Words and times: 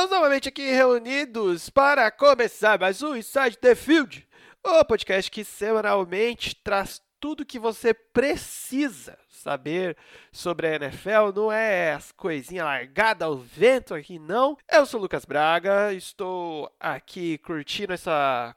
Estamos 0.00 0.16
novamente 0.16 0.48
aqui 0.48 0.62
reunidos 0.62 1.68
para 1.68 2.10
começar 2.10 2.80
mais 2.80 3.02
um 3.02 3.14
Inside 3.14 3.58
the 3.58 3.74
Field, 3.74 4.26
o 4.64 4.82
podcast 4.82 5.30
que 5.30 5.44
semanalmente 5.44 6.56
traz 6.56 7.02
tudo 7.20 7.44
que 7.44 7.58
você 7.58 7.92
precisa 7.92 9.18
saber 9.28 9.94
sobre 10.32 10.68
a 10.68 10.76
NFL, 10.76 11.32
não 11.36 11.52
é 11.52 11.92
as 11.92 12.12
coisinhas 12.12 12.64
largadas 12.64 13.28
ao 13.28 13.36
vento 13.36 13.94
aqui, 13.94 14.18
não. 14.18 14.56
Eu 14.72 14.86
sou 14.86 15.00
o 15.00 15.02
Lucas 15.02 15.26
Braga, 15.26 15.92
estou 15.92 16.74
aqui 16.80 17.36
curtindo 17.36 17.92
essa 17.92 18.56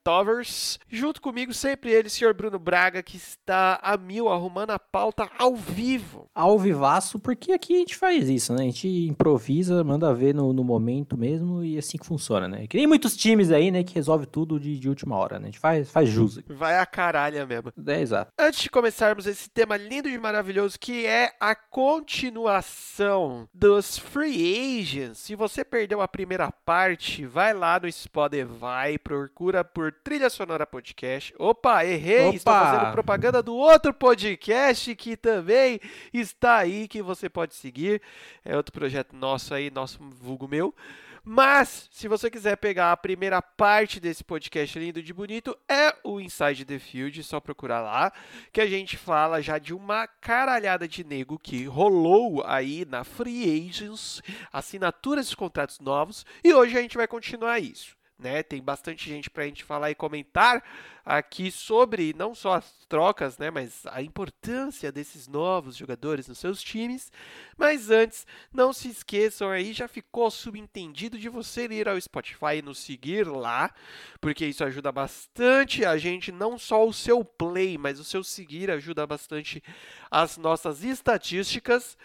quarentovers. 0.00 0.78
Junto 0.88 1.20
comigo, 1.20 1.52
sempre 1.52 1.90
ele, 1.90 2.08
senhor 2.08 2.34
Bruno 2.34 2.58
Braga, 2.58 3.02
que 3.02 3.16
está 3.16 3.78
a 3.82 3.96
mil 3.96 4.28
arrumando 4.28 4.70
a 4.70 4.78
pauta 4.78 5.28
ao 5.38 5.54
vivo. 5.54 6.28
Ao 6.34 6.58
vivaço, 6.58 7.18
porque 7.18 7.52
aqui 7.52 7.74
a 7.74 7.78
gente 7.78 7.96
faz 7.96 8.28
isso, 8.28 8.52
né? 8.52 8.62
A 8.62 8.64
gente 8.64 8.88
improvisa, 9.06 9.84
manda 9.84 10.12
ver 10.12 10.34
no, 10.34 10.52
no 10.52 10.64
momento 10.64 11.16
mesmo 11.16 11.62
e 11.64 11.76
é 11.76 11.78
assim 11.78 11.98
que 11.98 12.06
funciona, 12.06 12.48
né? 12.48 12.66
Que 12.66 12.76
nem 12.76 12.86
muitos 12.86 13.16
times 13.16 13.50
aí, 13.50 13.70
né, 13.70 13.84
que 13.84 13.94
resolve 13.94 14.26
tudo 14.26 14.58
de, 14.58 14.78
de 14.78 14.88
última 14.88 15.16
hora, 15.16 15.38
né? 15.38 15.44
A 15.44 15.50
gente 15.50 15.58
faz, 15.58 15.90
faz 15.90 16.08
jus. 16.08 16.40
Vai 16.48 16.78
a 16.78 16.86
caralho 16.86 17.46
mesmo. 17.46 17.72
É, 17.86 18.00
exato. 18.00 18.32
Antes 18.38 18.60
de 18.60 18.70
começarmos 18.70 19.26
esse 19.26 19.48
tema 19.50 19.76
lindo 19.76 20.08
e 20.08 20.18
maravilhoso 20.18 20.78
que 20.78 21.06
é 21.06 21.32
a 21.40 21.54
continuação 21.54 23.48
dos 23.52 23.98
Free 23.98 24.80
Agents. 24.80 25.18
Se 25.18 25.34
você 25.34 25.64
perdeu 25.64 26.00
a 26.00 26.08
primeira 26.08 26.50
parte, 26.50 27.26
vai 27.26 27.52
lá 27.52 27.78
no 27.80 27.90
Spotify, 27.90 28.98
procura 29.02 29.64
por 29.64 29.89
Trilha 29.92 30.30
Sonora 30.30 30.66
Podcast. 30.66 31.34
Opa, 31.38 31.84
errei, 31.84 32.28
Opa! 32.28 32.36
estou 32.36 32.52
fazendo 32.52 32.92
propaganda 32.92 33.42
do 33.42 33.54
outro 33.54 33.92
podcast 33.92 34.94
que 34.94 35.16
também 35.16 35.80
está 36.12 36.58
aí, 36.58 36.88
que 36.88 37.02
você 37.02 37.28
pode 37.28 37.54
seguir. 37.54 38.00
É 38.44 38.56
outro 38.56 38.72
projeto 38.72 39.14
nosso 39.14 39.54
aí, 39.54 39.70
nosso 39.70 39.98
vulgo 40.02 40.48
meu. 40.48 40.74
Mas, 41.22 41.88
se 41.92 42.08
você 42.08 42.30
quiser 42.30 42.56
pegar 42.56 42.92
a 42.92 42.96
primeira 42.96 43.42
parte 43.42 44.00
desse 44.00 44.24
podcast 44.24 44.78
lindo 44.78 45.02
de 45.02 45.12
bonito, 45.12 45.56
é 45.68 45.94
o 46.02 46.18
Inside 46.18 46.64
the 46.64 46.78
Field, 46.78 47.22
só 47.22 47.38
procurar 47.38 47.82
lá, 47.82 48.10
que 48.50 48.60
a 48.60 48.66
gente 48.66 48.96
fala 48.96 49.42
já 49.42 49.58
de 49.58 49.74
uma 49.74 50.06
caralhada 50.06 50.88
de 50.88 51.04
nego 51.04 51.38
que 51.38 51.64
rolou 51.66 52.42
aí 52.46 52.86
na 52.86 53.04
Free 53.04 53.68
Agents, 53.68 54.22
assinaturas 54.50 55.28
de 55.28 55.36
contratos 55.36 55.78
novos, 55.78 56.24
e 56.42 56.54
hoje 56.54 56.78
a 56.78 56.80
gente 56.80 56.96
vai 56.96 57.06
continuar 57.06 57.60
isso. 57.60 57.99
Né? 58.20 58.42
Tem 58.42 58.62
bastante 58.62 59.08
gente 59.08 59.30
para 59.30 59.44
a 59.44 59.46
gente 59.46 59.64
falar 59.64 59.90
e 59.90 59.94
comentar 59.94 60.62
aqui 61.04 61.50
sobre 61.50 62.14
não 62.16 62.34
só 62.34 62.54
as 62.54 62.86
trocas, 62.88 63.38
né, 63.38 63.50
mas 63.50 63.84
a 63.86 64.02
importância 64.02 64.92
desses 64.92 65.26
novos 65.26 65.76
jogadores 65.76 66.28
nos 66.28 66.38
seus 66.38 66.62
times. 66.62 67.10
Mas 67.56 67.90
antes, 67.90 68.26
não 68.52 68.72
se 68.72 68.88
esqueçam 68.88 69.48
aí, 69.48 69.72
já 69.72 69.88
ficou 69.88 70.30
subentendido 70.30 71.18
de 71.18 71.28
você 71.28 71.66
ir 71.66 71.88
ao 71.88 72.00
Spotify 72.00 72.56
e 72.58 72.62
nos 72.62 72.78
seguir 72.78 73.26
lá, 73.26 73.72
porque 74.20 74.46
isso 74.46 74.64
ajuda 74.64 74.92
bastante 74.92 75.84
a 75.84 75.96
gente, 75.96 76.30
não 76.30 76.58
só 76.58 76.86
o 76.86 76.92
seu 76.92 77.24
play, 77.24 77.78
mas 77.78 77.98
o 77.98 78.04
seu 78.04 78.22
seguir 78.22 78.70
ajuda 78.70 79.06
bastante 79.06 79.62
as 80.10 80.36
nossas 80.36 80.84
estatísticas 80.84 81.96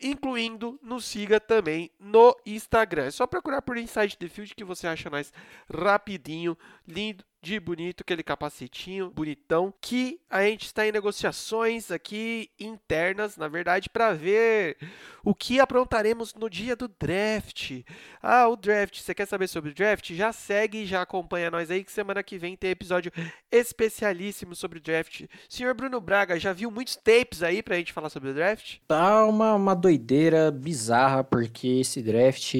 incluindo 0.00 0.78
nos 0.82 1.04
siga 1.04 1.38
também 1.38 1.90
no 1.98 2.36
Instagram. 2.46 3.04
É 3.04 3.10
só 3.10 3.26
procurar 3.26 3.62
por 3.62 3.76
Inside 3.76 4.16
the 4.16 4.28
Field 4.28 4.54
que 4.54 4.64
você 4.64 4.86
acha 4.86 5.10
nós 5.10 5.32
rapidinho, 5.72 6.56
lindo, 6.86 7.24
de 7.42 7.58
bonito, 7.58 8.02
aquele 8.02 8.22
capacetinho 8.22 9.10
bonitão, 9.10 9.72
que 9.80 10.20
a 10.28 10.42
gente 10.42 10.66
está 10.66 10.86
em 10.86 10.92
negociações 10.92 11.90
aqui 11.90 12.50
internas, 12.58 13.36
na 13.36 13.48
verdade, 13.48 13.88
para 13.88 14.12
ver 14.12 14.76
o 15.24 15.34
que 15.34 15.58
aprontaremos 15.58 16.34
no 16.34 16.50
dia 16.50 16.76
do 16.76 16.86
draft. 16.86 17.82
Ah, 18.22 18.46
o 18.48 18.56
draft, 18.56 19.00
você 19.00 19.14
quer 19.14 19.26
saber 19.26 19.48
sobre 19.48 19.70
o 19.70 19.74
draft? 19.74 20.12
Já 20.12 20.32
segue, 20.32 20.84
já 20.84 21.02
acompanha 21.02 21.50
nós 21.50 21.70
aí, 21.70 21.82
que 21.82 21.92
semana 21.92 22.22
que 22.22 22.36
vem 22.36 22.56
tem 22.56 22.70
episódio 22.70 23.10
especialíssimo 23.50 24.54
sobre 24.54 24.78
o 24.78 24.82
draft. 24.82 25.24
Senhor 25.48 25.74
Bruno 25.74 26.00
Braga, 26.00 26.38
já 26.38 26.52
viu 26.52 26.70
muitos 26.70 26.96
tapes 26.96 27.42
aí 27.42 27.62
pra 27.62 27.76
gente 27.76 27.92
falar 27.92 28.10
sobre 28.10 28.30
o 28.30 28.34
draft? 28.34 28.78
Tá 28.86 29.24
uma, 29.24 29.54
uma 29.54 29.74
doideira 29.74 30.50
bizarra, 30.50 31.24
porque 31.24 31.80
esse 31.80 32.02
draft 32.02 32.54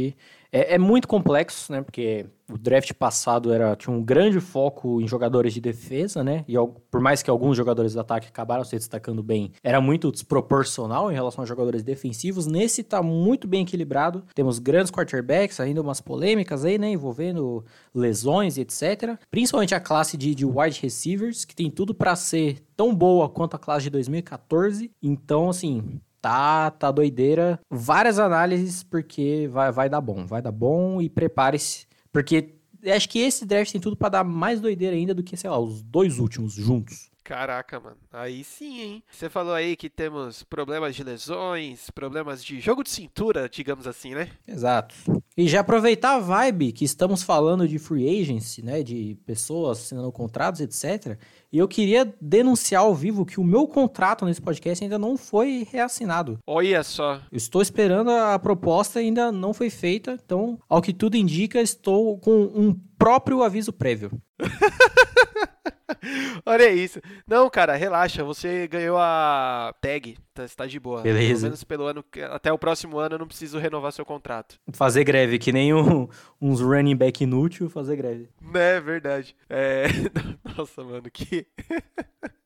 é, 0.53 0.75
é 0.75 0.78
muito 0.78 1.06
complexo, 1.06 1.72
né? 1.72 1.83
Porque 1.83 2.27
o 2.53 2.59
draft 2.59 2.93
passado 2.94 3.53
era, 3.53 3.77
tinha 3.77 3.94
um 3.94 4.03
grande 4.03 4.41
foco 4.41 5.00
em 5.00 5.06
jogadores 5.06 5.55
de 5.55 5.61
defesa, 5.61 6.25
né? 6.25 6.44
E 6.49 6.55
por 6.91 7.00
mais 7.00 7.22
que 7.22 7.31
alguns 7.31 7.56
jogadores 7.56 7.93
de 7.93 7.99
ataque 7.99 8.28
acabaram 8.28 8.65
se 8.65 8.77
destacando 8.77 9.22
bem, 9.22 9.53
era 9.62 9.81
muito 9.81 10.10
desproporcional 10.10 11.10
em 11.10 11.15
relação 11.15 11.44
a 11.44 11.47
jogadores 11.47 11.83
defensivos. 11.83 12.47
Nesse 12.47 12.83
tá 12.83 13.03
muito 13.03 13.47
bem 13.47 13.62
equilibrado. 13.62 14.25
Temos 14.34 14.59
grandes 14.59 14.91
quarterbacks, 14.91 15.60
ainda 15.60 15.81
umas 15.81 16.00
polêmicas 16.00 16.65
aí, 16.65 16.78
né? 16.78 16.91
Envolvendo 16.91 17.65
lesões 17.94 18.56
e 18.56 18.62
etc. 18.62 19.16
Principalmente 19.31 19.75
a 19.75 19.81
classe 19.81 20.16
de, 20.16 20.34
de 20.34 20.44
wide 20.44 20.81
receivers, 20.81 21.44
que 21.44 21.55
tem 21.55 21.71
tudo 21.71 21.94
para 21.94 22.16
ser 22.16 22.59
tão 22.77 22.94
boa 22.94 23.28
quanto 23.28 23.55
a 23.55 23.59
classe 23.59 23.84
de 23.84 23.91
2014. 23.91 24.91
Então, 25.03 25.50
assim, 25.50 26.00
Tá, 26.20 26.70
tá 26.70 26.91
doideira. 26.91 27.58
Várias 27.70 28.19
análises, 28.19 28.82
porque 28.82 29.48
vai, 29.50 29.72
vai 29.72 29.88
dar 29.88 30.00
bom. 30.00 30.26
Vai 30.26 30.42
dar 30.42 30.53
bom 30.53 31.00
e 31.00 31.08
prepare-se. 31.08 31.86
Porque 32.12 32.54
acho 32.86 33.08
que 33.08 33.19
esse 33.19 33.47
draft 33.47 33.72
tem 33.72 33.81
tudo 33.81 33.97
para 33.97 34.10
dar 34.10 34.25
mais 34.25 34.60
doideira 34.60 34.97
ainda 34.97 35.14
do 35.14 35.22
que, 35.22 35.36
sei 35.36 35.48
lá, 35.48 35.59
os 35.59 35.82
dois 35.82 36.19
últimos 36.19 36.53
juntos. 36.53 37.09
Caraca, 37.30 37.78
mano. 37.78 37.96
Aí 38.12 38.42
sim, 38.42 38.80
hein? 38.80 39.02
Você 39.08 39.30
falou 39.30 39.54
aí 39.54 39.76
que 39.76 39.88
temos 39.88 40.42
problemas 40.42 40.96
de 40.96 41.04
lesões, 41.04 41.88
problemas 41.88 42.44
de 42.44 42.58
jogo 42.58 42.82
de 42.82 42.91
cintura, 42.91 43.48
digamos 43.48 43.86
assim, 43.86 44.16
né? 44.16 44.30
Exato. 44.48 44.96
E 45.36 45.46
já 45.46 45.60
aproveitar 45.60 46.16
a 46.16 46.18
vibe 46.18 46.72
que 46.72 46.84
estamos 46.84 47.22
falando 47.22 47.68
de 47.68 47.78
free 47.78 48.20
agency, 48.20 48.64
né? 48.64 48.82
De 48.82 49.16
pessoas 49.24 49.78
assinando 49.78 50.10
contratos, 50.10 50.60
etc. 50.60 51.16
E 51.52 51.58
eu 51.58 51.68
queria 51.68 52.12
denunciar 52.20 52.82
ao 52.82 52.96
vivo 52.96 53.24
que 53.24 53.38
o 53.38 53.44
meu 53.44 53.68
contrato 53.68 54.24
nesse 54.24 54.42
podcast 54.42 54.82
ainda 54.82 54.98
não 54.98 55.16
foi 55.16 55.64
reassinado. 55.70 56.36
Olha 56.44 56.82
só. 56.82 57.20
Eu 57.30 57.36
estou 57.36 57.62
esperando 57.62 58.10
a 58.10 58.41
proposta, 58.41 58.98
ainda 58.98 59.30
não 59.30 59.54
foi 59.54 59.70
feita. 59.70 60.18
Então, 60.24 60.58
ao 60.68 60.82
que 60.82 60.92
tudo 60.92 61.16
indica, 61.16 61.60
estou 61.60 62.18
com 62.18 62.42
um 62.52 62.74
próprio 62.98 63.44
aviso 63.44 63.72
prévio. 63.72 64.10
Olha 66.47 66.71
isso. 66.71 67.01
Não, 67.27 67.49
cara, 67.49 67.77
relaxa. 67.77 68.25
Você 68.25 68.67
ganhou 68.69 68.97
a 68.99 69.75
tag. 69.81 70.17
Tá, 70.34 70.45
está 70.45 70.67
de 70.67 70.78
boa. 70.78 71.03
Beleza. 71.03 71.33
Pelo 71.33 71.43
menos 71.43 71.65
pelo 71.65 71.84
ano. 71.87 72.05
Até 72.31 72.53
o 72.53 72.59
próximo 72.59 72.99
ano 72.99 73.15
eu 73.15 73.19
não 73.19 73.27
preciso 73.27 73.59
renovar 73.59 73.93
seu 73.93 74.05
contrato. 74.05 74.59
Fazer 74.73 75.05
greve, 75.05 75.39
que 75.39 75.53
nem 75.53 75.75
um, 75.75 76.09
uns 76.41 76.61
running 76.61 76.97
back 76.97 77.23
inútil 77.23 77.69
fazer 77.69 77.97
greve. 77.97 78.28
É 78.55 78.81
verdade. 78.81 79.37
É... 79.49 79.84
Nossa, 80.56 80.83
mano, 80.83 81.11
que. 81.11 81.47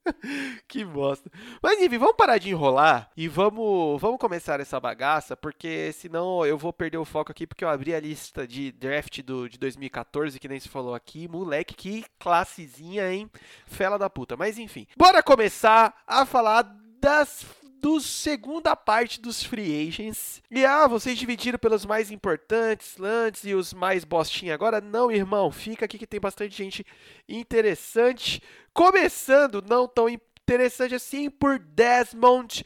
que 0.68 0.84
bosta. 0.84 1.30
Mas 1.62 1.80
enfim, 1.80 1.98
vamos 1.98 2.16
parar 2.16 2.38
de 2.38 2.50
enrolar 2.50 3.10
e 3.16 3.28
vamos, 3.28 4.00
vamos 4.00 4.18
começar 4.18 4.60
essa 4.60 4.78
bagaça, 4.78 5.36
porque 5.36 5.92
senão 5.92 6.44
eu 6.44 6.58
vou 6.58 6.72
perder 6.72 6.98
o 6.98 7.04
foco 7.04 7.32
aqui, 7.32 7.46
porque 7.46 7.64
eu 7.64 7.68
abri 7.68 7.94
a 7.94 8.00
lista 8.00 8.46
de 8.46 8.72
draft 8.72 9.22
do, 9.22 9.48
de 9.48 9.58
2014, 9.58 10.38
que 10.38 10.48
nem 10.48 10.60
se 10.60 10.68
falou 10.68 10.94
aqui. 10.94 11.28
Moleque, 11.28 11.74
que 11.74 12.04
classezinha, 12.18 13.12
hein? 13.12 13.30
Fela 13.66 13.98
da 13.98 14.08
puta. 14.10 14.36
Mas 14.36 14.58
enfim, 14.58 14.86
bora 14.96 15.22
começar 15.22 16.02
a 16.06 16.24
falar 16.24 16.62
das 17.00 17.44
do 17.84 18.00
segunda 18.00 18.74
parte 18.74 19.20
dos 19.20 19.42
free 19.42 19.86
agents. 19.86 20.42
E 20.50 20.64
ah, 20.64 20.86
vocês 20.86 21.18
dividiram 21.18 21.58
pelos 21.58 21.84
mais 21.84 22.10
importantes 22.10 22.98
antes 22.98 23.44
e 23.44 23.54
os 23.54 23.74
mais 23.74 24.04
bostinha 24.04 24.54
agora? 24.54 24.80
Não, 24.80 25.12
irmão, 25.12 25.52
fica 25.52 25.84
aqui 25.84 25.98
que 25.98 26.06
tem 26.06 26.18
bastante 26.18 26.56
gente 26.56 26.86
interessante. 27.28 28.42
Começando, 28.72 29.62
não 29.68 29.86
tão 29.86 30.08
interessante 30.08 30.94
assim, 30.94 31.28
por 31.28 31.58
Desmond 31.58 32.64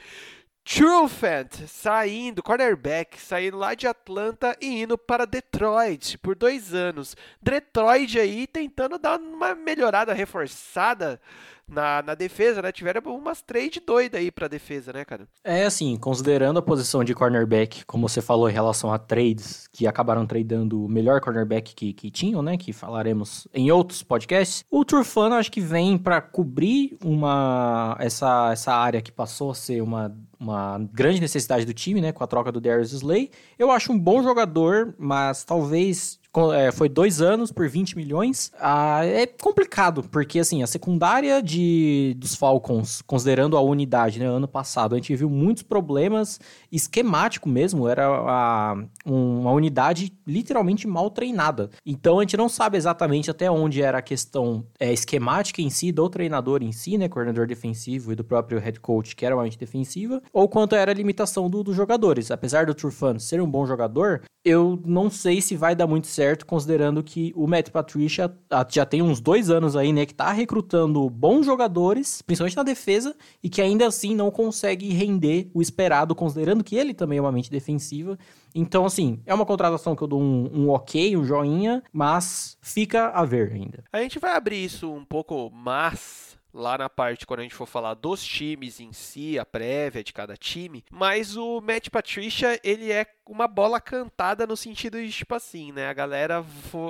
Trufant 0.69 1.67
saindo, 1.67 2.43
cornerback, 2.43 3.19
saindo 3.19 3.57
lá 3.57 3.73
de 3.75 3.87
Atlanta 3.87 4.55
e 4.61 4.83
indo 4.83 4.99
para 4.99 5.25
Detroit 5.25 6.19
por 6.19 6.37
dois 6.37 6.75
anos. 6.75 7.17
Detroit 7.41 8.19
aí 8.21 8.47
tentando 8.47 8.99
dar 8.99 9.19
uma 9.19 9.55
melhorada, 9.55 10.13
reforçada 10.13 11.19
na, 11.67 12.03
na 12.03 12.15
defesa, 12.15 12.61
né? 12.61 12.71
Tiveram 12.71 13.01
umas 13.17 13.41
trade 13.41 13.81
doidas 13.81 14.21
aí 14.21 14.31
pra 14.31 14.47
defesa, 14.47 14.93
né, 14.93 15.07
cara? 15.07 15.27
É, 15.43 15.65
assim, 15.65 15.97
considerando 15.97 16.59
a 16.59 16.63
posição 16.63 17.03
de 17.03 17.15
cornerback, 17.15 17.85
como 17.87 18.09
você 18.09 18.21
falou 18.21 18.49
em 18.49 18.53
relação 18.53 18.93
a 18.93 18.99
trades, 18.99 19.69
que 19.73 19.87
acabaram 19.87 20.27
tradando 20.27 20.85
o 20.85 20.89
melhor 20.89 21.21
cornerback 21.21 21.75
que, 21.75 21.93
que 21.93 22.11
tinham, 22.11 22.43
né? 22.43 22.57
Que 22.57 22.75
falaremos 22.75 23.49
em 23.55 23.71
outros 23.71 24.03
podcasts. 24.03 24.65
O 24.71 24.85
Turfano 24.85 25.35
acho 25.35 25.51
que 25.51 25.61
vem 25.61 25.97
para 25.97 26.21
cobrir 26.21 26.97
uma 27.03 27.97
essa, 27.99 28.51
essa 28.53 28.75
área 28.75 29.03
que 29.03 29.11
passou 29.11 29.51
a 29.51 29.55
ser 29.55 29.83
uma 29.83 30.15
uma 30.39 30.79
grande 30.93 31.21
necessidade 31.21 31.65
do 31.65 31.75
time, 31.75 32.01
né, 32.01 32.13
com 32.13 32.23
a 32.23 32.27
troca 32.27 32.53
do 32.53 32.61
Darius 32.61 32.93
Slay. 32.93 33.31
Eu 33.59 33.71
acho 33.71 33.93
um 33.93 33.99
bom 33.99 34.23
jogador, 34.23 34.95
mas 34.99 35.45
talvez 35.45 36.19
é, 36.55 36.71
foi 36.71 36.89
dois 36.89 37.21
anos 37.21 37.51
por 37.51 37.69
20 37.69 37.97
milhões. 37.97 38.53
Ah, 38.61 39.05
é 39.05 39.27
complicado, 39.27 40.03
porque 40.05 40.39
assim, 40.39 40.63
a 40.63 40.67
secundária 40.67 41.43
de, 41.43 42.15
dos 42.19 42.35
Falcons, 42.35 43.03
considerando 43.03 43.57
a 43.57 43.61
unidade, 43.61 44.19
né, 44.21 44.27
ano 44.27 44.47
passado, 44.47 44.95
a 44.95 44.99
gente 44.99 45.15
viu 45.17 45.29
muitos 45.29 45.63
problemas 45.63 46.39
esquemático 46.71 47.49
mesmo, 47.49 47.89
era 47.89 48.07
a, 48.07 48.77
uma 49.05 49.51
unidade 49.51 50.13
literalmente 50.27 50.87
mal 50.87 51.11
treinada. 51.11 51.71
Então 51.85 52.19
a 52.19 52.23
gente 52.23 52.37
não 52.37 52.49
sabe 52.49 52.77
exatamente 52.77 53.31
até 53.31 53.51
onde 53.51 53.83
era 53.83 53.99
a 53.99 54.03
questão 54.03 54.65
é, 54.79 54.93
esquemática 54.93 55.63
em 55.63 55.71
si, 55.71 55.91
do 55.91 56.09
treinador 56.09 56.63
em 56.63 56.73
si, 56.73 56.99
né, 56.99 57.09
coordenador 57.09 57.47
defensivo 57.47 58.13
e 58.13 58.15
do 58.15 58.23
próprio 58.23 58.61
head 58.61 58.79
coach, 58.81 59.17
que 59.17 59.25
era 59.25 59.35
uma 59.35 59.43
mente 59.43 59.59
defensiva, 59.59 60.23
ou 60.33 60.49
quanto 60.49 60.75
era 60.75 60.91
a 60.91 60.95
limitação 60.95 61.49
do, 61.49 61.63
dos 61.63 61.77
jogadores. 61.77 62.31
Apesar 62.31 62.67
do 62.67 62.75
Turfan 62.75 63.19
ser 63.19 63.41
um 63.41 63.51
bom 63.51 63.67
jogador, 63.67 64.23
eu 64.45 64.81
não 64.85 65.11
sei 65.11 65.41
se 65.41 65.57
vai 65.57 65.75
dar 65.75 65.87
muito 65.87 66.07
certo, 66.07 66.47
considerando 66.47 67.03
que 67.03 67.33
o 67.37 67.47
Matt 67.47 67.71
Patricia 67.71 68.33
já 68.71 68.87
tem 68.87 69.03
uns 69.03 69.21
dois 69.21 69.51
anos 69.51 69.77
aí, 69.77 69.93
né, 69.93 70.07
que 70.07 70.15
tá 70.15 70.33
recrutando 70.33 71.09
bons 71.11 71.45
jogadores, 71.45 72.23
principalmente 72.23 72.57
na 72.57 72.63
defesa, 72.63 73.15
e 73.43 73.49
que 73.49 73.61
ainda 73.61 73.87
assim 73.87 74.15
não 74.15 74.31
consegue 74.31 74.89
render 74.91 75.51
o 75.53 75.61
esperado, 75.61 76.15
considerando 76.15 76.65
que 76.65 76.77
ele 76.77 76.95
também 76.95 77.19
é 77.19 77.21
uma 77.21 77.33
mente 77.33 77.51
defensiva. 77.51 78.19
Então, 78.55 78.87
assim, 78.87 79.21
é 79.27 79.35
uma 79.35 79.45
contratação 79.45 79.95
que 79.95 80.03
eu 80.03 80.09
dou 80.09 80.21
um, 80.21 80.51
um 80.53 80.71
ok, 80.71 81.17
um 81.17 81.25
joinha, 81.25 81.83
mas 81.93 82.57
fica 82.63 83.09
a 83.09 83.25
ver 83.25 83.53
ainda. 83.53 83.85
A 83.93 84.01
gente 84.01 84.19
vai 84.19 84.35
abrir 84.35 84.65
isso 84.65 84.91
um 84.91 85.05
pouco 85.05 85.51
mais 85.51 86.28
lá 86.53 86.79
na 86.79 86.89
parte 86.89 87.27
quando 87.27 87.41
a 87.41 87.43
gente 87.43 87.55
for 87.55 87.67
falar 87.67 87.95
dos 87.95 88.25
times 88.25 88.81
em 88.81 88.93
si, 88.93 89.39
a 89.39 89.45
prévia 89.45 90.03
de 90.03 90.13
cada 90.13 90.37
time, 90.37 90.85
mas 90.91 91.37
o 91.37 91.61
Matt 91.61 91.89
Patricia, 91.91 92.59
ele 92.63 92.91
é 92.91 93.07
uma 93.27 93.47
bola 93.47 93.81
cantada 93.81 94.47
no 94.47 94.57
sentido 94.57 94.99
de 95.01 95.13
tipo 95.13 95.35
assim, 95.35 95.71
né? 95.71 95.89
A 95.89 95.93
galera 95.93 96.45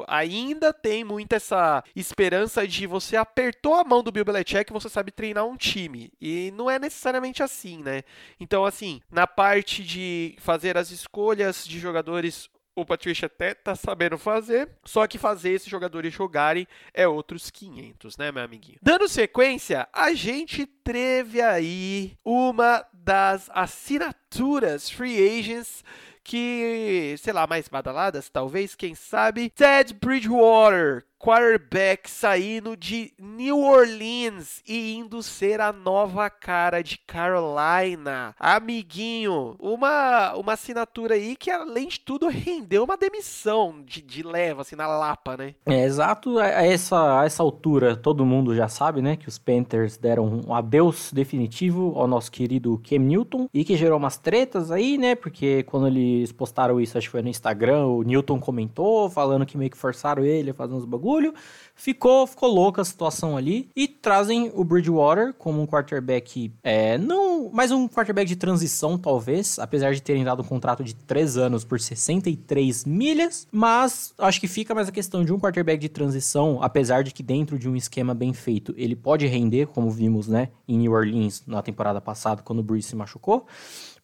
ainda 0.07 0.73
tem 0.73 1.03
muito 1.03 1.33
essa 1.33 1.83
esperança 1.97 2.67
de 2.67 2.87
você 2.87 3.17
apertou 3.17 3.75
a 3.75 3.85
mão 3.85 4.03
do 4.03 4.13
Bill 4.13 4.25
Belichick 4.25 4.71
e 4.71 4.73
você 4.73 4.89
sabe 4.89 5.11
treinar 5.11 5.45
um 5.45 5.57
time. 5.57 6.13
E 6.21 6.53
não 6.55 6.71
é 6.71 6.79
necessariamente 6.79 7.43
assim, 7.43 7.83
né? 7.83 8.03
Então, 8.39 8.65
assim, 8.65 9.01
na 9.11 9.27
parte 9.27 9.83
de 9.83 10.37
fazer 10.39 10.77
as 10.77 10.91
escolhas 10.91 11.67
de 11.67 11.79
jogadores 11.79 12.49
o 12.81 12.87
Patricia 12.87 13.27
até 13.27 13.55
tá 13.55 13.75
sabendo 13.75 14.17
fazer, 14.17 14.69
só 14.85 15.07
que 15.07 15.19
fazer 15.19 15.51
esses 15.51 15.69
jogadores 15.69 16.13
jogarem 16.13 16.67
é 16.95 17.07
outros 17.07 17.51
500, 17.51 18.17
né, 18.17 18.33
meu 18.33 18.43
amiguinho? 18.43 18.79
Dando 18.83 19.09
sequência, 19.09 19.89
a 19.93 20.13
gente 20.13 20.67
teve 20.67 21.41
aí 21.41 22.17
uma 22.25 22.85
das 22.93 23.51
assinaturas 23.53 24.91
free 24.91 25.39
agents 25.39 25.85
que, 26.29 27.15
sei 27.19 27.33
lá, 27.33 27.47
mais 27.47 27.69
badaladas, 27.69 28.29
talvez, 28.29 28.75
quem 28.75 28.95
sabe, 28.95 29.49
Ted 29.49 29.95
Bridgewater, 29.95 31.07
quarterback 31.19 32.09
saindo 32.09 32.77
de 32.77 33.13
New 33.19 33.61
Orleans 33.61 34.63
e 34.67 34.95
indo 34.95 35.23
ser 35.23 35.61
a 35.61 35.73
nova 35.73 36.31
cara 36.31 36.83
de 36.83 36.97
Carolina. 36.99 38.35
Amiguinho, 38.39 39.57
uma, 39.59 40.35
uma 40.35 40.53
assinatura 40.53 41.15
aí 41.15 41.35
que, 41.37 41.51
além 41.51 41.89
de 41.89 42.01
tudo, 42.01 42.29
rendeu 42.29 42.85
uma 42.85 42.97
demissão 42.97 43.83
de, 43.85 44.01
de 44.01 44.23
leva, 44.23 44.63
assim, 44.63 44.77
na 44.77 44.87
lapa, 44.87 45.37
né? 45.37 45.55
É, 45.67 45.85
exato. 45.85 46.39
A 46.39 46.47
essa, 46.47 47.21
a 47.21 47.25
essa 47.25 47.43
altura, 47.43 47.97
todo 47.97 48.25
mundo 48.25 48.55
já 48.55 48.69
sabe, 48.69 49.03
né, 49.03 49.17
que 49.17 49.29
os 49.29 49.39
Panthers 49.39 49.97
deram 49.97 50.43
um 50.47 50.55
adeus 50.55 51.13
definitivo 51.13 51.95
ao 51.97 52.07
nosso 52.07 52.31
querido 52.31 52.81
Cam 52.89 52.99
Newton 52.99 53.49
e 53.53 53.65
que 53.65 53.77
gerou 53.77 53.99
umas 53.99 54.19
tretas 54.19 54.71
aí, 54.71 54.97
né, 54.97 55.15
porque 55.15 55.65
quando 55.65 55.89
eles 55.89 56.31
postaram 56.31 56.81
isso, 56.81 56.97
acho 56.97 57.09
que 57.09 57.13
foi 57.13 57.23
no 57.23 57.29
Instagram, 57.29 57.87
o 57.87 58.03
Newton 58.03 58.39
comentou, 58.39 59.11
falando 59.11 59.45
que 59.45 59.59
meio 59.59 59.71
que 59.71 59.77
forçaram 59.77 60.25
ele 60.25 60.51
a 60.51 60.55
fazer 60.55 60.75
uns 60.75 60.85
bagulhos 60.85 61.08
bagulho. 61.09 61.35
Ficou, 61.75 62.27
ficou 62.27 62.53
louca 62.53 62.83
a 62.83 62.85
situação 62.85 63.37
ali. 63.37 63.71
E 63.75 63.87
trazem 63.87 64.51
o 64.55 64.65
Bridgewater 64.65 65.33
como 65.33 65.63
um 65.63 65.67
quarterback. 65.67 66.53
É, 66.63 66.99
não. 66.99 67.51
Mais 67.51 67.71
um 67.71 67.89
quarterback 67.89 68.27
de 68.27 68.37
transição, 68.37 68.99
talvez. 68.99 69.59
Apesar 69.59 69.95
de 69.95 70.03
terem 70.03 70.25
dado 70.25 70.43
um 70.43 70.45
contrato 70.45 70.83
de 70.83 70.95
3 70.95 71.37
anos 71.37 71.65
por 71.65 71.81
63 71.81 72.85
milhas. 72.85 73.47
Mas 73.51 74.13
acho 74.19 74.41
que 74.41 74.49
fica 74.49 74.75
mais 74.75 74.89
a 74.89 74.93
questão 74.93 75.25
de 75.25 75.33
um 75.33 75.39
quarterback 75.39 75.81
de 75.81 75.89
transição. 75.89 76.59
Apesar 76.61 77.03
de 77.03 77.13
que 77.13 77.23
dentro 77.23 77.59
de 77.59 77.69
um 77.69 77.77
esquema 77.77 78.13
bem 78.13 78.33
feito, 78.33 78.75
ele 78.77 78.97
pode 78.97 79.27
render, 79.27 79.69
como 79.69 79.91
vimos, 79.91 80.27
né? 80.27 80.49
Em 80.67 80.79
New 80.79 80.93
Orleans 80.93 81.45
na 81.47 81.63
temporada 81.63 82.01
passada, 82.01 82.43
quando 82.43 82.59
o 82.59 82.63
Breeze 82.63 82.89
se 82.89 82.97
machucou. 82.97 83.47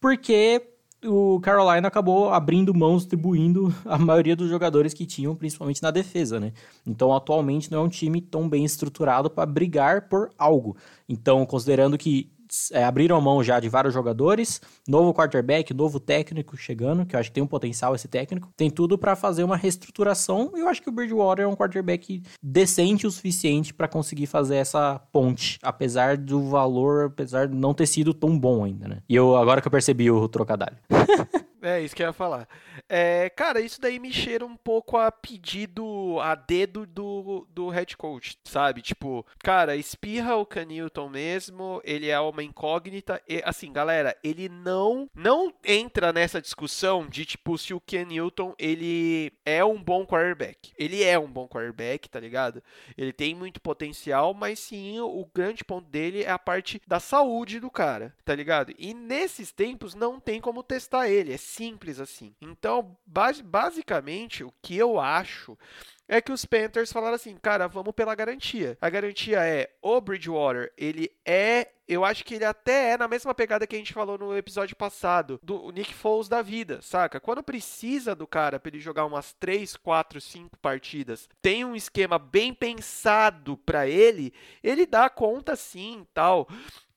Porque 0.01 0.74
o 1.05 1.41
Carolina 1.41 1.89
acabou 1.89 2.33
abrindo 2.33 2.75
mão, 2.75 2.97
distribuindo 2.97 3.75
a 3.85 3.99
maioria 3.99 4.35
dos 4.35 4.49
jogadores 4.49 4.93
que 4.93 5.07
tinham, 5.07 5.35
principalmente 5.35 5.83
na 5.83 5.91
defesa, 5.91 6.41
né? 6.41 6.53
Então, 6.87 7.15
atualmente 7.15 7.71
não 7.71 7.79
é 7.79 7.83
um 7.83 7.89
time 7.89 8.21
tão 8.21 8.49
bem 8.49 8.65
estruturado 8.65 9.31
para 9.31 9.47
brigar 9.47 10.09
por 10.09 10.31
algo. 10.39 10.77
Então, 11.09 11.45
considerando 11.47 11.97
que 11.99 12.31
é, 12.73 12.85
abriram 12.85 13.21
mão 13.21 13.43
já 13.43 13.61
de 13.61 13.69
vários 13.69 13.95
jogadores, 13.95 14.61
novo 14.87 15.13
quarterback, 15.15 15.73
novo 15.73 15.99
técnico 15.99 16.57
chegando, 16.57 17.07
que 17.07 17.15
eu 17.15 17.21
acho 17.21 17.31
que 17.31 17.35
tem 17.35 17.43
um 17.43 17.47
potencial 17.47 17.95
esse 17.95 18.09
técnico. 18.09 18.53
Tem 18.57 18.71
tudo 18.71 18.99
para 18.99 19.17
fazer 19.17 19.45
uma 19.45 19.57
reestruturação 19.57 20.53
e 20.55 20.61
eu 20.61 20.69
acho 20.69 20.83
que 20.83 20.89
o 20.89 20.93
Bridgewater 20.93 21.45
é 21.45 21.49
um 21.49 21.57
quarterback 21.57 22.23
decente 22.43 23.07
o 23.07 23.11
suficiente 23.11 23.73
para 23.73 23.89
conseguir 23.89 24.27
fazer 24.27 24.57
essa 24.57 25.01
ponte, 25.13 25.59
apesar 25.63 26.17
do 26.17 26.49
valor, 26.49 27.07
apesar 27.07 27.49
de 27.49 27.55
não 27.55 27.75
ter 27.75 27.87
sido 27.87 28.13
tão 28.13 28.39
bom 28.39 28.65
ainda, 28.65 28.89
né? 28.89 28.99
E 29.09 29.15
eu 29.15 29.37
agora 29.37 29.61
que 29.61 29.69
eu 29.69 29.73
percebi 29.73 30.11
o 30.11 30.29
trocadilho. 30.29 30.77
É, 31.65 31.81
isso 31.81 31.97
que 31.97 32.03
eu 32.03 32.09
ia 32.09 32.13
falar. 32.13 32.47
É, 32.87 33.31
cara, 33.31 33.59
isso 33.59 33.81
daí 33.81 33.99
me 33.99 34.13
cheira 34.13 34.45
um 34.45 34.55
pouco 34.55 34.99
a 34.99 35.11
pedido, 35.11 36.21
a 36.21 36.35
dedo 36.35 36.85
do, 36.85 37.49
do 37.49 37.71
head 37.71 37.97
coach, 37.97 38.37
sabe? 38.45 38.83
Tipo, 38.83 39.25
cara, 39.39 39.75
espirra 39.75 40.37
o 40.37 40.45
Canilton 40.45 41.09
mesmo, 41.09 41.81
ele 41.83 42.11
é 42.11 42.21
uma 42.21 42.43
incógnita. 42.43 43.19
E, 43.27 43.41
assim, 43.47 43.73
galera, 43.73 44.15
ele 44.23 44.47
não 44.47 45.09
não 45.15 45.55
entra 45.65 46.13
nessa 46.13 46.39
discussão 46.39 47.07
de, 47.07 47.25
tipo, 47.25 47.57
se 47.57 47.73
o 47.73 47.81
Newton, 48.07 48.55
ele 48.59 49.33
é 49.47 49.65
um 49.65 49.83
bom 49.83 50.05
quarterback. 50.05 50.71
Ele 50.77 51.03
é 51.03 51.19
um 51.19 51.31
bom 51.31 51.49
quarterback, 51.49 52.11
tá 52.11 52.21
ligado? 52.21 52.63
Ele 52.99 53.13
tem 53.13 53.35
muito 53.35 53.59
potencial, 53.59 54.35
mas 54.35 54.59
sim, 54.59 55.01
o 55.01 55.27
grande 55.35 55.65
ponto 55.65 55.89
dele 55.89 56.25
é 56.25 56.31
a 56.31 56.39
parte 56.39 56.79
da 56.87 57.01
saúde 57.01 57.59
do 57.59 57.71
cara, 57.71 58.15
tá 58.23 58.35
ligado? 58.35 58.75
E 58.79 58.93
nesses 58.93 59.51
tempos 59.51 59.95
não 59.95 60.21
tem 60.21 60.43
como 60.43 60.63
testar 60.63 61.09
ele, 61.09 61.33
é 61.33 61.39
simples 61.55 62.01
assim. 62.01 62.35
Então, 62.41 62.97
basicamente, 63.07 64.43
o 64.45 64.53
que 64.63 64.77
eu 64.77 64.99
acho 64.99 65.57
é 66.07 66.21
que 66.21 66.33
os 66.33 66.45
Panthers 66.45 66.93
falaram 66.93 67.15
assim, 67.15 67.37
cara, 67.37 67.67
vamos 67.67 67.95
pela 67.95 68.15
garantia. 68.15 68.77
A 68.81 68.91
garantia 68.91 69.39
é 69.45 69.71
o 69.81 70.01
Bridgewater, 70.01 70.73
ele 70.77 71.11
é, 71.25 71.71
eu 71.89 72.05
acho 72.05 72.25
que 72.25 72.35
ele 72.35 72.45
até 72.45 72.91
é 72.91 72.99
na 72.99 73.09
mesma 73.09 73.35
pegada 73.35 73.67
que 73.67 73.75
a 73.75 73.79
gente 73.79 73.95
falou 73.95 74.19
no 74.19 74.37
episódio 74.37 74.77
passado, 74.77 75.41
do 75.43 75.71
Nick 75.71 75.95
Foles 75.95 76.29
da 76.29 76.43
vida, 76.43 76.81
saca? 76.83 77.19
Quando 77.19 77.43
precisa 77.43 78.15
do 78.15 78.27
cara 78.27 78.61
para 78.61 78.69
ele 78.69 78.81
jogar 78.81 79.07
umas 79.07 79.33
3, 79.35 79.77
4, 79.77 80.21
5 80.21 80.59
partidas, 80.59 81.29
tem 81.41 81.65
um 81.65 81.75
esquema 81.75 82.19
bem 82.19 82.53
pensado 82.53 83.57
para 83.57 83.89
ele, 83.89 84.33
ele 84.63 84.85
dá 84.85 85.09
conta 85.09 85.57
sim, 85.57 86.07
tal. 86.13 86.47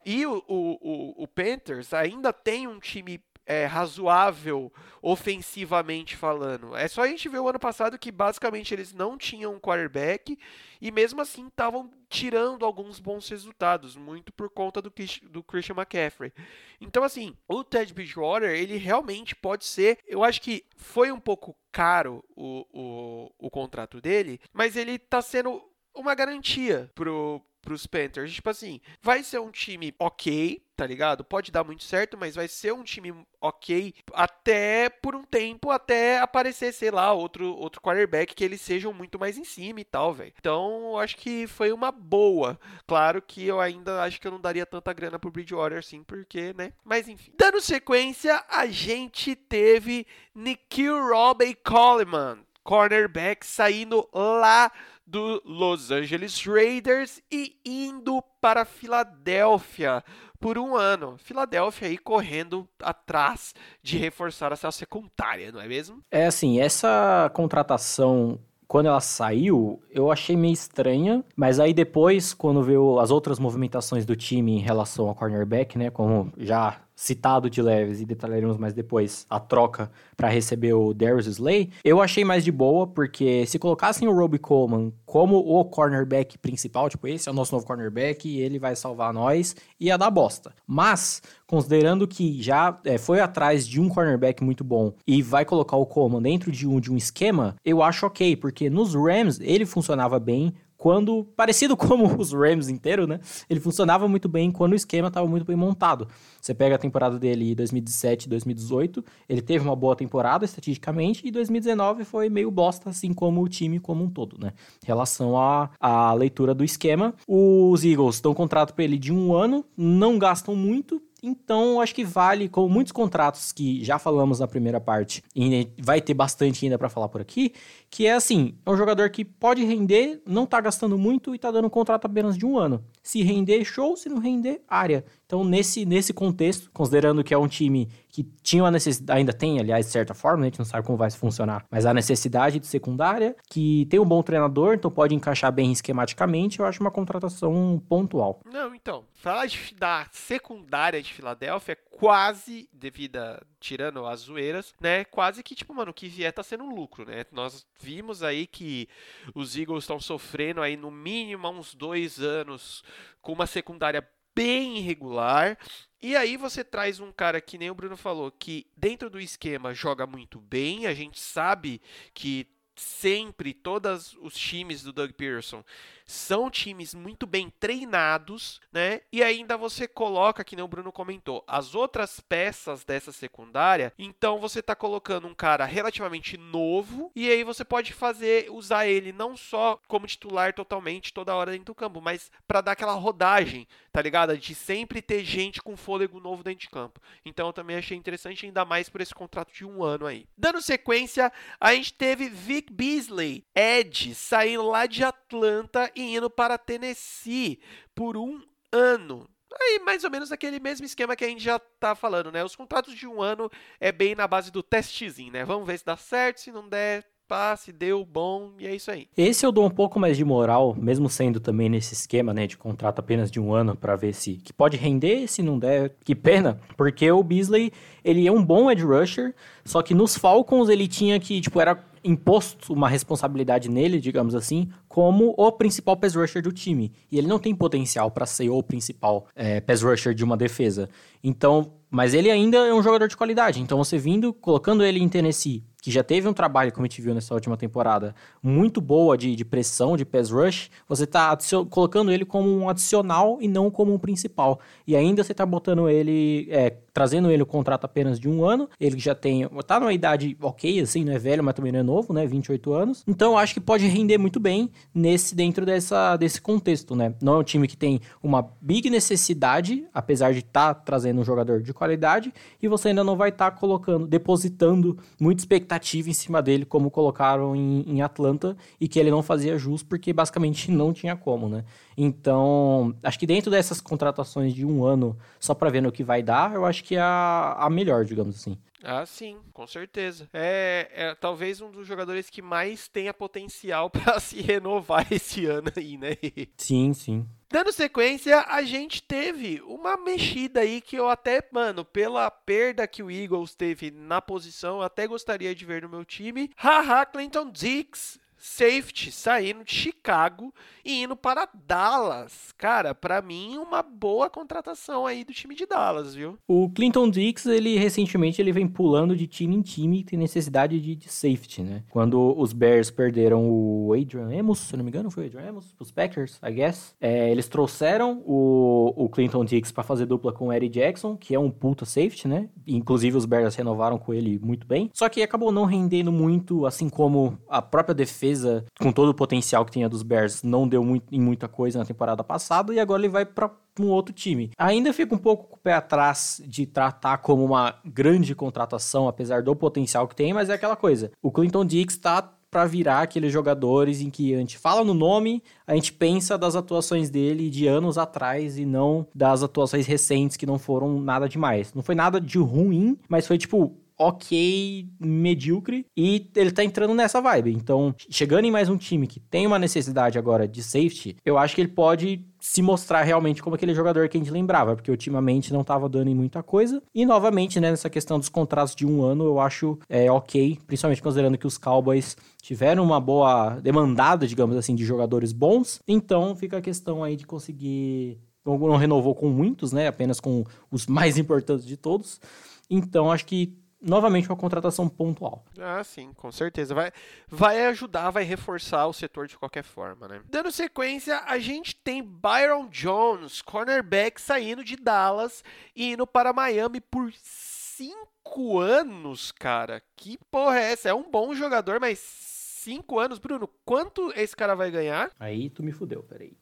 E 0.10 0.26
o, 0.26 0.42
o, 0.48 1.24
o, 1.24 1.28
Panthers 1.28 1.94
ainda 1.94 2.32
tem 2.32 2.66
um 2.66 2.80
time 2.80 3.18
é, 3.48 3.66
razoável 3.66 4.72
ofensivamente 5.02 6.18
falando. 6.18 6.76
É 6.76 6.86
só 6.88 7.04
a 7.04 7.08
gente 7.08 7.30
ver 7.30 7.40
o 7.40 7.48
ano 7.48 7.58
passado 7.58 7.98
que 7.98 8.12
basicamente 8.12 8.74
eles 8.74 8.94
não 8.94 9.18
tinham 9.18 9.54
um 9.54 9.60
quarterback 9.60 10.38
e 10.82 10.92
mesmo 10.92 11.22
assim 11.22 11.48
estavam 11.48 11.90
tirando 12.10 12.66
alguns 12.66 13.00
bons 13.00 13.28
resultados, 13.30 13.96
muito 13.96 14.34
por 14.34 14.50
conta 14.50 14.82
do, 14.82 14.92
do 15.30 15.44
Christian 15.44 15.76
McCaffrey. 15.76 16.34
Então, 16.82 17.04
assim, 17.04 17.36
o 17.48 17.64
Ted 17.64 17.94
Bridgewater, 17.94 18.50
ele 18.50 18.76
realmente 18.76 19.34
pode 19.34 19.66
ser. 19.66 20.00
Eu 20.06 20.24
acho 20.24 20.42
que 20.42 20.66
foi 20.76 21.12
um 21.12 21.20
pouco 21.20 21.56
caro 21.72 22.24
o, 22.36 22.66
o, 22.74 23.48
o 23.48 23.50
contrato 23.50 24.02
dele, 24.02 24.42
mas 24.52 24.76
ele 24.76 24.96
está 24.96 25.22
sendo 25.22 25.64
uma 25.96 26.14
garantia 26.14 26.92
pro, 26.94 27.42
pros 27.68 27.86
Panthers. 27.86 28.34
Tipo 28.34 28.50
assim, 28.50 28.80
vai 29.02 29.22
ser 29.22 29.40
um 29.40 29.52
time 29.52 29.94
ok, 30.00 30.64
tá 30.74 30.88
ligado? 30.88 31.26
Pode 31.26 31.52
dar 31.52 31.66
muito 31.66 31.84
certo, 31.84 32.18
mas 32.18 32.34
vai 32.34 32.48
ser 32.48 32.72
um 32.72 32.82
time 32.82 33.14
ok 33.42 33.94
até 34.14 34.88
por 34.90 35.14
um 35.14 35.24
tempo, 35.26 35.70
até 35.70 36.18
aparecer, 36.20 36.74
sei 36.74 36.90
lá, 36.92 37.12
outro, 37.12 37.54
outro 37.58 37.82
quarterback 37.82 38.34
que 38.34 38.44
eles 38.46 38.62
sejam 38.62 38.94
muito 38.94 39.20
mais 39.20 39.38
em 39.38 39.44
cima 39.44 39.82
e 39.82 39.84
tal, 39.84 40.14
velho. 40.14 40.32
Então, 40.40 40.98
acho 40.98 41.18
que 41.18 41.46
foi 41.46 41.74
uma 41.74 41.92
boa. 41.92 42.58
Claro 42.88 43.22
que 43.22 43.46
eu 43.46 43.60
ainda 43.60 44.02
acho 44.02 44.22
que 44.22 44.26
eu 44.26 44.32
não 44.32 44.40
daria 44.40 44.66
tanta 44.66 44.94
grana 44.94 45.20
pro 45.20 45.30
Bridgewater 45.30 45.80
assim, 45.80 46.04
porque, 46.04 46.54
né? 46.54 46.72
Mas 46.86 47.10
enfim. 47.10 47.34
Dando 47.38 47.60
sequência, 47.60 48.46
a 48.48 48.66
gente 48.68 49.36
teve 49.36 50.08
Nikhil 50.34 51.06
Robbie 51.06 51.54
Coleman, 51.54 52.46
cornerback, 52.64 53.46
saindo 53.46 54.08
lá 54.14 54.72
do 55.08 55.42
Los 55.46 55.90
Angeles 55.90 56.46
Raiders 56.46 57.22
e 57.32 57.56
indo 57.66 58.22
para 58.42 58.66
Filadélfia 58.66 60.04
por 60.40 60.58
um 60.58 60.76
ano. 60.76 61.16
Filadélfia 61.18 61.88
aí 61.88 61.98
correndo 61.98 62.68
atrás 62.82 63.56
de 63.82 63.98
reforçar 63.98 64.52
a 64.52 64.56
sua 64.58 64.72
secundária, 64.72 65.52
não 65.52 65.62
é 65.62 65.68
mesmo? 65.68 66.04
É 66.12 66.26
assim, 66.28 66.60
essa 66.60 67.32
contratação 67.34 68.40
quando 68.68 68.88
ela 68.88 69.00
saiu, 69.00 69.82
eu 69.90 70.12
achei 70.12 70.36
meio 70.36 70.52
estranha, 70.52 71.24
mas 71.38 71.58
aí 71.58 71.74
depois, 71.74 72.34
quando 72.34 72.62
veio 72.62 73.00
as 73.00 73.12
outras 73.12 73.40
movimentações 73.40 74.06
do 74.06 74.14
time 74.14 74.58
em 74.58 74.60
relação 74.60 75.08
ao 75.08 75.16
cornerback, 75.16 75.78
né, 75.78 75.90
como 75.90 76.34
já 76.38 76.82
citado 76.98 77.48
de 77.48 77.62
leves 77.62 78.02
e 78.02 78.06
detalharemos 78.06 78.58
mais 78.58 78.74
depois 78.74 79.28
a 79.30 79.40
troca 79.40 79.92
para 80.18 80.30
receber 80.30 80.74
o 80.74 80.96
Darius 80.96 81.28
Slay, 81.28 81.70
eu 81.84 82.02
achei 82.02 82.26
mais 82.26 82.44
de 82.44 82.52
boa, 82.52 82.88
porque 82.88 83.46
se 83.46 83.60
colocassem 83.60 84.08
o 84.08 84.12
Roby 84.12 84.40
Coleman 84.40 84.92
como 85.06 85.38
o 85.38 85.64
cornerback 85.64 86.40
principal, 86.40 86.90
tipo, 86.90 87.08
esse 87.08 87.30
é 87.30 87.32
o 87.32 87.36
nosso 87.36 87.54
novo 87.54 87.68
cornerback 87.68 88.28
e 88.28 88.42
ele 88.42 88.58
vai 88.58 88.76
salvar 88.76 89.14
nós, 89.14 89.56
ia 89.80 89.96
dar 89.96 90.10
bosta. 90.10 90.52
Mas, 90.66 91.22
considerando 91.46 92.08
que 92.08 92.42
já 92.42 92.80
é, 92.84 92.98
foi 92.98 93.20
atrás 93.20 93.68
de 93.68 93.80
um 93.80 93.88
cornerback 93.88 94.44
muito 94.44 94.64
bom 94.64 94.92
e 95.06 95.22
vai 95.22 95.46
colocar 95.46 95.78
o 95.78 95.86
Coleman 95.86 96.24
dentro 96.24 96.52
de 96.52 96.68
um, 96.68 96.80
de 96.80 96.92
um 96.92 96.98
esquema, 96.98 97.56
eu 97.64 97.84
acho 97.84 98.08
ok, 98.08 98.36
porque 98.36 98.72
nos 98.72 98.96
Rams 98.96 99.40
ele 99.40 99.68
funcionava 99.68 100.20
bem, 100.20 100.52
quando, 100.78 101.26
parecido 101.36 101.76
como 101.78 102.06
os 102.20 102.32
Rams 102.32 102.70
inteiro, 102.70 103.08
né? 103.08 103.20
Ele 103.50 103.60
funcionava 103.60 104.08
muito 104.08 104.30
bem 104.30 104.52
quando 104.52 104.74
o 104.74 104.76
esquema 104.76 105.08
estava 105.08 105.28
muito 105.28 105.46
bem 105.46 105.56
montado. 105.56 106.08
Você 106.42 106.54
pega 106.54 106.76
a 106.76 106.78
temporada 106.78 107.18
dele 107.18 107.52
em 107.52 107.56
2017 107.56 108.30
2018, 108.30 109.04
ele 109.28 109.42
teve 109.42 109.66
uma 109.66 109.76
boa 109.76 109.96
temporada 109.96 110.46
estatisticamente, 110.46 111.28
e 111.28 111.32
2019 111.32 112.04
foi 112.04 112.30
meio 112.30 112.52
bosta, 112.52 112.90
assim 112.90 113.14
como 113.14 113.42
o 113.42 113.50
time 113.50 113.80
como 113.80 114.04
um 114.04 114.10
todo, 114.10 114.38
né? 114.40 114.54
Em 114.84 114.88
relação 114.88 115.38
à, 115.38 115.72
à 115.80 116.14
leitura 116.14 116.54
do 116.54 116.64
esquema. 116.64 117.14
Os 117.28 117.84
Eagles 117.84 118.22
dão 118.22 118.32
um 118.32 118.36
contrato 118.36 118.74
para 118.74 118.84
ele 118.84 118.98
de 118.98 119.12
um 119.12 119.34
ano, 119.34 119.66
não 119.76 120.20
gastam 120.20 120.56
muito, 120.56 121.02
então, 121.22 121.82
acho 121.82 121.96
que 121.96 122.04
vale, 122.04 122.48
como 122.48 122.70
muitos 122.70 122.92
contratos 122.92 123.52
que 123.52 123.84
já 123.84 123.98
falamos 123.98 124.40
na 124.40 124.48
primeira 124.48 124.80
parte, 124.80 125.24
e 125.36 125.68
vai 125.80 126.00
ter 126.00 126.14
bastante 126.14 126.66
ainda 126.66 126.78
para 126.78 126.90
falar 126.90 127.10
por 127.10 127.22
aqui, 127.22 127.54
que 127.90 128.06
é 128.06 128.14
assim, 128.14 128.56
é 128.66 128.70
um 128.70 128.78
jogador 128.78 129.10
que 129.10 129.26
pode 129.26 129.64
render, 129.64 130.22
não 130.26 130.46
tá 130.46 130.62
gastando 130.62 130.98
muito 130.98 131.34
e 131.34 131.40
tá 131.40 131.50
dando 131.50 131.66
um 131.66 131.70
contrato 131.70 132.06
apenas 132.06 132.38
de 132.38 132.46
um 132.46 132.58
ano. 132.58 132.84
Se 133.08 133.24
render, 133.24 133.64
show, 133.64 133.96
se 133.96 134.10
não 134.10 134.20
render, 134.20 134.62
área. 134.68 135.06
Então, 135.26 135.42
nesse, 135.42 135.86
nesse 135.86 136.14
contexto, 136.14 136.70
considerando 136.74 137.24
que 137.24 137.34
é 137.34 137.38
um 137.38 137.48
time 137.48 137.88
que 138.10 138.22
tinha 138.44 138.62
uma 138.62 138.70
necessidade, 138.72 139.20
ainda 139.20 139.32
tem, 139.32 139.60
aliás, 139.62 139.86
de 139.86 139.92
certa 139.94 140.14
forma, 140.14 140.40
né? 140.40 140.44
a 140.44 140.50
gente 140.50 140.60
não 140.60 140.66
sabe 140.66 140.86
como 140.86 140.98
vai 140.98 141.10
funcionar, 141.12 141.66
mas 141.72 141.86
a 141.86 141.94
necessidade 141.94 142.60
de 142.60 142.68
secundária, 142.68 143.34
que 143.50 143.86
tem 143.86 143.98
um 143.98 144.06
bom 144.06 144.22
treinador, 144.22 144.74
então 144.74 144.92
pode 144.92 145.16
encaixar 145.16 145.54
bem 145.54 145.72
esquematicamente, 145.72 146.60
eu 146.60 146.66
acho 146.66 146.82
uma 146.82 146.92
contratação 146.92 147.82
pontual. 147.88 148.42
Não, 148.52 148.76
então, 148.76 149.06
falar 149.14 149.46
de, 149.46 149.74
da 149.78 150.06
secundária 150.12 151.02
de 151.02 151.14
Filadélfia 151.14 151.74
é 151.74 151.78
quase, 151.98 152.70
devido 152.72 153.18
a, 153.18 153.42
tirando 153.60 154.06
as 154.06 154.20
zoeiras, 154.20 154.72
né, 154.80 155.04
quase 155.06 155.42
que, 155.42 155.56
tipo, 155.56 155.74
mano, 155.74 155.90
o 155.90 155.94
que 155.94 156.08
vier 156.08 156.32
tá 156.32 156.44
sendo 156.44 156.64
um 156.64 156.76
lucro, 156.76 157.04
né? 157.04 157.26
Nós 157.32 157.66
vimos 157.82 158.22
aí 158.22 158.46
que 158.46 158.88
os 159.34 159.58
Eagles 159.58 159.84
estão 159.84 160.00
sofrendo 160.00 160.62
aí 160.62 160.78
no 160.78 160.92
mínimo 160.92 161.50
uns 161.50 161.74
dois 161.74 162.20
anos 162.20 162.84
com 163.20 163.34
uma 163.34 163.48
secundária 163.48 164.08
bem 164.36 164.78
irregular. 164.78 165.58
E 166.00 166.16
aí 166.16 166.38
você 166.38 166.64
traz 166.64 167.00
um 167.00 167.12
cara 167.12 167.42
que 167.42 167.58
nem 167.58 167.72
o 167.72 167.76
Bruno 167.76 167.98
falou, 167.98 168.30
que 168.30 168.68
dentro 168.78 169.10
do 169.10 169.20
esquema 169.20 169.74
joga 169.74 170.06
muito 170.06 170.40
bem. 170.40 170.86
A 170.86 170.94
gente 170.94 171.20
sabe 171.20 171.82
que 172.14 172.48
sempre 172.76 173.56
todos 173.56 174.16
os 174.22 174.36
times 174.36 174.84
do 174.84 174.94
Doug 174.94 175.14
Pearson 175.14 175.64
são 176.08 176.50
times 176.50 176.96
muito 176.96 177.28
bem 177.28 177.52
treinados, 177.60 178.62
né? 178.72 179.02
E 179.12 179.22
ainda 179.22 179.58
você 179.58 179.88
coloca, 179.88 180.44
que 180.44 180.56
nem 180.56 180.64
o 180.64 180.68
Bruno 180.68 180.92
comentou, 180.92 181.44
as 181.46 181.76
outras 181.76 182.22
peças 182.22 182.86
dessa 182.86 183.12
secundária. 183.12 183.94
Então 184.00 184.40
você 184.40 184.60
está 184.60 184.74
colocando 184.74 185.28
um 185.28 185.36
cara 185.36 185.66
relativamente 185.66 186.38
novo 186.38 187.12
e 187.14 187.30
aí 187.30 187.44
você 187.44 187.66
pode 187.66 187.92
fazer 187.92 188.50
usar 188.50 188.88
ele 188.88 189.12
não 189.12 189.36
só 189.36 189.80
como 189.88 190.08
titular 190.08 190.54
totalmente 190.54 191.14
toda 191.14 191.36
hora 191.36 191.52
dentro 191.52 191.66
do 191.66 191.76
campo, 191.76 192.00
mas 192.00 192.32
para 192.48 192.62
dar 192.62 192.72
aquela 192.72 192.94
rodagem, 192.94 193.68
tá 193.92 194.02
ligado? 194.02 194.38
De 194.38 194.56
sempre 194.56 195.02
ter 195.02 195.26
gente 195.26 195.62
com 195.62 195.76
fôlego 195.76 196.20
novo 196.22 196.44
dentro 196.44 196.62
de 196.62 196.70
campo. 196.70 197.02
Então 197.26 197.48
eu 197.48 197.54
também 197.54 197.76
achei 197.76 197.98
interessante 197.98 198.46
ainda 198.46 198.64
mais 198.64 198.88
por 198.88 199.02
esse 199.02 199.14
contrato 199.14 199.52
de 199.52 199.66
um 199.66 199.84
ano 199.84 200.06
aí. 200.06 200.26
Dando 200.38 200.62
sequência, 200.62 201.32
a 201.60 201.74
gente 201.74 201.94
teve 201.94 202.30
Vic 202.30 202.72
Beasley, 202.72 203.44
Ed, 203.54 204.16
saindo 204.16 204.66
lá 204.66 204.86
de 204.86 205.04
Atlanta 205.04 205.92
e 205.98 206.16
indo 206.16 206.30
para 206.30 206.58
Tennessee 206.58 207.60
por 207.96 208.16
um 208.16 208.42
ano. 208.72 209.28
Aí, 209.60 209.80
mais 209.80 210.04
ou 210.04 210.12
menos 210.12 210.32
aquele 210.32 210.60
mesmo 210.60 210.86
esquema 210.86 211.16
que 211.16 211.26
a 211.26 211.28
gente 211.28 211.44
já 211.44 211.58
tá 211.58 211.96
falando, 211.96 212.32
né? 212.32 212.44
Os 212.44 212.56
contratos 212.56 212.94
de 212.94 213.08
um 213.08 213.22
ano 213.22 213.50
é 213.80 213.92
bem 213.92 214.14
na 214.14 214.28
base 214.28 214.52
do 214.52 214.62
testezinho, 214.62 215.32
né? 215.32 215.44
Vamos 215.44 215.66
ver 215.66 215.80
se 215.80 215.86
dá 215.86 215.98
certo, 215.98 216.42
se 216.42 216.52
não 216.52 216.68
der, 216.68 217.04
passe, 217.28 217.72
deu 217.72 218.06
bom, 218.06 218.54
e 218.58 218.66
é 218.66 218.74
isso 218.74 218.90
aí. 218.90 219.08
Esse 219.18 219.46
eu 219.46 219.52
dou 219.52 219.66
um 219.66 219.70
pouco 219.70 220.00
mais 220.00 220.16
de 220.16 220.24
moral, 220.24 220.76
mesmo 220.80 221.10
sendo 221.10 221.40
também 221.40 221.68
nesse 221.68 221.94
esquema, 221.94 222.34
né, 222.34 222.48
de 222.48 222.58
contrato 222.58 223.00
apenas 223.00 223.30
de 223.30 223.40
um 223.40 223.54
ano, 223.54 223.76
para 223.76 223.96
ver 223.96 224.14
se 224.14 224.36
que 224.36 224.54
pode 224.54 224.78
render, 224.78 225.28
se 225.28 225.44
não 225.44 225.60
der, 225.60 225.94
que 226.06 226.16
pena, 226.16 226.60
porque 226.78 227.12
o 227.12 227.22
Beasley, 227.22 227.72
ele 228.04 228.26
é 228.26 228.32
um 228.32 228.44
bom 228.44 228.72
edge 228.72 228.86
rusher, 228.86 229.36
só 229.66 229.82
que 229.82 229.94
nos 229.94 230.18
Falcons 230.18 230.70
ele 230.70 230.88
tinha 230.88 231.20
que, 231.20 231.42
tipo, 231.42 231.60
era 231.60 231.84
imposto 232.08 232.74
uma 232.74 232.88
responsabilidade 232.88 233.70
nele, 233.70 234.00
digamos 234.00 234.34
assim, 234.34 234.70
como 234.88 235.34
o 235.38 235.52
principal 235.52 235.98
pass 235.98 236.16
rusher 236.16 236.42
do 236.42 236.52
time. 236.52 236.92
E 237.12 237.18
ele 237.18 237.28
não 237.28 237.38
tem 237.38 237.54
potencial 237.54 238.10
para 238.10 238.26
ser 238.26 238.50
o 238.50 238.64
principal 238.64 239.28
é, 239.36 239.60
pass 239.60 239.82
rusher 239.82 240.14
de 240.14 240.24
uma 240.24 240.38
defesa. 240.38 240.90
Então, 241.24 241.74
mas 241.90 242.14
ele 242.14 242.32
ainda 242.32 242.58
é 242.58 242.74
um 242.74 242.82
jogador 242.82 243.08
de 243.08 243.18
qualidade. 243.18 243.62
Então, 243.62 243.78
você 243.78 243.98
vindo, 243.98 244.34
colocando 244.34 244.84
ele 244.84 245.00
em 245.00 245.10
Tennessee, 245.10 245.64
que 245.88 245.92
já 245.94 246.04
teve 246.04 246.28
um 246.28 246.34
trabalho, 246.34 246.70
como 246.74 246.84
a 246.84 246.90
gente 246.90 247.02
viu 247.02 247.16
nessa 247.16 247.34
última 247.34 247.56
temporada, 247.56 248.14
muito 248.44 248.82
boa 248.82 249.18
de, 249.18 249.34
de 249.38 249.46
pressão, 249.46 249.96
de 249.96 250.04
pass 250.04 250.30
rush, 250.30 250.70
você 250.86 251.06
está 251.06 251.38
colocando 251.70 252.12
ele 252.12 252.26
como 252.26 252.50
um 252.50 252.68
adicional 252.68 253.38
e 253.40 253.48
não 253.48 253.72
como 253.72 253.94
um 253.94 253.98
principal. 253.98 254.60
E 254.86 254.98
ainda 254.98 255.24
você 255.24 255.32
está 255.32 255.46
botando 255.46 255.90
ele, 255.90 256.46
é, 256.52 256.72
trazendo 256.92 257.32
ele 257.32 257.42
o 257.42 257.46
contrato 257.46 257.86
apenas 257.86 258.20
de 258.20 258.28
um 258.28 258.44
ano. 258.44 258.70
Ele 258.78 259.00
já 259.00 259.16
tem, 259.16 259.48
tá 259.66 259.80
numa 259.80 259.94
idade 259.94 260.36
ok, 260.42 260.82
assim, 260.82 261.06
não 261.06 261.14
é 261.14 261.18
velho, 261.18 261.42
mas 261.42 261.54
também 261.54 261.72
não 261.72 261.80
é 261.80 261.84
novo, 261.84 262.12
né? 262.12 262.28
28 262.28 262.74
anos. 262.74 263.06
Então 263.08 263.38
acho 263.38 263.54
que 263.54 263.62
pode 263.62 263.88
render 263.88 264.18
muito 264.18 264.42
bem 264.42 264.70
nesse 264.94 265.34
dentro 265.34 265.66
dessa, 265.66 266.18
desse 266.18 266.42
contexto, 266.42 266.98
né? 266.98 267.14
Não 267.22 267.36
é 267.36 267.38
um 267.38 267.44
time 267.44 267.66
que 267.66 267.78
tem 267.78 268.02
uma 268.22 268.46
big 268.60 268.90
necessidade, 268.90 269.88
apesar 269.94 270.34
de 270.34 270.40
estar 270.40 270.74
tá 270.74 270.82
trazendo 270.82 271.22
um 271.22 271.24
jogador 271.24 271.62
de 271.62 271.74
qualidade, 271.74 272.34
e 272.62 272.68
você 272.68 272.90
ainda 272.90 273.06
não 273.06 273.16
vai 273.16 273.30
estar 273.30 273.52
tá 273.52 273.58
colocando, 273.58 274.06
depositando 274.06 274.98
muita 275.18 275.42
expectativa 275.42 275.77
em 276.10 276.14
cima 276.14 276.42
dele, 276.42 276.66
como 276.66 276.92
colocaram 276.92 277.56
em, 277.56 277.82
em 277.88 278.02
Atlanta, 278.02 278.56
e 278.80 278.88
que 278.88 279.00
ele 279.00 279.12
não 279.12 279.24
fazia 279.24 279.58
jus, 279.58 279.84
porque 279.84 280.12
basicamente 280.14 280.70
não 280.72 280.94
tinha 280.94 281.16
como, 281.16 281.48
né? 281.50 281.64
Então, 281.98 282.96
acho 283.04 283.18
que 283.20 283.28
dentro 283.28 283.50
dessas 283.50 283.82
contratações 283.82 284.54
de 284.54 284.66
um 284.66 284.86
ano, 284.86 285.18
só 285.40 285.54
para 285.54 285.70
ver 285.70 285.82
no 285.82 285.92
que 285.92 286.04
vai 286.04 286.22
dar, 286.22 286.54
eu 286.54 286.66
acho 286.66 286.84
que 286.84 286.96
é 286.96 287.02
a, 287.02 287.56
a 287.60 287.70
melhor, 287.70 288.06
digamos 288.06 288.36
assim. 288.36 288.58
Ah, 288.84 289.06
sim, 289.06 289.38
com 289.54 289.66
certeza. 289.66 290.30
É, 290.32 290.90
é, 290.94 291.16
talvez 291.16 291.62
um 291.62 291.72
dos 291.72 291.88
jogadores 291.88 292.30
que 292.30 292.42
mais 292.42 292.88
tenha 292.88 293.14
potencial 293.14 293.90
para 293.92 294.20
se 294.20 294.42
renovar 294.42 295.12
esse 295.12 295.46
ano 295.46 295.72
aí, 295.76 295.98
né? 295.98 296.12
Sim, 296.58 296.94
sim. 296.94 297.28
Dando 297.50 297.72
sequência, 297.72 298.42
a 298.42 298.62
gente 298.62 299.02
teve 299.02 299.62
uma 299.62 299.96
mexida 299.96 300.60
aí 300.60 300.82
que 300.82 300.98
eu 300.98 301.08
até, 301.08 301.42
mano, 301.50 301.86
pela 301.86 302.30
perda 302.30 302.86
que 302.86 303.02
o 303.02 303.10
Eagles 303.10 303.56
teve 303.56 303.90
na 303.90 304.22
posição, 304.22 304.82
até 304.82 305.08
gostaria 305.08 305.56
de 305.56 305.66
ver 305.66 305.84
no 305.84 305.90
meu 305.90 306.04
time. 306.04 306.52
Haha, 306.58 307.06
Clinton 307.06 307.50
Dix 307.50 308.20
safety 308.48 309.12
saindo 309.12 309.64
de 309.64 309.74
Chicago 309.74 310.54
e 310.84 311.04
indo 311.04 311.16
para 311.16 311.48
Dallas. 311.68 312.54
Cara, 312.58 312.96
para 312.96 313.22
mim 313.22 313.58
uma 313.58 313.84
boa 313.84 314.30
contratação 314.30 315.06
aí 315.06 315.24
do 315.24 315.34
time 315.34 315.54
de 315.54 315.66
Dallas, 315.66 316.16
viu? 316.16 316.38
O 316.48 316.70
Clinton 316.70 317.10
Dix, 317.10 317.46
ele 317.46 317.78
recentemente 317.78 318.42
ele 318.42 318.54
vem 318.54 318.68
pulando 318.68 319.16
de 319.16 319.28
time 319.28 319.56
em 319.56 319.62
time 319.62 320.00
e 320.00 320.04
tem 320.04 320.18
necessidade 320.18 320.80
de, 320.80 320.96
de, 320.96 321.10
safety, 321.10 321.62
né? 321.62 321.84
Quando 321.90 322.34
os 322.40 322.54
Bears 322.54 322.90
perderam 322.90 323.50
o 323.50 323.94
Adrian 323.94 324.40
Amos, 324.40 324.60
se 324.60 324.78
não 324.78 324.84
me 324.84 324.90
engano, 324.90 325.12
foi 325.12 325.24
o 325.24 325.28
Adrian 325.28 325.50
Amos, 325.50 325.76
os 325.80 325.92
Packers, 325.92 326.40
I 326.44 326.52
guess. 326.52 326.96
É, 327.02 327.30
eles 327.30 327.48
trouxeram 327.48 328.24
o, 328.26 328.94
o 328.96 329.10
Clinton 329.10 329.44
Dix 329.44 329.72
para 329.72 329.84
fazer 329.84 330.06
dupla 330.06 330.32
com 330.32 330.48
o 330.48 330.54
Eddie 330.54 330.70
Jackson, 330.70 331.18
que 331.18 331.36
é 331.36 331.40
um 331.40 331.52
puta 331.52 331.86
safety, 331.86 332.28
né? 332.28 332.50
Inclusive 332.66 333.18
os 333.18 333.26
Bears 333.26 333.56
renovaram 333.56 333.98
com 333.98 334.14
ele 334.14 334.40
muito 334.40 334.66
bem. 334.66 334.90
Só 334.94 335.10
que 335.10 335.22
acabou 335.22 335.52
não 335.52 335.66
rendendo 335.66 336.12
muito, 336.12 336.66
assim 336.66 336.90
como 336.90 337.38
a 337.50 337.62
própria 337.62 337.94
defesa, 337.94 338.37
com 338.80 338.92
todo 338.92 339.10
o 339.10 339.14
potencial 339.14 339.66
que 339.66 339.72
tinha 339.72 339.90
dos 339.90 340.04
Bears, 340.04 340.44
não 340.44 340.68
deu 340.68 340.84
muito, 340.84 341.06
em 341.12 341.20
muita 341.20 341.48
coisa 341.48 341.80
na 341.80 341.86
temporada 341.86 342.24
passada 342.24 342.74
e 342.74 342.80
agora 342.80 343.02
ele 343.02 343.10
vai 343.10 343.26
para 343.26 343.52
um 343.80 343.88
outro 343.88 344.14
time. 344.14 344.52
Ainda 344.58 344.92
fica 344.94 345.14
um 345.14 345.20
pouco 345.20 345.48
com 345.50 345.56
o 345.56 345.60
pé 345.60 345.74
atrás 345.74 346.42
de 346.46 346.66
tratar 346.66 347.20
como 347.20 347.44
uma 347.44 347.76
grande 347.86 348.34
contratação, 348.34 349.08
apesar 349.08 349.44
do 349.44 349.56
potencial 349.56 350.08
que 350.08 350.16
tem, 350.16 350.34
mas 350.34 350.50
é 350.50 350.54
aquela 350.54 350.76
coisa. 350.76 351.12
O 351.22 351.32
Clinton 351.32 351.66
Dix 351.66 351.94
está 351.94 352.34
para 352.50 352.66
virar 352.66 353.02
aqueles 353.02 353.32
jogadores 353.32 354.02
em 354.02 354.10
que 354.10 354.34
a 354.34 354.38
gente 354.38 354.58
fala 354.58 354.84
no 354.84 354.94
nome, 354.94 355.44
a 355.66 355.76
gente 355.76 355.92
pensa 355.92 356.38
das 356.38 356.56
atuações 356.56 357.10
dele 357.10 357.50
de 357.50 357.68
anos 357.68 357.98
atrás 357.98 358.58
e 358.58 358.66
não 358.66 359.06
das 359.14 359.44
atuações 359.44 359.86
recentes 359.86 360.38
que 360.38 360.46
não 360.46 360.58
foram 360.58 361.00
nada 361.02 361.28
demais. 361.28 361.74
Não 361.74 361.84
foi 361.84 361.94
nada 361.94 362.22
de 362.22 362.38
ruim, 362.38 362.98
mas 363.10 363.28
foi 363.28 363.38
tipo 363.38 363.76
ok, 363.98 364.88
medíocre, 365.00 365.86
e 365.96 366.30
ele 366.36 366.52
tá 366.52 366.64
entrando 366.64 366.94
nessa 366.94 367.20
vibe. 367.20 367.54
Então, 367.54 367.96
chegando 368.10 368.46
em 368.46 368.52
mais 368.52 368.70
um 368.70 368.78
time 368.78 369.08
que 369.08 369.20
tem 369.20 369.48
uma 369.48 369.58
necessidade 369.58 370.20
agora 370.20 370.48
de 370.48 370.62
safety, 370.62 371.18
eu 371.26 371.38
acho 371.38 371.56
que 371.56 371.62
ele 371.62 371.70
pode 371.70 372.24
se 372.40 372.62
mostrar 372.62 373.02
realmente 373.02 373.42
como 373.42 373.56
aquele 373.56 373.74
jogador 373.74 374.08
que 374.08 374.18
a 374.18 374.20
gente 374.20 374.32
lembrava, 374.32 374.76
porque 374.76 374.92
ultimamente 374.92 375.52
não 375.52 375.62
estava 375.62 375.90
dando 375.90 376.10
em 376.10 376.16
muita 376.16 376.44
coisa. 376.44 376.82
E 376.94 377.06
novamente, 377.06 377.60
né, 377.60 377.72
nessa 377.72 377.90
questão 377.90 378.20
dos 378.20 378.30
contratos 378.30 378.76
de 378.76 378.86
um 378.86 379.02
ano, 379.02 379.26
eu 379.26 379.40
acho 379.40 379.78
é, 379.90 380.12
ok, 380.12 380.60
principalmente 380.68 381.02
considerando 381.02 381.38
que 381.38 381.48
os 381.48 381.58
Cowboys 381.58 382.16
tiveram 382.42 382.84
uma 382.84 383.00
boa 383.00 383.60
demandada, 383.60 384.28
digamos 384.28 384.56
assim, 384.56 384.76
de 384.76 384.86
jogadores 384.86 385.34
bons. 385.34 385.82
Então 385.88 386.36
fica 386.36 386.58
a 386.58 386.62
questão 386.62 387.04
aí 387.04 387.16
de 387.16 387.26
conseguir. 387.26 388.20
Não 388.46 388.78
renovou 388.78 389.14
com 389.14 389.28
muitos, 389.28 389.74
né? 389.74 389.88
Apenas 389.88 390.22
com 390.22 390.46
os 390.72 390.88
mais 390.88 391.18
importantes 391.20 391.66
de 391.66 391.76
todos. 391.76 392.22
Então 392.70 393.12
acho 393.12 393.26
que 393.26 393.58
novamente 393.82 394.28
uma 394.28 394.36
contratação 394.36 394.88
pontual. 394.90 395.46
Ah, 395.60 395.84
sim, 395.84 396.12
com 396.14 396.32
certeza. 396.32 396.74
Vai, 396.74 396.92
vai 397.28 397.66
ajudar, 397.68 398.10
vai 398.10 398.24
reforçar 398.24 398.88
o 398.88 398.94
setor 398.94 399.28
de 399.28 399.38
qualquer 399.38 399.64
forma, 399.64 400.08
né? 400.08 400.22
Dando 400.26 400.52
sequência, 400.52 401.22
a 401.26 401.40
gente 401.40 401.76
tem 401.76 402.04
Byron 402.04 402.68
Jones, 402.70 403.42
cornerback, 403.42 404.20
saindo 404.22 404.64
de 404.64 404.76
Dallas 404.76 405.44
e 405.76 405.92
indo 405.94 406.06
para 406.08 406.34
Miami 406.34 406.82
por 406.82 407.12
cinco 407.22 408.60
anos, 408.60 409.32
cara. 409.32 409.82
Que 409.96 410.18
porra 410.32 410.60
é 410.60 410.72
essa? 410.72 410.90
É 410.90 410.94
um 410.94 411.10
bom 411.10 411.34
jogador, 411.34 411.80
mas 411.80 412.37
cinco 412.68 413.00
anos, 413.00 413.18
Bruno, 413.18 413.50
quanto 413.64 414.12
esse 414.14 414.36
cara 414.36 414.54
vai 414.54 414.70
ganhar? 414.70 415.10
Aí 415.18 415.50
tu 415.50 415.64
me 415.64 415.72
fudeu, 415.72 416.04
peraí. 416.04 416.36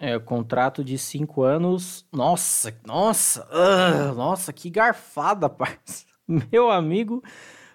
É, 0.00 0.18
contrato 0.18 0.82
de 0.82 0.96
cinco 0.96 1.42
anos. 1.42 2.06
Nossa, 2.10 2.74
nossa, 2.86 3.46
uh, 3.52 4.14
nossa, 4.14 4.54
que 4.54 4.70
garfada, 4.70 5.48
parça. 5.50 6.06
Meu 6.26 6.70
amigo, 6.70 7.22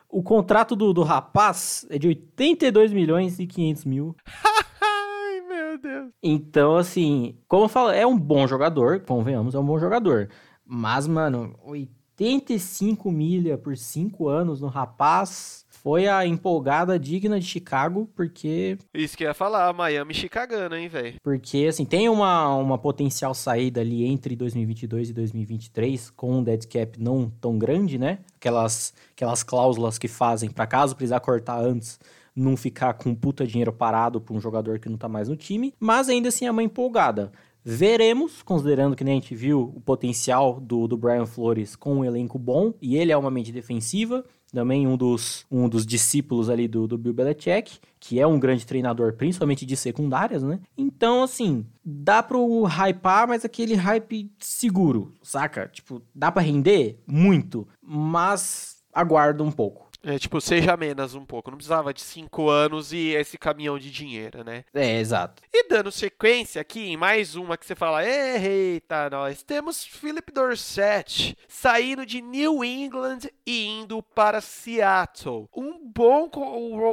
o 0.10 0.24
contrato 0.24 0.76
do, 0.76 0.94
do 0.94 1.04
rapaz 1.04 1.86
é 1.92 2.00
de 2.00 2.08
82 2.08 2.92
milhões 2.92 3.40
e 3.40 3.46
500 3.46 3.86
mil. 3.86 4.16
Ai, 4.82 5.42
meu 5.42 5.78
Deus. 5.78 6.12
Então, 6.24 6.76
assim, 6.76 7.38
como 7.48 7.66
eu 7.66 7.70
falo, 7.70 7.92
é 7.92 8.06
um 8.06 8.18
bom 8.18 8.48
jogador, 8.48 9.02
convenhamos, 9.02 9.54
é 9.54 9.60
um 9.60 9.66
bom 9.66 9.78
jogador. 9.78 10.30
Mas, 10.66 11.06
mano, 11.08 11.56
85 11.64 13.12
milha 13.12 13.60
por 13.60 13.78
cinco 13.78 14.28
anos 14.28 14.60
no 14.60 14.68
rapaz 14.68 15.69
foi 15.90 16.08
a 16.08 16.24
empolgada 16.24 17.00
digna 17.00 17.40
de 17.40 17.48
Chicago, 17.48 18.08
porque. 18.16 18.78
Isso 18.94 19.18
que 19.18 19.24
eu 19.24 19.30
ia 19.30 19.34
falar, 19.34 19.74
Miami 19.74 20.14
Chicagano, 20.14 20.76
hein, 20.76 20.88
velho? 20.88 21.16
Porque, 21.24 21.66
assim, 21.68 21.84
tem 21.84 22.08
uma, 22.08 22.56
uma 22.58 22.78
potencial 22.78 23.34
saída 23.34 23.82
ali 23.82 24.06
entre 24.06 24.36
2022 24.36 25.10
e 25.10 25.14
2023, 25.14 26.12
com 26.12 26.38
um 26.38 26.44
dead 26.44 26.68
cap 26.68 27.02
não 27.02 27.28
tão 27.42 27.58
grande, 27.58 27.98
né? 27.98 28.20
Aquelas, 28.36 28.94
aquelas 29.16 29.42
cláusulas 29.42 29.98
que 29.98 30.08
fazem 30.08 30.52
para 30.52 30.68
caso 30.68 30.96
precisar 30.96 31.22
cortar 31.22 31.60
antes 31.60 32.00
não 32.36 32.56
ficar 32.56 32.94
com 32.94 33.14
puta 33.14 33.46
dinheiro 33.46 33.74
parado 33.74 34.22
para 34.22 34.34
um 34.34 34.40
jogador 34.40 34.80
que 34.80 34.88
não 34.88 34.98
tá 34.98 35.10
mais 35.10 35.28
no 35.28 35.36
time, 35.36 35.74
mas 35.78 36.08
ainda 36.08 36.30
assim 36.30 36.46
é 36.46 36.52
uma 36.52 36.64
empolgada. 36.64 37.32
Veremos, 37.62 38.42
considerando 38.42 38.96
que 38.96 39.04
nem 39.04 39.18
a 39.18 39.20
gente 39.20 39.36
viu 39.36 39.74
o 39.76 39.82
potencial 39.82 40.60
do, 40.62 40.88
do 40.88 40.96
Brian 40.96 41.26
Flores 41.26 41.76
com 41.76 41.98
um 41.98 42.06
elenco 42.06 42.40
bom, 42.40 42.74
e 42.82 42.96
ele 42.96 43.12
é 43.12 43.18
uma 43.18 43.30
mente 43.30 43.52
defensiva, 43.52 44.24
também 44.54 44.88
um 44.88 44.98
dos, 44.98 45.46
um 45.50 45.68
dos 45.68 45.86
discípulos 45.86 46.50
ali 46.50 46.68
do, 46.68 46.88
do 46.88 46.98
Bill 46.98 47.14
Belichick, 47.14 47.80
que 48.00 48.20
é 48.20 48.26
um 48.26 48.40
grande 48.40 48.66
treinador, 48.66 49.14
principalmente 49.14 49.66
de 49.66 49.76
secundárias, 49.76 50.44
né? 50.44 50.60
Então, 50.78 51.24
assim, 51.24 51.66
dá 51.84 52.24
pro 52.24 52.64
hypar, 52.64 53.28
mas 53.28 53.46
aquele 53.46 53.76
hype 53.76 54.32
seguro, 54.40 55.14
saca? 55.22 55.68
Tipo, 55.68 56.02
dá 56.14 56.32
para 56.32 56.42
render? 56.42 57.02
Muito, 57.06 57.68
mas 57.82 58.78
aguarda 58.94 59.44
um 59.44 59.52
pouco. 59.52 59.89
É, 60.04 60.18
tipo, 60.18 60.40
seja 60.40 60.78
menos 60.78 61.14
um 61.14 61.26
pouco. 61.26 61.52
Não 61.52 61.58
precisava 61.58 61.94
de 61.94 62.02
cinco 62.02 62.50
anos 62.50 62.94
e 62.94 63.10
esse 63.10 63.38
caminhão 63.38 63.78
de 63.78 63.92
dinheiro, 63.92 64.44
né? 64.44 64.64
É, 64.74 65.00
exato. 65.00 65.44
E 65.54 65.68
dando 65.68 65.92
sequência 65.92 66.62
aqui 66.62 66.92
em 66.92 66.98
mais 66.98 67.36
uma 67.36 67.58
que 67.58 67.66
você 67.66 67.76
fala, 67.76 68.06
eita, 68.06 69.10
nós 69.10 69.44
temos 69.44 69.84
Philip 69.84 70.32
Dorsett 70.32 71.38
saindo 71.48 72.06
de 72.06 72.22
New 72.22 72.64
England 72.64 73.20
e 73.46 73.66
indo 73.68 74.02
para 74.02 74.42
Seattle. 74.42 75.48
Um 75.56 75.80
bom 75.84 76.30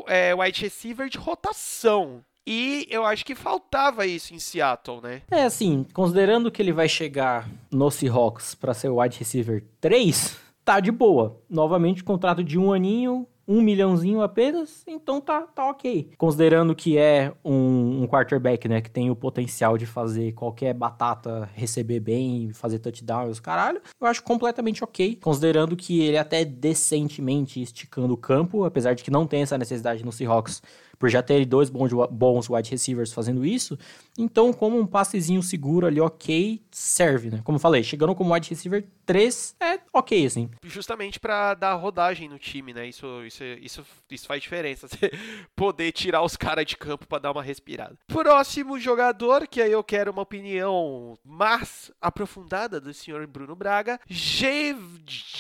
é, 0.09 0.35
wide 0.35 0.63
receiver 0.63 1.09
de 1.09 1.19
rotação. 1.19 2.25
E 2.49 2.87
eu 2.89 3.05
acho 3.05 3.25
que 3.25 3.35
faltava 3.35 4.07
isso 4.07 4.33
em 4.33 4.39
Seattle, 4.39 5.01
né? 5.03 5.23
É, 5.29 5.43
assim, 5.43 5.85
considerando 5.93 6.51
que 6.51 6.63
ele 6.63 6.73
vai 6.73 6.89
chegar 6.89 7.49
no 7.73 7.91
Seahawks 7.91 8.55
para 8.55 8.73
ser 8.73 8.89
o 8.89 9.01
wide 9.01 9.19
receiver 9.19 9.65
3, 9.81 10.37
tá 10.67 10.81
de 10.81 10.91
boa. 10.91 11.41
Novamente, 11.49 12.03
contrato 12.03 12.43
de 12.43 12.59
um 12.59 12.73
aninho, 12.73 13.27
um 13.47 13.63
milhãozinho 13.63 14.21
apenas, 14.21 14.83
então 14.85 15.21
tá, 15.21 15.43
tá 15.43 15.71
ok. 15.71 16.11
Considerando 16.19 16.75
que 16.75 16.99
é 16.99 17.33
um, 17.45 18.03
um, 18.03 18.07
quarterback, 18.09 18.69
né, 18.69 18.81
que 18.81 18.91
tem 18.91 19.09
o 19.09 19.15
potencial 19.15 19.79
de 19.79 19.87
fazer 19.87 20.33
qualquer 20.33 20.75
batata 20.75 21.49
receber 21.55 22.01
bem, 22.01 22.51
fazer 22.53 22.81
touchdown 22.81 23.29
e 23.29 23.31
os 23.31 23.39
caralho, 23.39 23.81
eu 24.01 24.07
acho 24.09 24.25
completamente 24.25 24.83
ok. 24.83 25.15
Considerando 25.23 25.77
que 25.77 26.01
ele 26.01 26.19
até 26.19 26.45
decentemente 26.45 27.63
esticando 27.63 28.15
o 28.15 28.17
campo, 28.17 28.65
apesar 28.65 28.95
de 28.95 29.05
que 29.05 29.11
não 29.11 29.25
tem 29.25 29.43
essa 29.43 29.57
necessidade 29.57 30.05
no 30.05 30.11
Seahawks 30.11 30.61
por 30.99 31.09
já 31.09 31.23
ter 31.23 31.45
dois 31.45 31.71
bons, 31.71 31.93
bons 32.11 32.49
wide 32.49 32.71
receivers 32.71 33.13
fazendo 33.13 33.45
isso. 33.45 33.79
Então, 34.19 34.53
como 34.53 34.79
um 34.79 34.87
passezinho 34.87 35.43
seguro 35.43 35.87
ali, 35.87 36.01
ok, 36.01 36.63
serve, 36.71 37.31
né? 37.31 37.41
Como 37.45 37.57
eu 37.57 37.61
falei, 37.61 37.83
chegando 37.83 38.15
como 38.15 38.33
wide 38.33 38.49
receiver 38.49 38.87
3, 39.05 39.57
é 39.61 39.79
ok, 39.93 40.27
assim. 40.27 40.51
Justamente 40.65 41.21
para 41.21 41.55
dar 41.55 41.75
rodagem 41.75 42.29
no 42.29 42.39
time, 42.39 42.73
né? 42.73 42.89
Isso, 42.89 43.07
isso, 43.25 43.45
isso, 43.45 43.87
isso 44.11 44.27
faz 44.27 44.43
diferença. 44.43 44.89
Você 44.97 45.11
poder 45.55 45.93
tirar 45.93 46.23
os 46.23 46.37
caras 46.37 46.67
de 46.67 46.77
campo 46.77 47.07
para 47.07 47.21
dar 47.21 47.33
uma 47.33 47.43
respirada. 47.43 47.97
Próximo 48.07 48.79
jogador, 48.79 49.47
que 49.47 49.61
aí 49.61 49.73
eu 49.73 49.85
quero 49.85 50.11
uma 50.11 50.23
opinião 50.23 51.19
mais 51.25 51.91
aprofundada 52.01 52.81
do 52.81 52.93
senhor 52.93 53.27
Bruno 53.27 53.55
Braga. 53.55 54.01
J... 54.09 54.75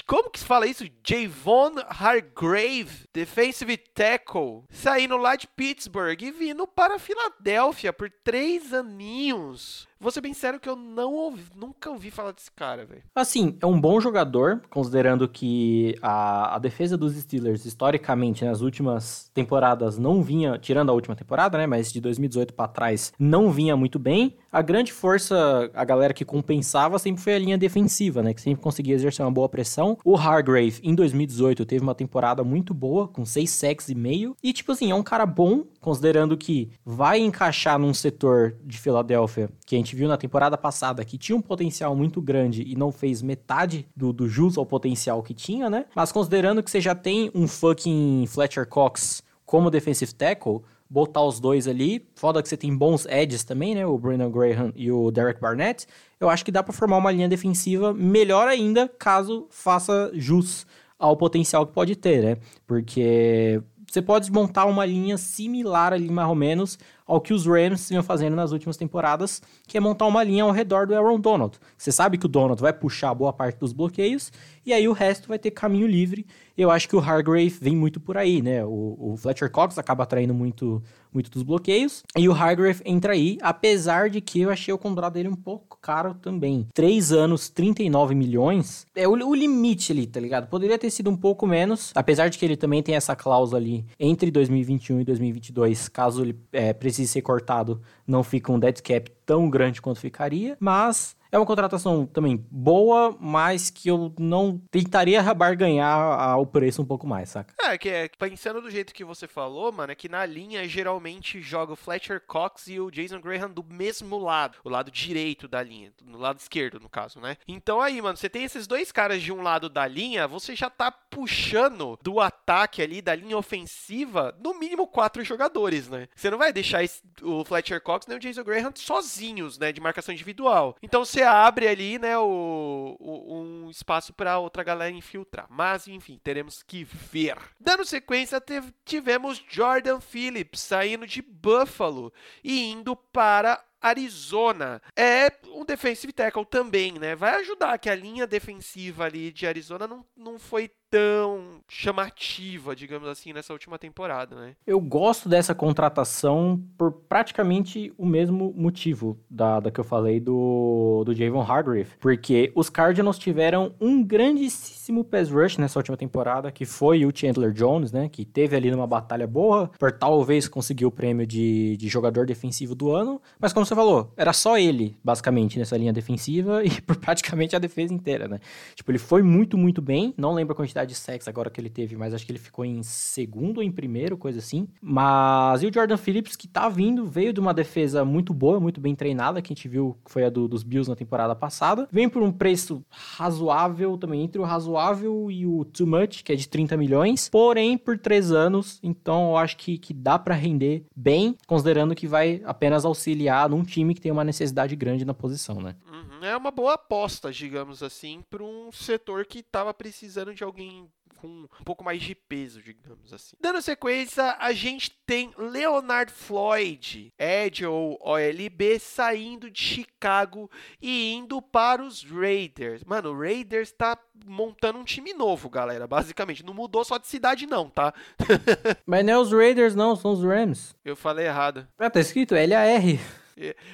Como 0.07 0.31
que 0.31 0.38
se 0.38 0.45
fala 0.45 0.66
isso? 0.66 0.85
Javon 1.03 1.73
Hargrave, 1.88 3.07
defensive 3.12 3.77
tackle, 3.77 4.64
saindo 4.71 5.16
lá 5.16 5.37
de 5.37 5.45
Pittsburgh 5.46 6.22
e 6.22 6.30
vindo 6.30 6.66
para 6.66 6.98
Filadélfia 6.98 7.92
por 7.92 8.11
três 8.11 8.72
aninhos. 8.72 9.88
Vou 9.98 10.11
ser 10.11 10.20
bem 10.20 10.35
sério 10.35 10.61
que 10.61 10.68
eu 10.68 10.76
não 10.76 11.14
ouvi, 11.14 11.44
nunca 11.56 11.90
ouvi 11.90 12.11
falar 12.11 12.32
desse 12.32 12.50
cara, 12.50 12.85
velho. 12.85 13.02
Assim, 13.14 13.56
é 13.62 13.66
um 13.66 13.80
bom 13.80 13.98
jogador, 13.98 14.61
considerando 14.68 15.26
que 15.26 15.96
a, 16.02 16.56
a 16.56 16.59
defesa 16.59 16.98
dos 16.98 17.14
Steelers, 17.14 17.64
historicamente, 17.64 18.44
nas 18.44 18.61
últimas 18.61 19.30
temporadas, 19.32 19.98
não 19.98 20.22
vinha, 20.22 20.59
tirando 20.59 20.90
a 20.90 20.92
última 20.92 21.16
temporada, 21.16 21.56
né, 21.56 21.66
mas 21.66 21.90
de 21.90 22.00
2018 22.00 22.52
para 22.52 22.68
trás, 22.68 23.12
não 23.18 23.50
vinha 23.50 23.74
muito 23.74 23.98
bem. 23.98 24.37
A 24.52 24.61
grande 24.61 24.92
força, 24.92 25.70
a 25.74 25.85
galera 25.85 26.12
que 26.12 26.24
compensava 26.24 26.98
sempre 26.98 27.22
foi 27.22 27.35
a 27.35 27.38
linha 27.38 27.56
defensiva, 27.56 28.22
né, 28.22 28.35
que 28.35 28.40
sempre 28.40 28.62
conseguia 28.62 28.94
exercer 28.94 29.24
uma 29.24 29.32
boa 29.32 29.48
pressão. 29.48 29.96
O 30.04 30.14
Hargrave, 30.14 30.78
em 30.82 30.94
2018, 30.94 31.64
teve 31.64 31.82
uma 31.82 31.94
temporada 31.94 32.44
muito 32.44 32.74
boa, 32.74 33.09
com 33.09 33.24
seis 33.24 33.48
sacks 33.50 33.88
e 33.88 33.94
meio. 33.94 34.37
E, 34.42 34.52
tipo 34.52 34.72
assim, 34.72 34.90
é 34.90 34.94
um 34.94 35.02
cara 35.02 35.24
bom, 35.24 35.64
considerando 35.87 36.37
que 36.37 36.68
vai 36.85 37.20
encaixar 37.20 37.79
num 37.79 37.94
setor 37.94 38.57
de 38.64 38.77
Filadélfia 38.77 39.49
que 39.64 39.77
a 39.77 39.79
gente 39.79 39.94
viu 39.94 40.09
na 40.09 40.16
temporada 40.16 40.59
passada 40.59 41.05
que 41.05 41.16
tinha 41.16 41.37
um 41.37 41.40
potencial 41.40 41.94
muito 41.94 42.20
grande 42.20 42.64
e 42.66 42.75
não 42.75 42.90
fez 42.90 43.22
metade 43.22 43.87
do, 43.94 44.12
do 44.12 44.29
jus 44.29 44.59
ao 44.59 44.66
potencial 44.66 45.22
que 45.22 45.33
tinha, 45.33 45.70
né? 45.70 45.85
Mas 45.94 46.11
considerando 46.11 46.61
que 46.61 46.72
você 46.72 46.81
já 46.81 46.92
tem 46.92 47.31
um 47.33 47.46
fucking 47.46 48.27
Fletcher 48.27 48.66
Cox 48.66 49.22
como 49.44 49.70
defensive 49.70 50.12
tackle, 50.12 50.62
botar 50.90 51.22
os 51.22 51.38
dois 51.38 51.68
ali, 51.68 52.05
foda 52.16 52.42
que 52.42 52.49
você 52.49 52.57
tem 52.57 52.77
bons 52.77 53.07
edges 53.07 53.44
também, 53.44 53.77
né? 53.77 53.87
O 53.87 53.96
Brandon 53.96 54.29
Graham 54.29 54.72
e 54.75 54.90
o 54.90 55.12
Derek 55.12 55.40
Barnett. 55.40 55.87
Eu 56.18 56.29
acho 56.29 56.44
que 56.44 56.51
dá 56.51 56.64
para 56.64 56.72
formar 56.72 56.96
uma 56.96 57.12
linha 57.12 57.29
defensiva 57.29 57.94
melhor 57.94 58.49
ainda, 58.49 58.88
caso 58.99 59.46
faça 59.51 60.11
jus 60.14 60.66
ao 60.99 61.16
potencial 61.16 61.64
que 61.64 61.72
pode 61.72 61.94
ter, 61.94 62.25
né? 62.25 62.37
Porque 62.66 63.62
você 63.96 64.02
pode 64.02 64.30
montar 64.30 64.66
uma 64.66 64.85
linha 64.85 65.16
similar 65.16 65.94
ali, 65.94 66.11
mais 66.11 66.28
ou 66.28 66.35
menos, 66.35 66.78
ao 67.06 67.18
que 67.18 67.32
os 67.32 67.46
Rams 67.46 67.88
vinham 67.88 68.02
fazendo 68.02 68.37
nas 68.37 68.52
últimas 68.52 68.76
temporadas, 68.76 69.40
que 69.66 69.78
é 69.78 69.80
montar 69.80 70.04
uma 70.04 70.22
linha 70.22 70.44
ao 70.44 70.50
redor 70.50 70.87
do 70.87 70.94
Aaron 70.94 71.18
Donald. 71.18 71.59
Você 71.78 71.90
sabe 71.90 72.18
que 72.18 72.26
o 72.26 72.28
Donald 72.28 72.61
vai 72.61 72.74
puxar 72.74 73.14
boa 73.14 73.32
parte 73.32 73.59
dos 73.59 73.72
bloqueios, 73.72 74.30
e 74.66 74.72
aí 74.72 74.88
o 74.88 74.92
resto 74.92 75.29
vai 75.29 75.38
ter 75.38 75.52
caminho 75.52 75.87
livre. 75.87 76.26
Eu 76.59 76.70
acho 76.70 76.88
que 76.88 76.96
o 76.96 76.98
Hargrave 76.98 77.57
vem 77.61 77.76
muito 77.76 78.00
por 78.00 78.16
aí, 78.16 78.42
né? 78.42 78.64
O, 78.64 79.12
o 79.12 79.16
Fletcher 79.16 79.50
Cox 79.50 79.79
acaba 79.79 80.02
atraindo 80.02 80.35
muito, 80.35 80.83
muito 81.12 81.31
dos 81.31 81.42
bloqueios, 81.42 82.02
e 82.16 82.29
o 82.29 82.33
Hargrave 82.33 82.83
entra 82.85 83.12
aí, 83.12 83.38
apesar 83.42 84.11
de 84.11 84.20
que 84.20 84.40
eu 84.40 84.50
achei 84.50 84.72
o 84.72 84.79
contrato 84.79 85.14
dele 85.14 85.29
um 85.29 85.37
pouco 85.37 85.79
caro 85.81 86.14
também. 86.14 86.66
Três 86.74 87.12
anos, 87.12 87.48
39 87.48 88.14
milhões, 88.14 88.87
é 88.96 89.07
o, 89.07 89.12
o 89.12 89.35
limite 89.35 89.92
ali, 89.92 90.07
tá 90.07 90.18
ligado? 90.18 90.48
Poderia 90.48 90.79
ter 90.79 90.90
sido 90.90 91.11
um 91.11 91.16
pouco 91.16 91.46
menos, 91.46 91.92
apesar 91.94 92.29
de 92.29 92.38
que 92.38 92.44
ele 92.44 92.57
também 92.57 92.83
tem 92.83 92.94
essa 92.94 93.14
cláusula 93.14 93.59
ali 93.59 93.85
entre 94.00 94.31
2021 94.31 95.02
e 95.02 95.05
2022, 95.05 95.88
caso 95.88 96.22
ele 96.22 96.37
é, 96.52 96.72
precise 96.72 97.12
ser 97.12 97.22
cortado, 97.22 97.81
não 98.07 98.22
fica 98.22 98.50
um 98.50 98.59
dead 98.59 98.81
cap 98.81 99.11
tão 99.24 99.50
grande 99.50 99.83
quanto 99.83 100.00
ficaria, 100.00 100.57
mas 100.59 101.15
é 101.30 101.38
uma 101.38 101.46
contratação 101.46 102.06
também 102.06 102.36
boa, 102.50 103.16
mas 103.20 103.70
que 103.70 103.88
eu 103.88 104.12
não 104.18 104.60
tentaria 104.70 105.22
barganhar 105.34 106.38
o 106.38 106.46
preço 106.46 106.82
um 106.82 106.84
pouco 106.84 107.06
mais, 107.06 107.30
saca? 107.30 107.54
É, 107.60 107.76
que 107.76 107.88
é, 107.88 108.08
pensando 108.08 108.60
do 108.60 108.70
jeito 108.70 108.94
que 108.94 109.04
você 109.04 109.26
falou, 109.26 109.72
mano, 109.72 109.92
é 109.92 109.94
que 109.94 110.08
na 110.08 110.24
linha 110.24 110.66
geralmente 110.68 111.40
joga 111.40 111.72
o 111.72 111.76
Fletcher 111.76 112.20
Cox 112.26 112.68
e 112.68 112.80
o 112.80 112.90
Jason 112.90 113.20
Graham 113.20 113.50
do 113.50 113.64
mesmo 113.64 114.18
lado, 114.18 114.58
o 114.64 114.68
lado 114.68 114.90
direito 114.90 115.48
da 115.48 115.62
linha, 115.62 115.92
no 116.04 116.18
lado 116.18 116.38
esquerdo, 116.38 116.80
no 116.80 116.88
caso, 116.88 117.20
né? 117.20 117.36
Então 117.46 117.80
aí, 117.80 118.00
mano, 118.00 118.16
você 118.16 118.28
tem 118.28 118.44
esses 118.44 118.66
dois 118.66 118.92
caras 118.92 119.22
de 119.22 119.32
um 119.32 119.42
lado 119.42 119.68
da 119.68 119.86
linha, 119.86 120.28
você 120.28 120.54
já 120.54 120.70
tá 120.70 120.90
puxando 120.90 121.98
do 122.02 122.20
ataque 122.20 122.82
ali, 122.82 123.02
da 123.02 123.14
linha 123.14 123.36
ofensiva, 123.36 124.36
no 124.42 124.58
mínimo 124.58 124.86
quatro 124.86 125.24
jogadores, 125.24 125.88
né? 125.88 126.08
Você 126.14 126.30
não 126.30 126.38
vai 126.38 126.52
deixar 126.52 126.82
esse, 126.82 127.02
o 127.22 127.44
Fletcher 127.44 127.80
Cox 127.80 128.06
nem 128.06 128.16
o 128.16 128.20
Jason 128.20 128.44
Graham 128.44 128.72
sozinhos, 128.74 129.58
né, 129.58 129.72
de 129.72 129.80
marcação 129.80 130.12
individual. 130.12 130.76
Então 130.82 131.04
você 131.16 131.22
abre 131.22 131.66
ali, 131.66 131.98
né, 131.98 132.18
o, 132.18 132.94
o 133.00 133.40
um 133.66 133.70
espaço 133.70 134.12
para 134.12 134.38
outra 134.38 134.62
galera 134.62 134.94
infiltrar. 134.94 135.46
Mas, 135.48 135.88
enfim, 135.88 136.20
teremos 136.22 136.62
que 136.62 136.85
ver. 136.85 137.38
Dando 137.59 137.87
sequência, 137.87 138.42
tivemos 138.85 139.42
Jordan 139.48 139.98
Phillips 139.98 140.61
saindo 140.61 141.07
de 141.07 141.22
Buffalo 141.22 142.12
e 142.44 142.70
indo 142.70 142.94
para 142.94 143.64
Arizona. 143.80 144.80
É 144.96 145.30
um 145.54 145.64
defensive 145.64 146.12
tackle 146.12 146.44
também, 146.44 146.92
né? 146.92 147.14
Vai 147.14 147.36
ajudar 147.36 147.78
que 147.78 147.88
a 147.88 147.94
linha 147.94 148.26
defensiva 148.26 149.04
ali 149.04 149.32
de 149.32 149.46
Arizona 149.46 149.86
não, 149.86 150.04
não 150.16 150.38
foi 150.38 150.70
tão 150.90 151.60
chamativa, 151.68 152.74
digamos 152.74 153.08
assim, 153.08 153.32
nessa 153.32 153.52
última 153.52 153.78
temporada, 153.78 154.36
né? 154.36 154.54
Eu 154.66 154.80
gosto 154.80 155.28
dessa 155.28 155.54
contratação 155.54 156.62
por 156.78 156.92
praticamente 156.92 157.92
o 157.98 158.06
mesmo 158.06 158.52
motivo 158.56 159.18
da, 159.28 159.60
da 159.60 159.70
que 159.70 159.80
eu 159.80 159.84
falei 159.84 160.20
do, 160.20 161.02
do 161.04 161.14
Javon 161.14 161.42
Hargrave, 161.42 161.90
porque 161.98 162.52
os 162.54 162.70
Cardinals 162.70 163.18
tiveram 163.18 163.74
um 163.80 164.02
grandíssimo 164.02 165.04
pass 165.04 165.30
rush 165.30 165.58
nessa 165.58 165.78
última 165.78 165.96
temporada, 165.96 166.52
que 166.52 166.64
foi 166.64 167.04
o 167.04 167.12
Chandler 167.14 167.52
Jones, 167.52 167.90
né, 167.90 168.08
que 168.08 168.24
teve 168.24 168.56
ali 168.56 168.70
numa 168.70 168.86
batalha 168.86 169.26
boa, 169.26 169.70
por 169.78 169.92
talvez 169.92 170.46
conseguir 170.48 170.86
o 170.86 170.90
prêmio 170.90 171.26
de, 171.26 171.76
de 171.76 171.88
jogador 171.88 172.26
defensivo 172.26 172.74
do 172.74 172.92
ano, 172.92 173.20
mas 173.40 173.52
como 173.52 173.65
você 173.68 173.74
falou, 173.74 174.12
era 174.16 174.33
só 174.33 174.59
ele, 174.59 174.96
basicamente, 175.02 175.59
nessa 175.59 175.76
linha 175.76 175.92
defensiva 175.92 176.62
e 176.64 176.81
por 176.81 176.96
praticamente 176.96 177.55
a 177.57 177.59
defesa 177.59 177.92
inteira, 177.92 178.29
né? 178.29 178.40
Tipo, 178.74 178.90
ele 178.90 178.98
foi 178.98 179.22
muito, 179.22 179.59
muito 179.59 179.83
bem, 179.83 180.14
não 180.16 180.33
lembro 180.33 180.52
a 180.52 180.57
quantidade 180.57 180.90
de 180.90 180.96
sacks 180.96 181.29
agora 181.29 181.50
que 181.50 181.61
ele 181.61 181.70
teve, 181.70 181.96
mas 181.96 182.14
acho 182.14 182.24
que 182.24 182.33
ele 182.33 182.38
ficou 182.38 182.64
em 182.64 182.83
segundo 182.83 183.59
ou 183.59 183.62
em 183.62 183.70
primeiro, 183.70 184.16
coisa 184.16 184.38
assim. 184.38 184.68
Mas 184.81 185.62
e 185.62 185.66
o 185.66 185.72
Jordan 185.72 185.96
Phillips, 185.96 186.37
que 186.37 186.48
tá 186.48 186.68
vindo, 186.68 187.07
veio 187.07 187.33
de 187.33 187.40
uma 187.40 187.52
defesa 187.52 188.05
muito 188.05 188.33
boa, 188.33 188.61
muito 188.61 188.81
bem 188.81 188.94
treinada, 188.94 189.42
que 189.42 189.52
a 189.52 189.55
gente 189.55 189.68
viu 189.68 189.96
que 190.05 190.11
foi 190.11 190.24
a 190.24 190.31
do, 190.31 190.48
dos 190.48 190.62
Bills 190.62 190.88
na 190.88 190.96
temporada 190.96 191.35
passada. 191.35 191.88
Vem 191.90 192.09
por 192.09 192.22
um 192.22 192.33
preço 192.33 192.85
razoável, 192.88 193.96
também 193.98 194.22
entre 194.22 194.40
o 194.40 194.44
razoável 194.44 195.31
e 195.31 195.46
o 195.46 195.64
too 195.64 195.87
much, 195.87 196.22
que 196.22 196.33
é 196.33 196.37
de 196.37 196.48
30 196.48 196.76
milhões, 196.76 197.29
porém 197.29 197.76
por 197.76 197.98
três 197.98 198.31
anos, 198.31 198.79
então 198.83 199.31
eu 199.31 199.37
acho 199.37 199.57
que, 199.57 199.79
que 199.79 199.92
dá 199.92 200.18
para 200.18 200.35
render 200.35 200.85
bem, 200.94 201.37
considerando 201.46 201.94
que 201.94 202.07
vai 202.07 202.40
apenas 202.44 202.85
auxiliar 202.85 203.48
num 203.57 203.64
time 203.64 203.95
que 203.95 204.01
tem 204.01 204.12
uma 204.12 204.25
necessidade 204.25 204.77
grande 204.77 205.05
na 205.05 205.14
posição, 205.14 205.61
né? 205.61 205.77
Uhum, 205.87 206.25
é 206.25 206.37
uma 206.37 206.51
boa 206.51 206.75
aposta, 206.75 207.33
digamos 207.33 207.83
assim, 207.83 208.23
para 208.29 208.42
um 208.42 208.71
setor 208.71 209.25
que 209.25 209.38
estava 209.38 209.73
precisando 209.73 210.35
de 210.35 210.45
alguém 210.45 210.88
com 211.16 211.27
um 211.29 211.64
pouco 211.64 211.83
mais 211.83 212.03
de 212.03 212.14
peso, 212.14 212.62
digamos 212.62 213.12
assim. 213.12 213.37
Dando 213.40 213.61
sequência, 213.62 214.37
a 214.38 214.53
gente 214.53 214.90
tem 215.07 215.33
Leonard 215.37 216.12
Floyd, 216.12 217.12
Edge 217.19 217.66
ou 217.66 217.99
OLB, 218.01 218.79
saindo 218.79 219.51
de 219.51 219.61
Chicago 219.61 220.51
e 220.81 221.14
indo 221.14 221.40
para 221.40 221.83
os 221.83 222.05
Raiders. 222.05 222.85
Mano, 222.85 223.11
o 223.11 223.19
Raiders 223.19 223.73
tá 223.73 223.99
montando 224.25 224.79
um 224.79 224.85
time 224.85 225.12
novo, 225.12 225.49
galera, 225.49 225.87
basicamente. 225.87 226.45
Não 226.45 226.55
mudou 226.55 226.85
só 226.85 226.99
de 226.99 227.07
cidade, 227.07 227.47
não, 227.47 227.69
tá? 227.69 227.92
Mas 228.87 229.05
não 229.05 229.12
é 229.12 229.19
os 229.19 229.33
Raiders, 229.33 229.75
não, 229.75 229.97
são 229.97 230.12
os 230.12 230.23
Rams. 230.23 230.77
Eu 230.85 230.97
falei 230.97 231.27
errado. 231.27 231.66
Ah, 231.79 231.90
tá 231.90 232.01
escrito 232.01 232.35
L-A-R. 232.35 233.01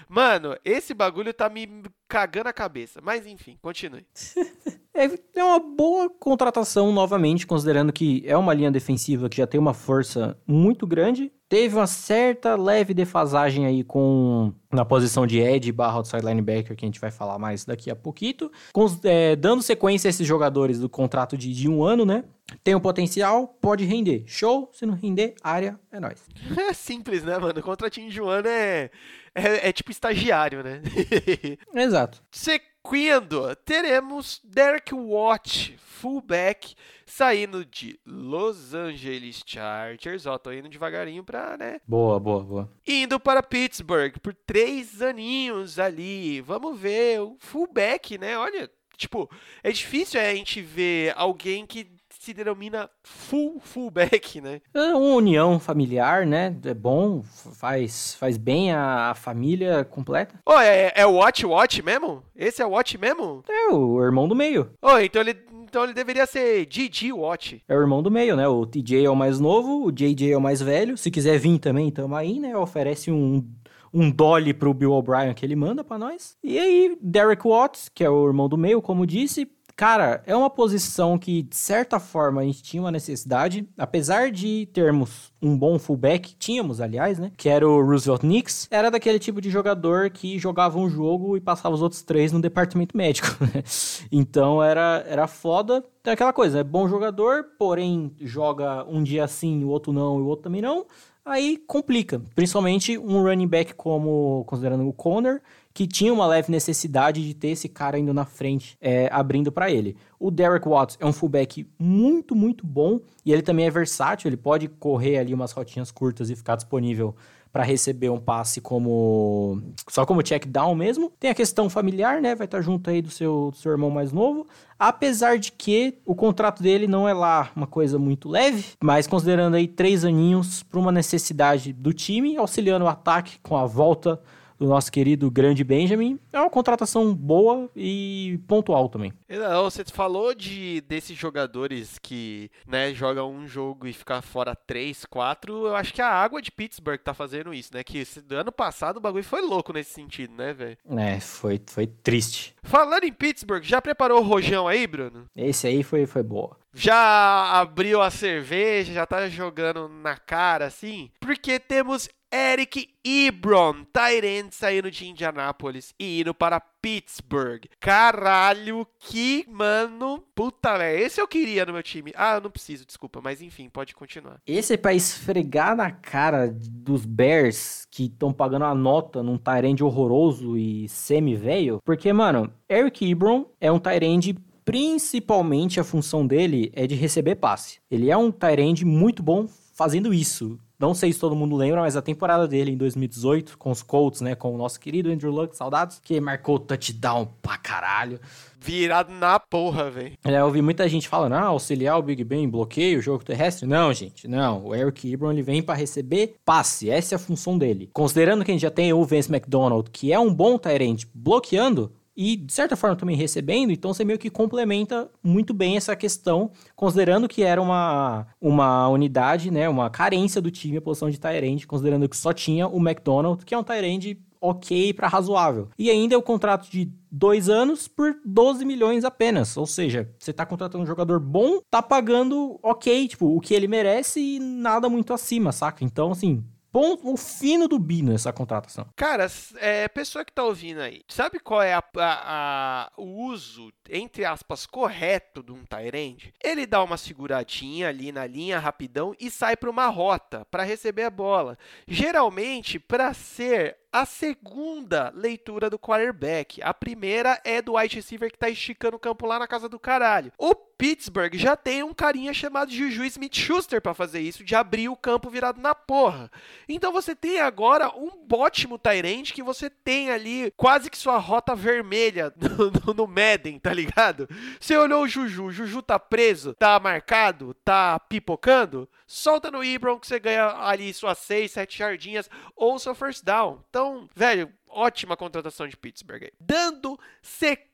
Mano, 0.08 0.56
esse 0.64 0.92
bagulho 0.92 1.32
tá 1.32 1.48
me 1.48 1.82
cagando 2.08 2.48
a 2.48 2.52
cabeça. 2.52 3.00
Mas 3.02 3.26
enfim, 3.26 3.58
continue. 3.62 4.06
É, 4.94 5.08
é 5.34 5.42
uma 5.42 5.58
boa 5.58 6.10
contratação 6.10 6.92
novamente, 6.92 7.46
considerando 7.46 7.90
que 7.94 8.22
é 8.26 8.36
uma 8.36 8.52
linha 8.52 8.70
defensiva 8.70 9.26
que 9.26 9.38
já 9.38 9.46
tem 9.46 9.58
uma 9.58 9.72
força 9.72 10.36
muito 10.46 10.86
grande. 10.86 11.32
Teve 11.48 11.76
uma 11.76 11.86
certa 11.86 12.56
leve 12.56 12.92
defasagem 12.92 13.64
aí 13.64 13.82
com 13.82 14.52
na 14.70 14.84
posição 14.84 15.26
de 15.26 15.38
Ed 15.38 15.72
barra 15.72 15.96
outside 15.96 16.24
linebacker, 16.24 16.76
que 16.76 16.84
a 16.84 16.88
gente 16.88 17.00
vai 17.00 17.10
falar 17.10 17.38
mais 17.38 17.64
daqui 17.64 17.90
a 17.90 17.96
pouquinho. 17.96 18.50
Com, 18.72 18.86
é, 19.04 19.34
dando 19.34 19.62
sequência 19.62 20.08
a 20.08 20.10
esses 20.10 20.26
jogadores 20.26 20.78
do 20.78 20.90
contrato 20.90 21.38
de, 21.38 21.54
de 21.54 21.68
um 21.68 21.82
ano, 21.82 22.04
né? 22.04 22.24
Tem 22.62 22.74
o 22.74 22.78
um 22.78 22.80
potencial, 22.80 23.46
pode 23.60 23.84
render. 23.84 24.24
Show, 24.26 24.70
se 24.72 24.84
não 24.84 24.94
render, 24.94 25.34
área 25.42 25.78
é 25.90 25.98
nóis. 25.98 26.22
É 26.68 26.72
simples, 26.74 27.22
né, 27.22 27.38
mano? 27.38 27.58
O 27.60 27.62
contratinho 27.62 28.10
de 28.10 28.20
um 28.20 28.28
ano 28.28 28.48
é, 28.48 28.90
é, 29.34 29.68
é 29.68 29.72
tipo 29.72 29.90
estagiário, 29.90 30.62
né? 30.62 30.82
Exato. 31.74 32.22
Sequendo, 32.30 33.54
teremos 33.56 34.40
Derek 34.44 34.94
Watt, 34.94 35.76
fullback, 35.78 36.74
saindo 37.06 37.64
de 37.64 37.98
Los 38.04 38.74
Angeles 38.74 39.42
Chargers. 39.46 40.26
Ó, 40.26 40.36
tô 40.38 40.52
indo 40.52 40.68
devagarinho 40.68 41.24
pra, 41.24 41.56
né? 41.56 41.80
Boa, 41.86 42.18
boa, 42.20 42.42
boa. 42.42 42.72
Indo 42.86 43.18
para 43.18 43.42
Pittsburgh 43.42 44.18
por 44.20 44.34
três 44.34 45.00
aninhos 45.00 45.78
ali. 45.78 46.40
Vamos 46.40 46.78
ver 46.78 47.20
o 47.20 47.36
fullback, 47.38 48.18
né? 48.18 48.36
Olha, 48.36 48.70
tipo, 48.96 49.30
é 49.62 49.70
difícil 49.70 50.20
a 50.20 50.34
gente 50.34 50.60
ver 50.60 51.14
alguém 51.16 51.66
que 51.66 51.90
se 52.22 52.32
denomina 52.32 52.88
full 53.02 53.58
fullback, 53.58 54.40
né? 54.40 54.60
É 54.72 54.94
uma 54.94 55.16
união 55.16 55.58
familiar, 55.58 56.24
né? 56.24 56.56
É 56.64 56.72
bom, 56.72 57.20
faz, 57.24 58.14
faz 58.14 58.36
bem 58.36 58.72
a, 58.72 59.12
família 59.16 59.84
completa. 59.84 60.36
Oh, 60.46 60.60
é, 60.60 60.92
é 60.94 61.04
o 61.04 61.14
Watch 61.14 61.44
Watch 61.44 61.82
mesmo? 61.82 62.22
Esse 62.36 62.62
é 62.62 62.66
o 62.66 62.70
Watch 62.70 62.96
mesmo? 62.96 63.42
É, 63.48 63.74
o 63.74 64.00
irmão 64.00 64.28
do 64.28 64.36
meio. 64.36 64.70
Oh, 64.80 64.98
então 64.98 65.20
ele, 65.20 65.36
então 65.64 65.82
ele 65.82 65.92
deveria 65.92 66.24
ser 66.24 66.64
Gigi 66.70 67.12
Watch. 67.12 67.60
É 67.68 67.76
o 67.76 67.80
irmão 67.80 68.00
do 68.00 68.10
meio, 68.10 68.36
né? 68.36 68.46
O 68.46 68.64
TJ 68.66 69.04
é 69.04 69.10
o 69.10 69.16
mais 69.16 69.40
novo, 69.40 69.84
o 69.84 69.90
JJ 69.90 70.32
é 70.32 70.36
o 70.36 70.40
mais 70.40 70.62
velho. 70.62 70.96
Se 70.96 71.10
quiser 71.10 71.40
vir 71.40 71.58
também, 71.58 71.90
tamo 71.90 72.14
aí, 72.14 72.38
né? 72.38 72.56
Oferece 72.56 73.10
um 73.10 73.44
um 73.92 74.10
dolly 74.10 74.54
pro 74.54 74.72
Bill 74.72 74.92
O'Brien 74.92 75.34
que 75.34 75.44
ele 75.44 75.54
manda 75.54 75.84
para 75.84 75.98
nós. 75.98 76.36
E 76.42 76.58
aí, 76.58 76.96
Derek 77.00 77.46
Watts, 77.46 77.90
que 77.94 78.02
é 78.02 78.08
o 78.08 78.26
irmão 78.26 78.48
do 78.48 78.56
meio, 78.56 78.80
como 78.80 79.06
disse, 79.06 79.46
Cara, 79.76 80.22
é 80.26 80.36
uma 80.36 80.50
posição 80.50 81.18
que, 81.18 81.42
de 81.42 81.56
certa 81.56 81.98
forma, 81.98 82.40
a 82.40 82.44
gente 82.44 82.62
tinha 82.62 82.82
uma 82.82 82.90
necessidade. 82.90 83.68
Apesar 83.76 84.30
de 84.30 84.66
termos 84.72 85.32
um 85.40 85.56
bom 85.56 85.78
fullback, 85.78 86.34
tínhamos, 86.38 86.80
aliás, 86.80 87.18
né? 87.18 87.32
Que 87.36 87.48
era 87.48 87.68
o 87.68 87.82
Roosevelt 87.84 88.20
Knicks. 88.20 88.68
Era 88.70 88.90
daquele 88.90 89.18
tipo 89.18 89.40
de 89.40 89.50
jogador 89.50 90.10
que 90.10 90.38
jogava 90.38 90.78
um 90.78 90.88
jogo 90.88 91.36
e 91.36 91.40
passava 91.40 91.74
os 91.74 91.82
outros 91.82 92.02
três 92.02 92.32
no 92.32 92.40
departamento 92.40 92.96
médico. 92.96 93.28
Né? 93.42 93.64
então 94.10 94.62
era, 94.62 95.04
era 95.08 95.26
foda. 95.26 95.84
Tem 96.02 96.12
aquela 96.12 96.32
coisa, 96.32 96.60
é 96.60 96.64
bom 96.64 96.88
jogador, 96.88 97.44
porém 97.58 98.14
joga 98.20 98.84
um 98.88 99.02
dia 99.02 99.26
sim, 99.26 99.64
o 99.64 99.68
outro 99.68 99.92
não 99.92 100.18
e 100.18 100.22
o 100.22 100.26
outro 100.26 100.44
também 100.44 100.62
não. 100.62 100.86
Aí 101.24 101.56
complica. 101.56 102.20
Principalmente 102.34 102.98
um 102.98 103.22
running 103.22 103.46
back 103.46 103.74
como, 103.74 104.44
considerando 104.46 104.88
o 104.88 104.92
Conner, 104.92 105.40
que 105.74 105.86
tinha 105.86 106.12
uma 106.12 106.26
leve 106.26 106.50
necessidade 106.50 107.26
de 107.26 107.34
ter 107.34 107.48
esse 107.48 107.68
cara 107.68 107.98
indo 107.98 108.12
na 108.12 108.24
frente, 108.24 108.76
é, 108.80 109.08
abrindo 109.12 109.50
para 109.50 109.70
ele. 109.70 109.96
O 110.18 110.30
Derek 110.30 110.68
Watts 110.68 110.96
é 111.00 111.06
um 111.06 111.12
fullback 111.12 111.66
muito, 111.78 112.34
muito 112.34 112.66
bom 112.66 113.00
e 113.24 113.32
ele 113.32 113.42
também 113.42 113.66
é 113.66 113.70
versátil, 113.70 114.28
ele 114.28 114.36
pode 114.36 114.68
correr 114.68 115.18
ali 115.18 115.32
umas 115.34 115.52
rotinhas 115.52 115.90
curtas 115.90 116.30
e 116.30 116.36
ficar 116.36 116.56
disponível 116.56 117.14
para 117.52 117.62
receber 117.62 118.08
um 118.08 118.18
passe 118.18 118.60
como 118.62 119.62
só 119.88 120.06
como 120.06 120.22
check 120.22 120.46
down 120.46 120.74
mesmo. 120.74 121.12
Tem 121.20 121.30
a 121.30 121.34
questão 121.34 121.68
familiar, 121.68 122.20
né? 122.20 122.34
Vai 122.34 122.46
estar 122.46 122.62
junto 122.62 122.88
aí 122.88 123.02
do 123.02 123.10
seu, 123.10 123.50
do 123.50 123.56
seu 123.58 123.70
irmão 123.72 123.90
mais 123.90 124.10
novo. 124.10 124.46
Apesar 124.78 125.38
de 125.38 125.52
que 125.52 125.98
o 126.06 126.14
contrato 126.14 126.62
dele 126.62 126.86
não 126.86 127.06
é 127.06 127.12
lá 127.12 127.50
uma 127.54 127.66
coisa 127.66 127.98
muito 127.98 128.28
leve, 128.28 128.64
mas 128.82 129.06
considerando 129.06 129.54
aí 129.54 129.68
três 129.68 130.02
aninhos 130.02 130.62
para 130.62 130.80
uma 130.80 130.90
necessidade 130.90 131.74
do 131.74 131.92
time, 131.92 132.38
auxiliando 132.38 132.86
o 132.86 132.88
ataque 132.88 133.38
com 133.42 133.56
a 133.56 133.66
volta 133.66 134.18
do 134.62 134.68
nosso 134.68 134.92
querido 134.92 135.28
grande 135.30 135.64
Benjamin. 135.64 136.18
É 136.32 136.38
uma 136.38 136.48
contratação 136.48 137.12
boa 137.12 137.68
e 137.74 138.38
pontual 138.46 138.88
também. 138.88 139.12
Não, 139.28 139.64
você 139.64 139.84
falou 139.84 140.34
de 140.34 140.80
desses 140.82 141.16
jogadores 141.18 141.98
que, 141.98 142.48
né, 142.66 142.94
jogam 142.94 143.32
um 143.32 143.48
jogo 143.48 143.88
e 143.88 143.92
ficar 143.92 144.22
fora 144.22 144.54
três, 144.54 145.04
quatro. 145.04 145.66
Eu 145.66 145.74
acho 145.74 145.92
que 145.92 146.00
a 146.00 146.08
água 146.08 146.40
de 146.40 146.52
Pittsburgh 146.52 147.00
tá 147.00 147.12
fazendo 147.12 147.52
isso, 147.52 147.70
né? 147.74 147.82
Que 147.82 147.98
esse, 147.98 148.22
ano 148.30 148.52
passado 148.52 148.98
o 148.98 149.00
bagulho 149.00 149.24
foi 149.24 149.42
louco 149.42 149.72
nesse 149.72 149.90
sentido, 149.90 150.32
né, 150.34 150.52
velho? 150.52 150.78
É, 150.96 151.18
foi, 151.18 151.60
foi 151.66 151.88
triste. 151.88 152.54
Falando 152.62 153.04
em 153.04 153.12
Pittsburgh, 153.12 153.64
já 153.64 153.82
preparou 153.82 154.20
o 154.20 154.24
rojão 154.24 154.68
aí, 154.68 154.86
Bruno? 154.86 155.26
Esse 155.34 155.66
aí 155.66 155.82
foi, 155.82 156.06
foi 156.06 156.22
boa 156.22 156.62
já 156.74 157.60
abriu 157.60 158.00
a 158.00 158.10
cerveja, 158.10 158.94
já 158.94 159.04
tá 159.04 159.28
jogando 159.28 159.88
na 159.88 160.16
cara 160.16 160.64
assim, 160.64 161.10
porque 161.20 161.58
temos 161.58 162.08
Eric 162.32 162.88
Ebron, 163.04 163.84
Tyrant 163.92 164.52
saindo 164.52 164.90
de 164.90 165.06
Indianápolis 165.06 165.94
e 166.00 166.22
indo 166.22 166.32
para 166.32 166.58
Pittsburgh. 166.58 167.66
Caralho, 167.78 168.86
que 168.98 169.44
mano. 169.50 170.24
Puta, 170.34 170.78
velho. 170.78 171.04
Esse 171.04 171.20
eu 171.20 171.28
queria 171.28 171.66
no 171.66 171.74
meu 171.74 171.82
time. 171.82 172.10
Ah, 172.16 172.36
eu 172.36 172.40
não 172.40 172.50
preciso, 172.50 172.86
desculpa. 172.86 173.20
Mas 173.22 173.42
enfim, 173.42 173.68
pode 173.68 173.94
continuar. 173.94 174.40
Esse 174.46 174.72
é 174.72 174.76
pra 174.78 174.94
esfregar 174.94 175.76
na 175.76 175.90
cara 175.90 176.50
dos 176.50 177.04
Bears 177.04 177.86
que 177.90 178.04
estão 178.04 178.32
pagando 178.32 178.64
a 178.64 178.74
nota 178.74 179.22
num 179.22 179.36
Tyrande 179.36 179.84
horroroso 179.84 180.56
e 180.56 180.88
semi-velho. 180.88 181.80
Porque, 181.84 182.14
mano, 182.14 182.50
Eric 182.66 183.10
Ebron 183.10 183.44
é 183.60 183.70
um 183.70 183.78
Tyrande 183.78 184.34
principalmente 184.64 185.80
a 185.80 185.84
função 185.84 186.26
dele 186.26 186.70
é 186.74 186.86
de 186.86 186.94
receber 186.94 187.34
passe. 187.34 187.78
Ele 187.90 188.10
é 188.10 188.16
um 188.16 188.30
Tyrande 188.30 188.84
muito 188.84 189.22
bom 189.22 189.46
fazendo 189.74 190.14
isso. 190.14 190.58
Não 190.82 190.94
sei 190.94 191.12
se 191.12 191.20
todo 191.20 191.36
mundo 191.36 191.54
lembra, 191.54 191.80
mas 191.80 191.96
a 191.96 192.02
temporada 192.02 192.48
dele 192.48 192.72
em 192.72 192.76
2018, 192.76 193.56
com 193.56 193.70
os 193.70 193.84
Colts, 193.84 194.20
né, 194.20 194.34
com 194.34 194.52
o 194.52 194.58
nosso 194.58 194.80
querido 194.80 195.12
Andrew 195.12 195.30
Luck, 195.30 195.56
saudades, 195.56 196.00
que 196.02 196.20
marcou 196.20 196.58
touchdown 196.58 197.28
pra 197.40 197.56
caralho. 197.56 198.18
Virado 198.58 199.12
na 199.12 199.38
porra, 199.38 199.88
velho. 199.92 200.18
É, 200.24 200.40
eu 200.40 200.44
ouvi 200.44 200.60
muita 200.60 200.88
gente 200.88 201.08
falando, 201.08 201.34
ah, 201.34 201.44
auxiliar 201.44 201.96
o 202.00 202.02
Big 202.02 202.24
Ben, 202.24 202.48
bloqueio, 202.48 202.98
o 202.98 203.02
jogo 203.02 203.24
terrestre. 203.24 203.64
Não, 203.64 203.92
gente, 203.92 204.26
não. 204.26 204.66
O 204.66 204.74
Eric 204.74 205.12
Ebron, 205.12 205.30
ele 205.30 205.42
vem 205.42 205.62
para 205.62 205.78
receber 205.78 206.34
passe. 206.44 206.90
Essa 206.90 207.14
é 207.14 207.16
a 207.16 207.18
função 207.20 207.56
dele. 207.56 207.88
Considerando 207.92 208.44
que 208.44 208.50
a 208.50 208.54
gente 208.54 208.62
já 208.62 208.70
tem 208.70 208.92
o 208.92 209.04
Vince 209.04 209.32
McDonald, 209.32 209.88
que 209.88 210.12
é 210.12 210.18
um 210.18 210.34
bom 210.34 210.58
Tyrant 210.58 211.04
bloqueando, 211.14 211.92
e 212.16 212.36
de 212.36 212.52
certa 212.52 212.76
forma 212.76 212.96
também 212.96 213.16
recebendo, 213.16 213.72
então 213.72 213.92
você 213.92 214.04
meio 214.04 214.18
que 214.18 214.30
complementa 214.30 215.10
muito 215.22 215.54
bem 215.54 215.76
essa 215.76 215.96
questão, 215.96 216.50
considerando 216.76 217.28
que 217.28 217.42
era 217.42 217.60
uma, 217.60 218.26
uma 218.40 218.88
unidade, 218.88 219.50
né, 219.50 219.68
uma 219.68 219.88
carência 219.90 220.40
do 220.40 220.50
time 220.50 220.76
a 220.76 220.82
posição 220.82 221.10
de 221.10 221.18
Tyrande, 221.18 221.66
considerando 221.66 222.08
que 222.08 222.16
só 222.16 222.32
tinha 222.32 222.66
o 222.68 222.78
McDonald, 222.78 223.44
que 223.44 223.54
é 223.54 223.58
um 223.58 223.64
Tyrande 223.64 224.18
ok 224.42 224.92
para 224.92 225.06
razoável. 225.06 225.68
E 225.78 225.88
ainda 225.88 226.16
é 226.16 226.18
o 226.18 226.22
contrato 226.22 226.68
de 226.68 226.92
dois 227.10 227.48
anos 227.48 227.86
por 227.86 228.16
12 228.24 228.64
milhões 228.64 229.04
apenas. 229.04 229.56
Ou 229.56 229.66
seja, 229.66 230.10
você 230.18 230.32
tá 230.32 230.44
contratando 230.44 230.82
um 230.82 230.86
jogador 230.86 231.20
bom, 231.20 231.60
tá 231.70 231.80
pagando 231.80 232.58
ok, 232.60 233.06
tipo, 233.06 233.36
o 233.36 233.40
que 233.40 233.54
ele 233.54 233.68
merece 233.68 234.20
e 234.20 234.38
nada 234.40 234.88
muito 234.88 235.14
acima, 235.14 235.52
saca? 235.52 235.84
Então, 235.84 236.10
assim, 236.10 236.44
ponto, 236.72 237.12
o 237.12 237.16
fino 237.16 237.68
do 237.68 237.78
Bino 237.78 238.14
essa 238.14 238.32
contratação. 238.32 238.88
Cara, 238.96 239.26
é, 239.56 239.86
pessoa 239.88 240.24
que 240.24 240.32
tá 240.32 240.42
ouvindo 240.42 240.80
aí, 240.80 241.02
sabe 241.06 241.38
qual 241.38 241.62
é 241.62 241.74
a, 241.74 241.78
a, 241.78 241.92
a, 241.98 242.92
o 242.96 243.26
uso, 243.26 243.70
entre 243.90 244.24
aspas, 244.24 244.64
correto 244.64 245.42
de 245.42 245.52
um 245.52 245.64
Tyrande? 245.64 246.32
Ele 246.42 246.66
dá 246.66 246.82
uma 246.82 246.96
seguradinha 246.96 247.88
ali 247.88 248.10
na 248.10 248.26
linha 248.26 248.58
rapidão 248.58 249.14
e 249.20 249.30
sai 249.30 249.56
para 249.56 249.70
uma 249.70 249.86
rota 249.88 250.46
para 250.50 250.62
receber 250.62 251.04
a 251.04 251.10
bola. 251.10 251.58
Geralmente, 251.86 252.78
para 252.78 253.12
ser 253.12 253.76
a 253.92 254.06
segunda 254.06 255.12
leitura 255.14 255.68
do 255.68 255.78
quarterback. 255.78 256.62
A 256.62 256.72
primeira 256.72 257.38
é 257.44 257.60
do 257.60 257.76
wide 257.76 257.96
receiver 257.96 258.32
que 258.32 258.38
tá 258.38 258.48
esticando 258.48 258.96
o 258.96 259.00
campo 259.00 259.26
lá 259.26 259.38
na 259.38 259.46
casa 259.46 259.68
do 259.68 259.78
caralho. 259.78 260.32
O 260.38 260.54
Pittsburgh 260.82 261.36
já 261.36 261.54
tem 261.54 261.84
um 261.84 261.94
carinha 261.94 262.34
chamado 262.34 262.72
Juju 262.72 263.04
Smith-Schuster 263.04 263.80
para 263.80 263.94
fazer 263.94 264.18
isso, 264.18 264.42
de 264.42 264.56
abrir 264.56 264.88
o 264.88 264.96
campo 264.96 265.30
virado 265.30 265.60
na 265.60 265.76
porra. 265.76 266.28
Então 266.68 266.90
você 266.92 267.14
tem 267.14 267.38
agora 267.38 267.88
um 267.96 268.26
ótimo 268.32 268.76
Tyrant 268.76 269.30
que 269.30 269.44
você 269.44 269.70
tem 269.70 270.10
ali 270.10 270.52
quase 270.56 270.90
que 270.90 270.98
sua 270.98 271.18
rota 271.18 271.54
vermelha 271.54 272.34
no, 272.84 272.94
no, 272.94 273.06
Madden, 273.06 273.60
tá 273.60 273.72
ligado? 273.72 274.28
Você 274.58 274.76
olhou 274.76 275.04
o 275.04 275.08
Juju, 275.08 275.44
o 275.44 275.52
Juju 275.52 275.82
tá 275.82 276.00
preso, 276.00 276.52
tá 276.54 276.80
marcado, 276.80 277.54
tá 277.64 278.00
pipocando, 278.00 278.90
solta 279.06 279.52
no 279.52 279.62
Ibron 279.62 280.00
que 280.00 280.08
você 280.08 280.18
ganha 280.18 280.48
ali 280.66 280.92
suas 280.92 281.18
6, 281.18 281.52
7 281.52 281.78
jardinhas 281.78 282.28
ou 282.56 282.76
seu 282.80 282.92
first 282.92 283.24
down. 283.24 283.62
Então 283.70 284.08
velho, 284.16 284.52
ótima 284.66 285.16
contratação 285.16 285.68
de 285.68 285.76
Pittsburgh. 285.76 286.32
Dando 286.40 286.98
sequência, 287.22 287.71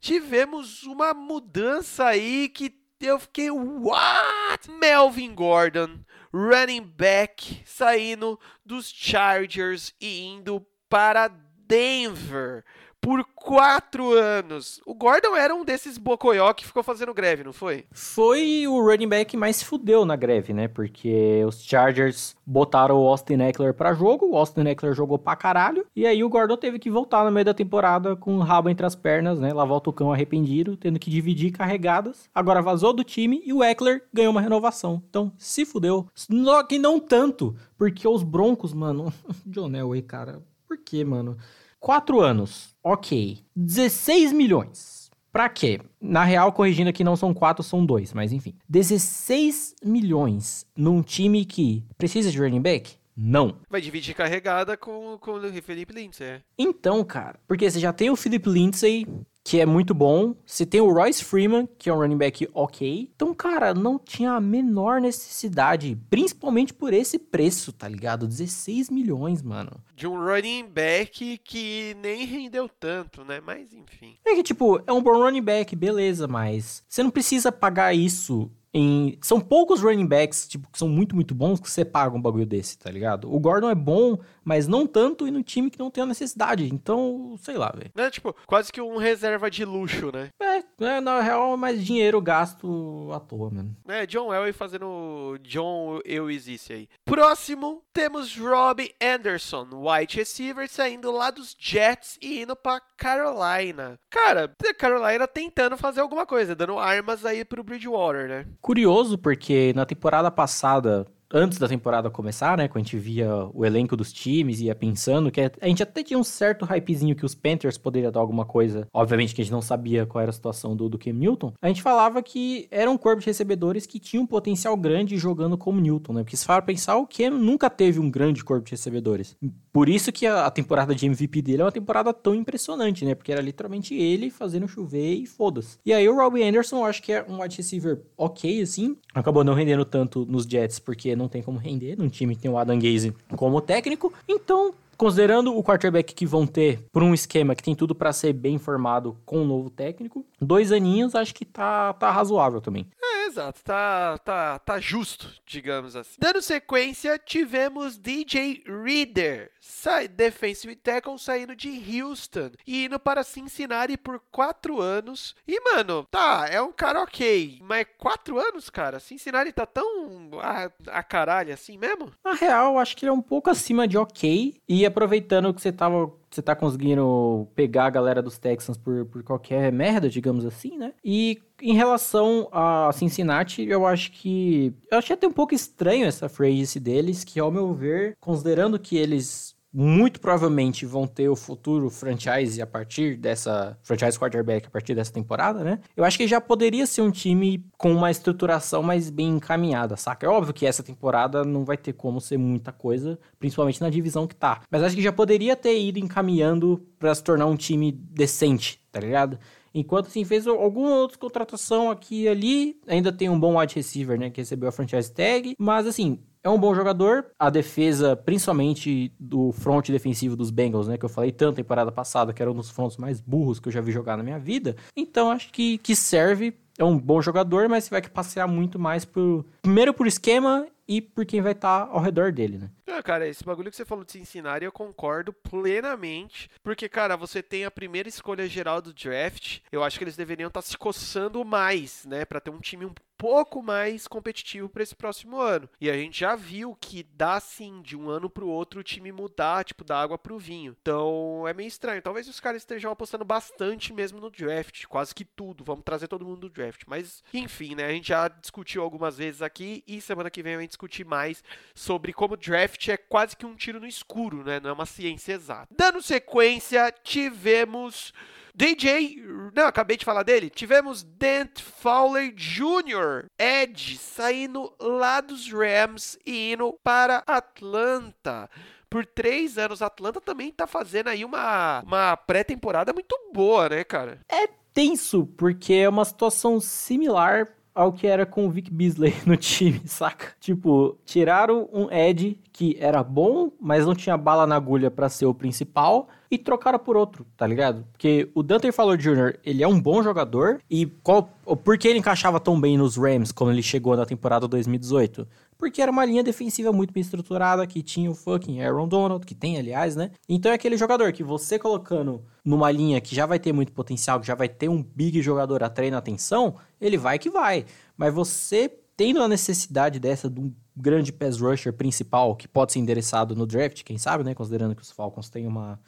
tivemos 0.00 0.82
uma 0.82 1.14
mudança 1.14 2.06
aí 2.06 2.48
que 2.48 2.74
eu 3.00 3.18
fiquei, 3.20 3.50
what? 3.50 4.68
Melvin 4.68 5.34
Gordon, 5.34 6.00
running 6.32 6.82
back, 6.82 7.62
saindo 7.64 8.38
dos 8.66 8.90
Chargers 8.90 9.94
e 10.00 10.22
indo 10.22 10.66
para 10.88 11.28
Denver 11.28 12.64
por 13.00 13.24
quatro 13.34 14.12
anos. 14.12 14.80
O 14.84 14.94
Gordon 14.94 15.34
era 15.34 15.54
um 15.54 15.64
desses 15.64 15.96
bocoió 15.96 16.52
que 16.52 16.66
ficou 16.66 16.82
fazendo 16.82 17.14
greve, 17.14 17.42
não 17.42 17.52
foi? 17.52 17.84
Foi 17.90 18.66
o 18.66 18.80
running 18.80 19.08
back 19.08 19.36
mais 19.36 19.56
se 19.56 19.64
fudeu 19.64 20.04
na 20.04 20.16
greve, 20.16 20.52
né? 20.52 20.68
Porque 20.68 21.42
os 21.46 21.62
Chargers 21.62 22.36
botaram 22.46 23.00
o 23.00 23.08
Austin 23.08 23.40
Eckler 23.40 23.72
pra 23.72 23.94
jogo, 23.94 24.26
o 24.30 24.36
Austin 24.36 24.66
Eckler 24.66 24.94
jogou 24.94 25.18
pra 25.18 25.36
caralho, 25.36 25.86
e 25.96 26.06
aí 26.06 26.22
o 26.22 26.28
Gordon 26.28 26.56
teve 26.56 26.78
que 26.78 26.90
voltar 26.90 27.24
no 27.24 27.30
meio 27.30 27.44
da 27.44 27.54
temporada 27.54 28.14
com 28.16 28.36
o 28.36 28.40
rabo 28.40 28.68
entre 28.68 28.84
as 28.84 28.94
pernas, 28.94 29.40
né? 29.40 29.52
Lá 29.52 29.64
volta 29.64 29.90
o 29.90 29.92
cão 29.92 30.12
arrependido, 30.12 30.76
tendo 30.76 30.98
que 30.98 31.10
dividir 31.10 31.52
carregadas. 31.52 32.28
Agora 32.34 32.60
vazou 32.60 32.92
do 32.92 33.04
time 33.04 33.42
e 33.44 33.52
o 33.52 33.64
Eckler 33.64 34.04
ganhou 34.12 34.32
uma 34.32 34.40
renovação. 34.40 35.02
Então, 35.08 35.32
se 35.38 35.64
fudeu. 35.64 36.06
Só 36.14 36.62
que 36.62 36.78
não 36.78 37.00
tanto, 37.00 37.56
porque 37.78 38.06
os 38.06 38.22
Broncos, 38.22 38.74
mano... 38.74 39.12
John 39.46 39.74
Elway, 39.74 40.02
cara... 40.02 40.42
Por 40.70 40.78
que, 40.78 41.04
mano? 41.04 41.36
Quatro 41.80 42.20
anos, 42.20 42.76
ok. 42.84 43.38
16 43.56 44.32
milhões. 44.32 45.10
Pra 45.32 45.48
quê? 45.48 45.80
Na 45.98 46.24
real, 46.24 46.52
corrigindo 46.52 46.90
aqui, 46.90 47.02
não 47.02 47.16
são 47.16 47.32
quatro, 47.32 47.62
são 47.62 47.86
dois, 47.86 48.12
mas 48.12 48.32
enfim. 48.32 48.54
16 48.68 49.76
milhões 49.82 50.66
num 50.76 51.02
time 51.02 51.44
que 51.46 51.82
precisa 51.96 52.30
de 52.30 52.38
running 52.38 52.60
back? 52.60 52.96
Não. 53.16 53.56
Vai 53.68 53.80
dividir 53.80 54.14
carregada 54.14 54.76
com, 54.76 55.16
com 55.18 55.32
o 55.32 55.62
Felipe 55.62 55.94
Lindsay. 55.94 56.42
Então, 56.58 57.02
cara, 57.02 57.38
porque 57.48 57.70
você 57.70 57.80
já 57.80 57.92
tem 57.92 58.10
o 58.10 58.16
Felipe 58.16 58.50
Lindsay, 58.50 59.06
que 59.44 59.60
é 59.60 59.66
muito 59.66 59.94
bom. 59.94 60.34
Você 60.44 60.66
tem 60.66 60.80
o 60.80 60.92
Royce 60.92 61.24
Freeman, 61.24 61.68
que 61.78 61.88
é 61.88 61.92
um 61.92 61.98
running 61.98 62.16
back 62.16 62.48
ok. 62.52 63.10
Então, 63.14 63.34
cara, 63.34 63.74
não 63.74 63.98
tinha 63.98 64.32
a 64.32 64.40
menor 64.40 65.00
necessidade, 65.00 65.98
principalmente 66.08 66.72
por 66.72 66.92
esse 66.92 67.18
preço, 67.18 67.72
tá 67.72 67.88
ligado? 67.88 68.26
16 68.26 68.90
milhões, 68.90 69.42
mano. 69.42 69.72
De 69.94 70.06
um 70.06 70.18
running 70.18 70.66
back 70.66 71.38
que 71.38 71.96
nem 72.00 72.24
rendeu 72.24 72.68
tanto, 72.68 73.24
né? 73.24 73.40
Mas 73.44 73.72
enfim. 73.72 74.16
É 74.24 74.34
que, 74.34 74.42
tipo, 74.42 74.82
é 74.86 74.92
um 74.92 75.02
bom 75.02 75.18
running 75.18 75.42
back, 75.42 75.74
beleza, 75.74 76.28
mas 76.28 76.82
você 76.88 77.02
não 77.02 77.10
precisa 77.10 77.50
pagar 77.50 77.94
isso 77.94 78.50
em... 78.72 79.18
São 79.22 79.40
poucos 79.40 79.80
running 79.80 80.06
backs, 80.06 80.48
tipo, 80.48 80.68
que 80.70 80.78
são 80.78 80.88
muito, 80.88 81.14
muito 81.14 81.34
bons 81.34 81.60
que 81.60 81.70
você 81.70 81.84
paga 81.84 82.16
um 82.16 82.22
bagulho 82.22 82.46
desse, 82.46 82.78
tá 82.78 82.90
ligado? 82.90 83.32
O 83.32 83.38
Gordon 83.40 83.70
é 83.70 83.74
bom, 83.74 84.18
mas 84.44 84.68
não 84.68 84.86
tanto 84.86 85.26
e 85.26 85.30
no 85.30 85.42
time 85.42 85.70
que 85.70 85.78
não 85.78 85.90
tem 85.90 86.02
a 86.02 86.06
necessidade. 86.06 86.68
Então, 86.72 87.36
sei 87.40 87.56
lá, 87.56 87.72
velho. 87.74 87.90
É, 87.96 88.10
tipo, 88.10 88.34
quase 88.46 88.72
que 88.72 88.80
um 88.80 88.96
reserva 88.96 89.50
de 89.50 89.64
luxo, 89.64 90.10
né? 90.12 90.28
É, 90.40 90.62
é 90.84 91.00
na 91.00 91.20
real, 91.20 91.54
é 91.54 91.56
mais 91.56 91.84
dinheiro 91.84 92.20
gasto 92.20 93.10
à 93.12 93.20
toa, 93.20 93.50
mano. 93.50 93.76
É, 93.88 94.06
John 94.06 94.32
Elway 94.32 94.52
fazendo 94.52 95.38
John 95.42 96.00
Eu 96.04 96.30
Existe 96.30 96.72
aí. 96.72 96.88
Próximo, 97.04 97.82
temos 97.92 98.36
Robbie 98.36 98.94
Anderson, 99.02 99.68
wide 99.72 100.16
receiver, 100.16 100.68
saindo 100.68 101.10
lá 101.10 101.30
dos 101.30 101.56
Jets 101.58 102.18
e 102.22 102.42
indo 102.42 102.54
pra 102.54 102.80
Carolina. 102.96 103.98
Cara, 104.08 104.54
Carolina 104.78 105.26
tentando 105.26 105.76
fazer 105.76 106.00
alguma 106.00 106.24
coisa, 106.26 106.54
dando 106.54 106.78
armas 106.78 107.24
aí 107.24 107.44
pro 107.44 107.64
Bridgewater, 107.64 108.28
né? 108.28 108.46
Curioso, 108.60 109.16
porque 109.18 109.72
na 109.74 109.86
temporada 109.86 110.30
passada 110.30 111.06
antes 111.32 111.58
da 111.58 111.68
temporada 111.68 112.10
começar, 112.10 112.56
né? 112.56 112.68
Quando 112.68 112.84
a 112.84 112.84
gente 112.84 112.98
via 112.98 113.30
o 113.54 113.64
elenco 113.64 113.96
dos 113.96 114.12
times 114.12 114.60
e 114.60 114.64
ia 114.64 114.74
pensando 114.74 115.30
que 115.30 115.40
a 115.40 115.68
gente 115.68 115.82
até 115.82 116.02
tinha 116.02 116.18
um 116.18 116.24
certo 116.24 116.64
hypezinho 116.64 117.14
que 117.14 117.24
os 117.24 117.34
Panthers 117.34 117.78
poderiam 117.78 118.10
dar 118.10 118.20
alguma 118.20 118.44
coisa. 118.44 118.86
Obviamente 118.92 119.34
que 119.34 119.40
a 119.40 119.44
gente 119.44 119.52
não 119.52 119.62
sabia 119.62 120.06
qual 120.06 120.22
era 120.22 120.30
a 120.30 120.34
situação 120.34 120.74
do, 120.74 120.88
do 120.88 120.98
Cam 120.98 121.12
Newton. 121.12 121.52
A 121.62 121.68
gente 121.68 121.82
falava 121.82 122.22
que 122.22 122.66
era 122.70 122.90
um 122.90 122.98
corpo 122.98 123.20
de 123.20 123.26
recebedores 123.26 123.86
que 123.86 123.98
tinha 123.98 124.20
um 124.20 124.26
potencial 124.26 124.76
grande 124.76 125.16
jogando 125.16 125.56
como 125.56 125.80
Newton, 125.80 126.12
né? 126.12 126.22
Porque 126.22 126.36
se 126.36 126.44
for 126.44 126.62
pensar, 126.62 126.96
o 126.96 127.06
Cam 127.06 127.30
nunca 127.30 127.70
teve 127.70 128.00
um 128.00 128.10
grande 128.10 128.44
corpo 128.44 128.64
de 128.64 128.72
recebedores. 128.72 129.36
Por 129.72 129.88
isso 129.88 130.10
que 130.12 130.26
a, 130.26 130.46
a 130.46 130.50
temporada 130.50 130.94
de 130.94 131.06
MVP 131.06 131.42
dele 131.42 131.62
é 131.62 131.64
uma 131.64 131.72
temporada 131.72 132.12
tão 132.12 132.34
impressionante, 132.34 133.04
né? 133.04 133.14
Porque 133.14 133.32
era 133.32 133.40
literalmente 133.40 133.94
ele 133.94 134.30
fazendo 134.30 134.66
chover 134.66 135.14
e 135.14 135.26
foda-se. 135.26 135.78
E 135.84 135.92
aí 135.92 136.08
o 136.08 136.16
Robbie 136.16 136.42
Anderson, 136.42 136.78
eu 136.78 136.84
acho 136.84 137.02
que 137.02 137.12
é 137.12 137.24
um 137.28 137.40
wide 137.40 137.56
receiver 137.56 138.02
ok, 138.16 138.62
assim. 138.62 138.96
Acabou 139.14 139.44
não 139.44 139.54
rendendo 139.54 139.84
tanto 139.84 140.26
nos 140.26 140.44
Jets, 140.44 140.78
porque 140.78 141.14
não 141.20 141.28
tem 141.28 141.42
como 141.42 141.58
render. 141.58 141.96
Num 141.96 142.08
time 142.08 142.34
que 142.34 142.42
tem 142.42 142.50
o 142.50 142.58
Adam 142.58 142.78
Gaze 142.78 143.14
como 143.36 143.60
técnico. 143.60 144.12
Então, 144.28 144.74
considerando 145.00 145.56
o 145.56 145.64
quarterback 145.64 146.14
que 146.14 146.26
vão 146.26 146.46
ter 146.46 146.84
por 146.92 147.02
um 147.02 147.14
esquema 147.14 147.54
que 147.54 147.62
tem 147.62 147.74
tudo 147.74 147.94
para 147.94 148.12
ser 148.12 148.34
bem 148.34 148.58
formado 148.58 149.16
com 149.24 149.38
o 149.38 149.40
um 149.40 149.46
novo 149.46 149.70
técnico, 149.70 150.26
dois 150.38 150.72
aninhos 150.72 151.14
acho 151.14 151.34
que 151.34 151.46
tá, 151.46 151.94
tá 151.94 152.10
razoável 152.10 152.60
também. 152.60 152.86
É, 153.02 153.26
exato, 153.26 153.62
tá, 153.64 154.18
tá, 154.18 154.58
tá 154.58 154.78
justo, 154.78 155.32
digamos 155.46 155.96
assim. 155.96 156.16
Dando 156.18 156.42
sequência, 156.42 157.18
tivemos 157.18 157.96
DJ 157.96 158.62
Reader, 158.66 159.50
sai, 159.60 160.08
defensive 160.08 160.74
tackle 160.76 161.18
saindo 161.18 161.54
de 161.54 161.68
Houston 161.68 162.50
e 162.66 162.86
indo 162.86 162.98
para 162.98 163.22
Cincinnati 163.22 163.96
por 163.96 164.20
quatro 164.30 164.80
anos. 164.80 165.34
E, 165.46 165.60
mano, 165.60 166.06
tá, 166.10 166.48
é 166.50 166.60
um 166.60 166.72
cara 166.72 167.02
ok, 167.02 167.60
mas 167.62 167.86
quatro 167.98 168.38
anos, 168.38 168.70
cara? 168.70 168.98
Cincinnati 168.98 169.52
tá 169.52 169.66
tão 169.66 170.30
a, 170.40 170.70
a 170.86 171.02
caralho 171.02 171.52
assim 171.52 171.76
mesmo? 171.76 172.10
Na 172.24 172.34
real, 172.34 172.78
acho 172.78 172.96
que 172.96 173.04
ele 173.04 173.10
é 173.10 173.14
um 173.14 173.22
pouco 173.22 173.50
acima 173.50 173.86
de 173.86 173.98
ok 173.98 174.60
e 174.68 174.86
aproveitando 174.86 175.52
que 175.52 175.60
você 175.60 175.70
tava 175.70 176.10
você 176.30 176.40
tá 176.40 176.54
conseguindo 176.54 177.48
pegar 177.56 177.86
a 177.86 177.90
galera 177.90 178.22
dos 178.22 178.38
Texans 178.38 178.78
por, 178.78 179.04
por 179.06 179.22
qualquer 179.22 179.72
merda, 179.72 180.08
digamos 180.08 180.44
assim, 180.46 180.78
né? 180.78 180.92
E 181.04 181.42
em 181.60 181.74
relação 181.74 182.48
a 182.52 182.90
Cincinnati, 182.92 183.66
eu 183.66 183.84
acho 183.84 184.12
que. 184.12 184.72
Eu 184.90 184.98
achei 184.98 185.14
até 185.14 185.26
um 185.26 185.32
pouco 185.32 185.54
estranho 185.54 186.06
essa 186.06 186.28
phrase 186.28 186.78
deles, 186.78 187.24
que 187.24 187.40
ao 187.40 187.50
meu 187.50 187.74
ver, 187.74 188.16
considerando 188.20 188.78
que 188.78 188.96
eles 188.96 189.49
muito 189.72 190.20
provavelmente 190.20 190.84
vão 190.84 191.06
ter 191.06 191.28
o 191.28 191.36
futuro 191.36 191.88
franchise 191.90 192.60
a 192.60 192.66
partir 192.66 193.16
dessa 193.16 193.78
franchise 193.82 194.18
quarterback 194.18 194.66
a 194.66 194.70
partir 194.70 194.94
dessa 194.94 195.12
temporada, 195.12 195.62
né? 195.62 195.78
Eu 195.96 196.04
acho 196.04 196.18
que 196.18 196.26
já 196.26 196.40
poderia 196.40 196.86
ser 196.86 197.02
um 197.02 197.10
time 197.10 197.64
com 197.78 197.92
uma 197.92 198.10
estruturação 198.10 198.82
mais 198.82 199.10
bem 199.10 199.28
encaminhada, 199.28 199.96
saca? 199.96 200.26
É 200.26 200.28
óbvio 200.28 200.52
que 200.52 200.66
essa 200.66 200.82
temporada 200.82 201.44
não 201.44 201.64
vai 201.64 201.76
ter 201.76 201.92
como 201.92 202.20
ser 202.20 202.36
muita 202.36 202.72
coisa, 202.72 203.18
principalmente 203.38 203.80
na 203.80 203.90
divisão 203.90 204.26
que 204.26 204.34
tá. 204.34 204.62
Mas 204.70 204.82
acho 204.82 204.96
que 204.96 205.02
já 205.02 205.12
poderia 205.12 205.54
ter 205.54 205.80
ido 205.80 205.98
encaminhando 205.98 206.84
para 206.98 207.14
se 207.14 207.22
tornar 207.22 207.46
um 207.46 207.56
time 207.56 207.92
decente, 207.92 208.80
tá 208.90 209.00
ligado? 209.00 209.38
Enquanto 209.72 210.08
assim 210.08 210.24
fez 210.24 210.46
alguma 210.46 210.96
outra 210.96 211.16
contratação 211.16 211.90
aqui 211.90 212.22
e 212.22 212.28
ali, 212.28 212.80
ainda 212.86 213.12
tem 213.12 213.28
um 213.28 213.38
bom 213.38 213.58
wide 213.58 213.76
receiver, 213.76 214.18
né, 214.18 214.28
que 214.28 214.40
recebeu 214.40 214.68
a 214.68 214.72
franchise 214.72 215.12
tag, 215.12 215.54
mas 215.58 215.86
assim, 215.86 216.18
é 216.42 216.48
um 216.48 216.58
bom 216.58 216.74
jogador. 216.74 217.26
A 217.38 217.50
defesa, 217.50 218.16
principalmente 218.16 219.12
do 219.18 219.52
front 219.52 219.88
defensivo 219.88 220.36
dos 220.36 220.50
Bengals, 220.50 220.88
né? 220.88 220.96
Que 220.96 221.04
eu 221.04 221.08
falei 221.08 221.32
tanto 221.32 221.56
temporada 221.56 221.92
passada, 221.92 222.32
que 222.32 222.40
era 222.40 222.50
um 222.50 222.54
dos 222.54 222.70
fronts 222.70 222.96
mais 222.96 223.20
burros 223.20 223.60
que 223.60 223.68
eu 223.68 223.72
já 223.72 223.80
vi 223.80 223.92
jogar 223.92 224.16
na 224.16 224.22
minha 224.22 224.38
vida. 224.38 224.76
Então 224.96 225.30
acho 225.30 225.52
que, 225.52 225.78
que 225.78 225.94
serve. 225.94 226.54
É 226.78 226.84
um 226.84 226.98
bom 226.98 227.20
jogador, 227.20 227.68
mas 227.68 227.90
vai 227.90 228.00
que 228.00 228.08
passear 228.08 228.48
muito 228.48 228.78
mais 228.78 229.04
por. 229.04 229.44
Primeiro 229.60 229.92
por 229.92 230.06
esquema 230.06 230.66
e 230.90 231.00
por 231.00 231.24
quem 231.24 231.40
vai 231.40 231.52
estar 231.52 231.86
tá 231.86 231.92
ao 231.92 232.00
redor 232.00 232.32
dele, 232.32 232.58
né? 232.58 232.70
Ah, 232.88 233.00
cara, 233.00 233.28
esse 233.28 233.44
bagulho 233.44 233.70
que 233.70 233.76
você 233.76 233.84
falou 233.84 234.04
de 234.04 234.10
Cincinnati 234.10 234.64
eu 234.64 234.72
concordo 234.72 235.32
plenamente, 235.32 236.50
porque, 236.64 236.88
cara, 236.88 237.16
você 237.16 237.40
tem 237.40 237.64
a 237.64 237.70
primeira 237.70 238.08
escolha 238.08 238.48
geral 238.48 238.82
do 238.82 238.92
draft, 238.92 239.60
eu 239.70 239.84
acho 239.84 239.96
que 239.96 240.02
eles 240.02 240.16
deveriam 240.16 240.48
estar 240.48 240.60
tá 240.60 240.66
se 240.66 240.76
coçando 240.76 241.44
mais, 241.44 242.04
né, 242.06 242.24
para 242.24 242.40
ter 242.40 242.50
um 242.50 242.58
time 242.58 242.86
um 242.86 242.92
pouco 243.20 243.62
mais 243.62 244.08
competitivo 244.08 244.66
para 244.66 244.82
esse 244.82 244.96
próximo 244.96 245.38
ano. 245.38 245.68
E 245.78 245.90
a 245.90 245.94
gente 245.94 246.20
já 246.20 246.34
viu 246.34 246.74
que 246.80 247.02
dá 247.02 247.38
sim 247.38 247.82
de 247.82 247.94
um 247.94 248.08
ano 248.08 248.30
para 248.30 248.46
o 248.46 248.48
outro 248.48 248.80
o 248.80 248.82
time 248.82 249.12
mudar, 249.12 249.62
tipo, 249.62 249.84
da 249.84 250.00
água 250.00 250.16
para 250.16 250.32
o 250.32 250.38
vinho. 250.38 250.74
Então 250.80 251.46
é 251.46 251.52
meio 251.52 251.68
estranho. 251.68 252.00
Talvez 252.00 252.26
os 252.26 252.40
caras 252.40 252.62
estejam 252.62 252.90
apostando 252.90 253.22
bastante 253.22 253.92
mesmo 253.92 254.18
no 254.20 254.30
draft, 254.30 254.86
quase 254.86 255.14
que 255.14 255.26
tudo. 255.26 255.62
Vamos 255.62 255.84
trazer 255.84 256.08
todo 256.08 256.24
mundo 256.24 256.48
do 256.48 256.50
draft. 256.50 256.84
Mas 256.86 257.22
enfim, 257.34 257.74
né? 257.74 257.84
A 257.84 257.92
gente 257.92 258.08
já 258.08 258.26
discutiu 258.26 258.82
algumas 258.82 259.18
vezes 259.18 259.42
aqui 259.42 259.84
e 259.86 260.00
semana 260.00 260.30
que 260.30 260.42
vem 260.42 260.54
a 260.54 260.60
gente 260.60 260.70
discutir 260.70 261.04
mais 261.04 261.44
sobre 261.74 262.14
como 262.14 262.38
draft 262.38 262.88
é 262.88 262.96
quase 262.96 263.36
que 263.36 263.44
um 263.44 263.54
tiro 263.54 263.78
no 263.78 263.86
escuro, 263.86 264.42
né? 264.42 264.58
Não 264.60 264.70
é 264.70 264.72
uma 264.72 264.86
ciência 264.86 265.34
exata. 265.34 265.68
Dando 265.76 266.00
sequência, 266.00 266.90
tivemos 267.04 268.14
DJ, 268.54 269.22
não, 269.54 269.66
acabei 269.66 269.96
de 269.96 270.04
falar 270.04 270.22
dele. 270.22 270.50
Tivemos 270.50 271.02
Dent 271.02 271.60
Fowler 271.60 272.32
Jr., 272.32 273.26
Edge, 273.38 273.96
saindo 273.96 274.72
lá 274.80 275.20
dos 275.20 275.52
Rams 275.52 276.18
e 276.24 276.52
indo 276.52 276.74
para 276.82 277.22
Atlanta 277.26 278.48
por 278.88 279.06
três 279.06 279.56
anos. 279.56 279.82
Atlanta 279.82 280.20
também 280.20 280.50
tá 280.50 280.66
fazendo 280.66 281.08
aí 281.08 281.24
uma, 281.24 281.82
uma 281.86 282.16
pré-temporada 282.16 282.92
muito 282.92 283.16
boa, 283.32 283.68
né, 283.68 283.84
cara? 283.84 284.20
É 284.28 284.48
tenso, 284.74 285.26
porque 285.36 285.74
é 285.74 285.88
uma 285.88 286.04
situação 286.04 286.60
similar 286.60 287.48
ao 287.74 287.92
que 287.92 288.06
era 288.06 288.26
com 288.26 288.46
o 288.46 288.50
Vic 288.50 288.70
Beasley 288.70 289.14
no 289.24 289.36
time, 289.36 289.80
saca? 289.86 290.34
Tipo, 290.40 290.98
tiraram 291.04 291.68
um 291.72 291.90
Ed 291.90 292.38
que 292.52 292.76
era 292.80 293.02
bom, 293.02 293.52
mas 293.60 293.86
não 293.86 293.94
tinha 293.94 294.16
bala 294.16 294.46
na 294.46 294.56
agulha 294.56 294.90
para 294.90 295.08
ser 295.08 295.26
o 295.26 295.34
principal 295.34 296.08
e 296.30 296.38
trocaram 296.38 296.78
por 296.78 296.96
outro, 296.96 297.26
tá 297.36 297.46
ligado? 297.46 297.84
Porque 297.90 298.30
o 298.34 298.42
Dante 298.42 298.70
Fowler 298.70 298.96
Jr., 298.96 299.38
ele 299.44 299.64
é 299.64 299.68
um 299.68 299.80
bom 299.80 300.00
jogador 300.02 300.60
e 300.70 300.86
qual, 300.86 301.24
por 301.64 301.76
que 301.76 301.88
ele 301.88 301.98
encaixava 301.98 302.38
tão 302.38 302.60
bem 302.60 302.78
nos 302.78 302.96
Rams 302.96 303.32
quando 303.32 303.50
ele 303.52 303.62
chegou 303.62 303.96
na 303.96 304.06
temporada 304.06 304.46
2018? 304.46 305.26
Porque 305.58 305.82
era 305.82 305.90
uma 305.90 306.04
linha 306.04 306.22
defensiva 306.22 306.72
muito 306.72 306.94
bem 306.94 307.00
estruturada, 307.00 307.66
que 307.66 307.82
tinha 307.82 308.10
o 308.10 308.14
fucking 308.14 308.62
Aaron 308.62 308.86
Donald, 308.86 309.26
que 309.26 309.34
tem, 309.34 309.58
aliás, 309.58 309.96
né? 309.96 310.12
Então 310.28 310.52
é 310.52 310.54
aquele 310.54 310.76
jogador 310.76 311.12
que 311.12 311.24
você 311.24 311.58
colocando 311.58 312.22
numa 312.44 312.70
linha 312.70 313.00
que 313.00 313.14
já 313.14 313.26
vai 313.26 313.38
ter 313.38 313.52
muito 313.52 313.72
potencial, 313.72 314.20
que 314.20 314.26
já 314.26 314.34
vai 314.34 314.48
ter 314.48 314.68
um 314.68 314.82
big 314.82 315.20
jogador 315.20 315.62
atraindo 315.62 315.96
atenção, 315.96 316.54
ele 316.80 316.96
vai 316.96 317.18
que 317.18 317.28
vai. 317.28 317.66
Mas 317.96 318.14
você 318.14 318.72
tendo 318.96 319.22
a 319.22 319.28
necessidade 319.28 319.98
dessa 319.98 320.28
de 320.28 320.38
um 320.40 320.52
grande 320.76 321.12
pass 321.12 321.40
rusher 321.40 321.72
principal, 321.72 322.36
que 322.36 322.46
pode 322.46 322.72
ser 322.72 322.78
endereçado 322.78 323.34
no 323.34 323.46
draft, 323.46 323.82
quem 323.82 323.98
sabe, 323.98 324.22
né? 324.24 324.34
Considerando 324.34 324.74
que 324.74 324.82
os 324.82 324.90
Falcons 324.90 325.28
têm 325.28 325.46
uma 325.46 325.80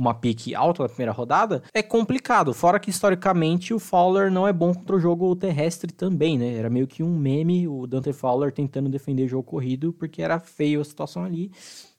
uma 0.00 0.14
pique 0.14 0.54
alta 0.54 0.82
na 0.82 0.88
primeira 0.88 1.12
rodada, 1.12 1.62
é 1.74 1.82
complicado. 1.82 2.54
Fora 2.54 2.80
que 2.80 2.90
historicamente 2.90 3.74
o 3.74 3.78
Fowler 3.78 4.30
não 4.32 4.48
é 4.48 4.52
bom 4.52 4.72
contra 4.72 4.96
o 4.96 5.00
jogo 5.00 5.36
terrestre 5.36 5.92
também, 5.92 6.38
né? 6.38 6.54
Era 6.54 6.70
meio 6.70 6.86
que 6.86 7.02
um 7.02 7.16
meme 7.16 7.68
o 7.68 7.86
Dante 7.86 8.12
Fowler 8.12 8.50
tentando 8.50 8.88
defender 8.88 9.24
o 9.24 9.28
jogo 9.28 9.44
corrido 9.44 9.92
porque 9.92 10.22
era 10.22 10.40
feio 10.40 10.80
a 10.80 10.84
situação 10.84 11.22
ali. 11.22 11.52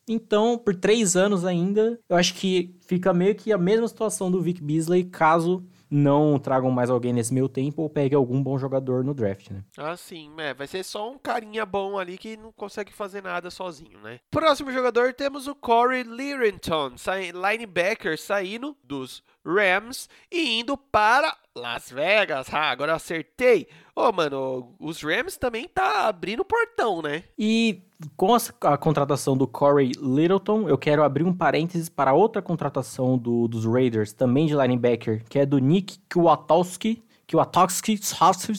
Então, 0.07 0.57
por 0.57 0.75
três 0.75 1.15
anos 1.15 1.45
ainda, 1.45 1.99
eu 2.09 2.17
acho 2.17 2.33
que 2.33 2.75
fica 2.81 3.13
meio 3.13 3.35
que 3.35 3.53
a 3.53 3.57
mesma 3.57 3.87
situação 3.87 4.31
do 4.31 4.41
Vic 4.41 4.61
Beasley 4.61 5.03
caso 5.03 5.63
não 5.91 6.39
tragam 6.39 6.71
mais 6.71 6.89
alguém 6.89 7.11
nesse 7.11 7.33
meio 7.33 7.49
tempo 7.49 7.81
ou 7.81 7.89
pegue 7.89 8.15
algum 8.15 8.41
bom 8.41 8.57
jogador 8.57 9.03
no 9.03 9.13
draft, 9.13 9.49
né? 9.49 9.61
Ah, 9.77 9.97
sim, 9.97 10.31
é, 10.37 10.53
vai 10.53 10.65
ser 10.65 10.83
só 10.83 11.11
um 11.11 11.17
carinha 11.17 11.65
bom 11.65 11.99
ali 11.99 12.17
que 12.17 12.37
não 12.37 12.53
consegue 12.53 12.93
fazer 12.93 13.21
nada 13.21 13.51
sozinho, 13.51 13.99
né? 13.99 14.21
Próximo 14.31 14.71
jogador 14.71 15.13
temos 15.13 15.47
o 15.47 15.53
Corey 15.53 16.03
Lirenton, 16.03 16.93
linebacker 17.33 18.17
saindo 18.17 18.75
dos 18.81 19.21
Rams 19.45 20.09
e 20.31 20.59
indo 20.59 20.77
para 20.77 21.35
Las 21.55 21.91
Vegas. 21.91 22.47
Ah, 22.53 22.71
agora 22.71 22.91
eu 22.91 22.95
acertei. 22.95 23.67
Ô, 23.95 24.07
oh, 24.07 24.11
mano, 24.11 24.75
os 24.79 25.01
Rams 25.01 25.37
também 25.37 25.67
tá 25.67 26.07
abrindo 26.07 26.41
o 26.41 26.45
portão, 26.45 27.01
né? 27.01 27.23
E 27.37 27.81
com 28.15 28.33
a, 28.33 28.39
a, 28.61 28.77
contratação 28.77 29.35
do 29.35 29.47
Corey 29.47 29.91
Littleton, 30.01 30.69
eu 30.69 30.77
quero 30.77 31.03
abrir 31.03 31.23
um 31.23 31.33
parênteses 31.33 31.89
para 31.89 32.13
outra 32.13 32.41
contratação 32.41 33.17
do, 33.17 33.47
dos 33.47 33.65
Raiders, 33.65 34.13
também 34.13 34.45
de 34.45 34.55
linebacker, 34.55 35.23
que 35.29 35.39
é 35.39 35.45
do 35.45 35.59
Nick 35.59 35.99
Kwiatkowski, 36.11 37.03
que 37.31 37.37
o 37.37 37.39
Atoxki 37.39 37.97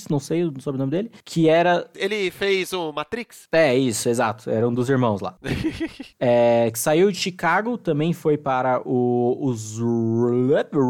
não 0.08 0.18
sei 0.18 0.44
o 0.44 0.54
sobrenome 0.58 0.90
dele, 0.90 1.11
que 1.26 1.46
era... 1.46 1.87
Ele 1.94 2.30
fez 2.30 2.72
o 2.72 2.90
Matrix? 2.90 3.46
É, 3.52 3.76
isso, 3.76 4.08
exato, 4.08 4.48
era 4.48 4.66
um 4.66 4.72
dos 4.72 4.88
irmãos 4.88 5.20
lá. 5.20 5.37
é, 6.18 6.70
que 6.70 6.78
saiu 6.78 7.12
de 7.12 7.18
Chicago, 7.18 7.76
também 7.76 8.14
foi 8.14 8.38
para 8.38 8.80
o, 8.88 9.37
os 9.42 9.78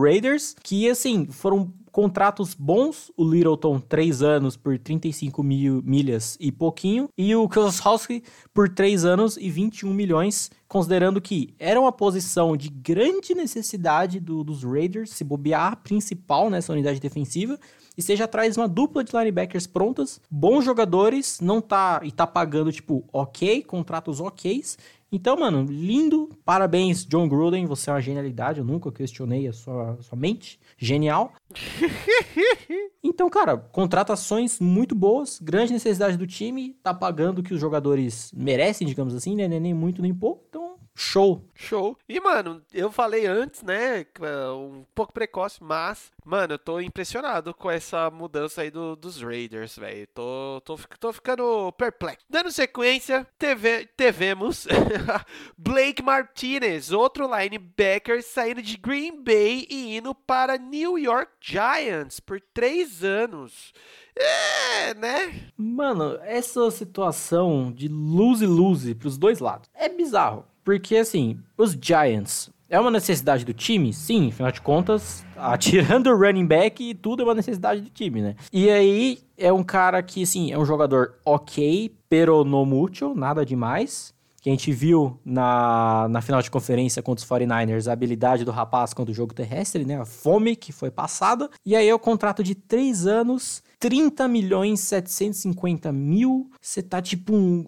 Raiders, 0.00 0.54
que, 0.62 0.88
assim, 0.88 1.26
foram 1.26 1.72
contratos 1.92 2.54
bons, 2.54 3.12
o 3.16 3.28
Littleton 3.28 3.78
3 3.78 4.22
anos 4.22 4.56
por 4.56 4.78
35 4.78 5.42
mil 5.42 5.82
milhas 5.84 6.38
e 6.40 6.50
pouquinho, 6.50 7.08
e 7.18 7.34
o 7.36 7.48
Kozlowski 7.48 8.22
por 8.54 8.68
3 8.68 9.04
anos 9.04 9.36
e 9.36 9.50
21 9.50 9.92
milhões, 9.92 10.50
considerando 10.72 11.20
que 11.20 11.54
era 11.58 11.78
uma 11.78 11.92
posição 11.92 12.56
de 12.56 12.70
grande 12.70 13.34
necessidade 13.34 14.18
do, 14.18 14.42
dos 14.42 14.64
Raiders, 14.64 15.10
se 15.10 15.22
bobear 15.22 15.76
principal 15.82 16.48
nessa 16.48 16.72
unidade 16.72 16.98
defensiva, 16.98 17.60
e 17.94 18.00
seja 18.00 18.24
atrás 18.24 18.56
uma 18.56 18.66
dupla 18.66 19.04
de 19.04 19.14
linebackers 19.14 19.66
prontas, 19.66 20.18
bons 20.30 20.64
jogadores, 20.64 21.40
não 21.42 21.60
tá 21.60 22.00
e 22.02 22.10
tá 22.10 22.26
pagando 22.26 22.72
tipo 22.72 23.04
ok, 23.12 23.62
contratos 23.64 24.18
oks. 24.18 24.78
Então, 25.14 25.36
mano, 25.36 25.66
lindo. 25.68 26.30
Parabéns, 26.42 27.04
John 27.04 27.28
Gruden. 27.28 27.66
Você 27.66 27.90
é 27.90 27.92
uma 27.92 28.00
genialidade. 28.00 28.60
Eu 28.60 28.64
nunca 28.64 28.90
questionei 28.90 29.46
a 29.46 29.52
sua, 29.52 29.98
sua 30.00 30.16
mente. 30.16 30.58
Genial. 30.78 31.34
então, 33.04 33.28
cara, 33.28 33.58
contratações 33.58 34.58
muito 34.58 34.94
boas. 34.94 35.38
Grande 35.38 35.74
necessidade 35.74 36.16
do 36.16 36.26
time. 36.26 36.74
Tá 36.82 36.94
pagando 36.94 37.40
o 37.40 37.42
que 37.42 37.52
os 37.52 37.60
jogadores 37.60 38.32
merecem, 38.34 38.86
digamos 38.86 39.14
assim, 39.14 39.36
né? 39.36 39.46
Nem 39.46 39.74
muito 39.74 40.00
nem 40.00 40.14
pouco. 40.14 40.46
Então, 40.48 40.71
Show. 40.94 41.42
Show. 41.54 41.96
E, 42.08 42.20
mano, 42.20 42.62
eu 42.72 42.92
falei 42.92 43.26
antes, 43.26 43.62
né? 43.62 44.06
Um 44.54 44.84
pouco 44.94 45.12
precoce, 45.12 45.62
mas, 45.62 46.10
mano, 46.24 46.54
eu 46.54 46.58
tô 46.58 46.80
impressionado 46.80 47.54
com 47.54 47.70
essa 47.70 48.10
mudança 48.10 48.62
aí 48.62 48.70
do, 48.70 48.94
dos 48.94 49.20
Raiders, 49.22 49.76
velho. 49.76 50.06
Tô, 50.08 50.62
tô, 50.64 50.78
tô 51.00 51.12
ficando 51.12 51.72
perplexo. 51.72 52.26
Dando 52.28 52.52
sequência, 52.52 53.26
teve, 53.38 53.88
tivemos 53.96 54.66
Blake 55.56 56.02
Martinez, 56.02 56.92
outro 56.92 57.26
linebacker, 57.26 58.22
saindo 58.22 58.60
de 58.60 58.76
Green 58.76 59.22
Bay 59.22 59.66
e 59.70 59.96
indo 59.96 60.14
para 60.14 60.58
New 60.58 60.98
York 60.98 61.32
Giants 61.40 62.20
por 62.20 62.40
três 62.52 63.02
anos. 63.02 63.72
É, 64.14 64.94
né? 64.94 65.50
Mano, 65.56 66.18
essa 66.22 66.70
situação 66.70 67.72
de 67.72 67.88
lose-lose 67.88 68.94
pros 68.94 69.16
dois 69.16 69.38
lados 69.38 69.70
é 69.74 69.88
bizarro. 69.88 70.51
Porque, 70.64 70.96
assim, 70.96 71.38
os 71.56 71.72
Giants 71.72 72.50
é 72.72 72.80
uma 72.80 72.90
necessidade 72.90 73.44
do 73.44 73.52
time? 73.52 73.92
Sim, 73.92 74.28
afinal 74.28 74.50
de 74.50 74.62
contas, 74.62 75.26
atirando 75.36 76.08
o 76.08 76.16
running 76.16 76.46
back 76.46 76.82
e 76.82 76.94
tudo 76.94 77.22
é 77.22 77.24
uma 77.26 77.34
necessidade 77.34 77.82
do 77.82 77.90
time, 77.90 78.22
né? 78.22 78.34
E 78.50 78.70
aí 78.70 79.18
é 79.36 79.52
um 79.52 79.62
cara 79.62 80.02
que, 80.02 80.22
assim, 80.22 80.50
é 80.50 80.58
um 80.58 80.64
jogador 80.64 81.16
ok, 81.22 81.94
pero 82.08 82.44
no 82.44 82.64
mucho, 82.64 83.14
nada 83.14 83.44
demais. 83.44 84.14
Que 84.40 84.48
a 84.48 84.52
gente 84.52 84.72
viu 84.72 85.20
na, 85.24 86.08
na 86.08 86.20
final 86.20 86.42
de 86.42 86.50
conferência 86.50 87.00
contra 87.00 87.22
os 87.22 87.30
49ers 87.30 87.88
a 87.88 87.92
habilidade 87.92 88.44
do 88.44 88.50
rapaz 88.50 88.92
contra 88.92 89.12
o 89.12 89.14
jogo 89.14 89.32
terrestre, 89.32 89.84
né? 89.84 90.00
A 90.00 90.04
fome 90.04 90.56
que 90.56 90.72
foi 90.72 90.90
passada. 90.90 91.48
E 91.64 91.76
aí 91.76 91.88
é 91.88 91.94
o 91.94 91.98
contrato 91.98 92.42
de 92.42 92.54
três 92.54 93.06
anos 93.06 93.62
30 93.82 94.28
milhões 94.28 94.78
750 94.78 95.90
mil. 95.90 96.48
Você 96.60 96.80
tá 96.80 97.02
tipo 97.02 97.34
um. 97.34 97.66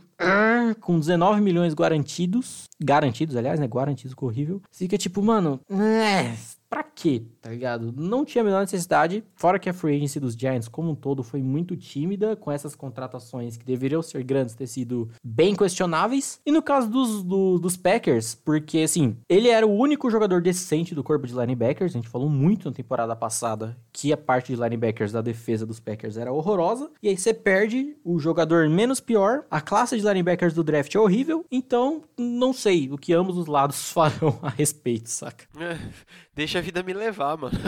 Com 0.80 1.00
19 1.00 1.40
milhões 1.40 1.74
garantidos. 1.74 2.68
Garantidos, 2.80 3.34
aliás, 3.34 3.58
né? 3.58 3.66
Garantidos, 3.66 4.14
horrível. 4.20 4.62
Fica 4.70 4.96
tipo, 4.96 5.20
mano. 5.20 5.60
É, 5.68 6.32
pra 6.70 6.84
quê, 6.84 7.24
tá 7.44 7.50
ligado? 7.50 7.92
Não 7.94 8.24
tinha 8.24 8.40
a 8.40 8.44
menor 8.44 8.60
necessidade, 8.62 9.22
fora 9.36 9.58
que 9.58 9.68
a 9.68 9.74
free 9.74 9.96
agency 9.96 10.18
dos 10.18 10.32
Giants 10.32 10.66
como 10.66 10.92
um 10.92 10.94
todo 10.94 11.22
foi 11.22 11.42
muito 11.42 11.76
tímida, 11.76 12.34
com 12.34 12.50
essas 12.50 12.74
contratações 12.74 13.58
que 13.58 13.66
deveriam 13.66 14.00
ser 14.00 14.24
grandes 14.24 14.54
ter 14.54 14.66
sido 14.66 15.10
bem 15.22 15.54
questionáveis. 15.54 16.40
E 16.46 16.50
no 16.50 16.62
caso 16.62 16.88
dos, 16.88 17.22
do, 17.22 17.58
dos 17.58 17.76
Packers, 17.76 18.34
porque 18.34 18.78
assim, 18.78 19.18
ele 19.28 19.50
era 19.50 19.66
o 19.66 19.76
único 19.76 20.10
jogador 20.10 20.40
decente 20.40 20.94
do 20.94 21.04
corpo 21.04 21.26
de 21.26 21.34
linebackers, 21.34 21.92
a 21.92 21.98
gente 21.98 22.08
falou 22.08 22.30
muito 22.30 22.70
na 22.70 22.74
temporada 22.74 23.14
passada 23.14 23.76
que 23.92 24.10
a 24.10 24.16
parte 24.16 24.54
de 24.54 24.62
linebackers 24.62 25.12
da 25.12 25.20
defesa 25.20 25.66
dos 25.66 25.78
Packers 25.78 26.16
era 26.16 26.32
horrorosa, 26.32 26.90
e 27.02 27.10
aí 27.10 27.16
você 27.16 27.34
perde 27.34 27.94
o 28.02 28.18
jogador 28.18 28.70
menos 28.70 29.00
pior, 29.00 29.44
a 29.50 29.60
classe 29.60 29.98
de 29.98 30.02
linebackers 30.02 30.54
do 30.54 30.64
draft 30.64 30.94
é 30.94 30.98
horrível, 30.98 31.44
então 31.52 32.04
não 32.16 32.54
sei 32.54 32.90
o 32.90 32.96
que 32.96 33.12
ambos 33.12 33.36
os 33.36 33.46
lados 33.46 33.90
farão 33.92 34.38
a 34.40 34.48
respeito, 34.48 35.10
saca? 35.10 35.44
Deixa 36.34 36.58
a 36.58 36.62
vida 36.62 36.82
me 36.82 36.92
levar, 36.92 37.33
mano. 37.36 37.58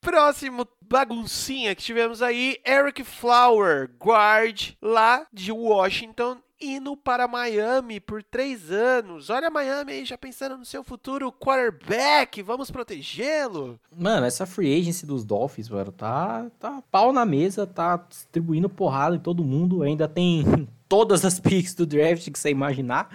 Próximo 0.00 0.66
baguncinha 0.80 1.74
que 1.74 1.82
tivemos 1.82 2.22
aí, 2.22 2.58
Eric 2.64 3.04
Flower, 3.04 3.90
guard 3.98 4.72
lá 4.80 5.26
de 5.32 5.52
Washington, 5.52 6.38
indo 6.60 6.96
para 6.96 7.26
Miami 7.26 8.00
por 8.00 8.22
três 8.22 8.70
anos. 8.70 9.30
Olha 9.30 9.50
Miami 9.50 9.92
aí 9.92 10.04
já 10.04 10.18
pensando 10.18 10.58
no 10.58 10.64
seu 10.64 10.84
futuro 10.84 11.32
quarterback, 11.32 12.42
vamos 12.42 12.70
protegê-lo. 12.70 13.80
Mano, 13.94 14.26
essa 14.26 14.46
free 14.46 14.78
agency 14.78 15.06
dos 15.06 15.24
Dolphins, 15.24 15.68
mano, 15.68 15.92
tá, 15.92 16.46
tá 16.58 16.82
pau 16.90 17.12
na 17.12 17.24
mesa, 17.24 17.66
tá 17.66 17.96
distribuindo 18.08 18.68
porrada 18.68 19.16
em 19.16 19.20
todo 19.20 19.44
mundo, 19.44 19.82
ainda 19.82 20.06
tem 20.06 20.68
todas 20.88 21.24
as 21.24 21.40
picks 21.40 21.74
do 21.74 21.86
draft 21.86 22.30
que 22.30 22.38
você 22.38 22.50
imaginar. 22.50 23.08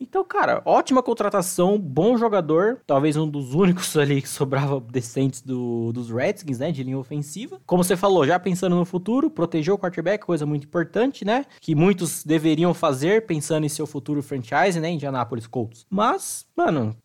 Então, 0.00 0.24
cara, 0.24 0.62
ótima 0.64 1.02
contratação, 1.02 1.78
bom 1.78 2.16
jogador, 2.16 2.80
talvez 2.86 3.16
um 3.16 3.28
dos 3.28 3.54
únicos 3.54 3.94
ali 3.98 4.22
que 4.22 4.28
sobrava 4.28 4.80
decentes 4.80 5.40
do, 5.40 5.92
dos 5.92 6.10
Redskins, 6.10 6.58
né, 6.58 6.70
de 6.70 6.82
linha 6.82 6.98
ofensiva. 6.98 7.60
Como 7.66 7.82
você 7.82 7.96
falou, 7.96 8.26
já 8.26 8.38
pensando 8.38 8.76
no 8.76 8.84
futuro, 8.84 9.30
protegeu 9.30 9.74
o 9.74 9.78
quarterback, 9.78 10.24
coisa 10.24 10.46
muito 10.46 10.66
importante, 10.66 11.24
né, 11.24 11.44
que 11.60 11.74
muitos 11.74 12.24
deveriam 12.24 12.72
fazer 12.72 13.26
pensando 13.26 13.64
em 13.64 13.68
seu 13.68 13.86
futuro 13.86 14.22
franchise, 14.22 14.78
né, 14.78 14.90
Indianapolis 14.90 15.46
Colts. 15.46 15.84
Mas, 15.90 16.46
mano, 16.56 16.96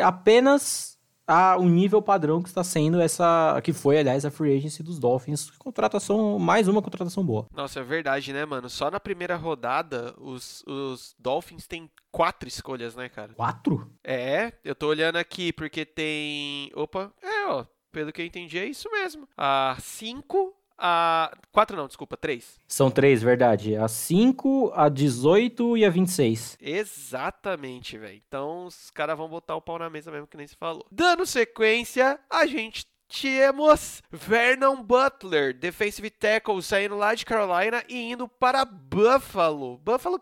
apenas 0.00 0.91
a 1.26 1.56
o 1.56 1.64
nível 1.64 2.02
padrão 2.02 2.42
que 2.42 2.48
está 2.48 2.64
sendo 2.64 3.00
essa, 3.00 3.60
que 3.62 3.72
foi, 3.72 3.98
aliás, 3.98 4.24
a 4.24 4.30
free 4.30 4.56
agency 4.56 4.82
dos 4.82 4.98
Dolphins. 4.98 5.50
Contratação, 5.58 6.38
mais 6.38 6.68
uma 6.68 6.82
contratação 6.82 7.24
boa. 7.24 7.46
Nossa, 7.54 7.80
é 7.80 7.82
verdade, 7.82 8.32
né, 8.32 8.44
mano? 8.44 8.68
Só 8.68 8.90
na 8.90 9.00
primeira 9.00 9.36
rodada, 9.36 10.14
os, 10.18 10.64
os 10.66 11.14
Dolphins 11.18 11.66
têm 11.66 11.90
quatro 12.10 12.48
escolhas, 12.48 12.94
né, 12.94 13.08
cara? 13.08 13.32
Quatro? 13.34 13.90
É, 14.04 14.52
eu 14.64 14.74
tô 14.74 14.88
olhando 14.88 15.16
aqui 15.16 15.52
porque 15.52 15.84
tem. 15.84 16.70
Opa, 16.74 17.12
é, 17.22 17.46
ó. 17.46 17.64
Pelo 17.90 18.10
que 18.10 18.22
eu 18.22 18.26
entendi, 18.26 18.58
é 18.58 18.64
isso 18.64 18.90
mesmo. 18.90 19.28
A 19.36 19.76
cinco, 19.78 20.54
a. 20.78 21.32
4 21.50 21.76
não, 21.76 21.86
desculpa, 21.86 22.16
3. 22.16 22.60
São 22.66 22.90
três, 22.90 23.22
verdade. 23.22 23.76
A 23.76 23.88
5, 23.88 24.72
a 24.74 24.88
18 24.88 25.76
e 25.76 25.84
a 25.84 25.90
26. 25.90 26.58
Exatamente, 26.60 27.98
velho. 27.98 28.20
Então 28.26 28.66
os 28.66 28.90
caras 28.90 29.16
vão 29.16 29.28
botar 29.28 29.56
o 29.56 29.62
pau 29.62 29.78
na 29.78 29.90
mesa 29.90 30.10
mesmo, 30.10 30.26
que 30.26 30.36
nem 30.36 30.46
se 30.46 30.56
falou. 30.56 30.86
Dando 30.90 31.26
sequência, 31.26 32.18
a 32.30 32.46
gente 32.46 32.86
temos 33.20 34.02
Vernon 34.10 34.82
Butler, 34.82 35.52
defensive 35.52 36.08
tackle, 36.08 36.62
saindo 36.62 36.96
lá 36.96 37.14
de 37.14 37.26
Carolina 37.26 37.84
e 37.88 38.10
indo 38.12 38.26
para 38.26 38.64
Buffalo. 38.64 39.76
Buffalo 39.78 40.18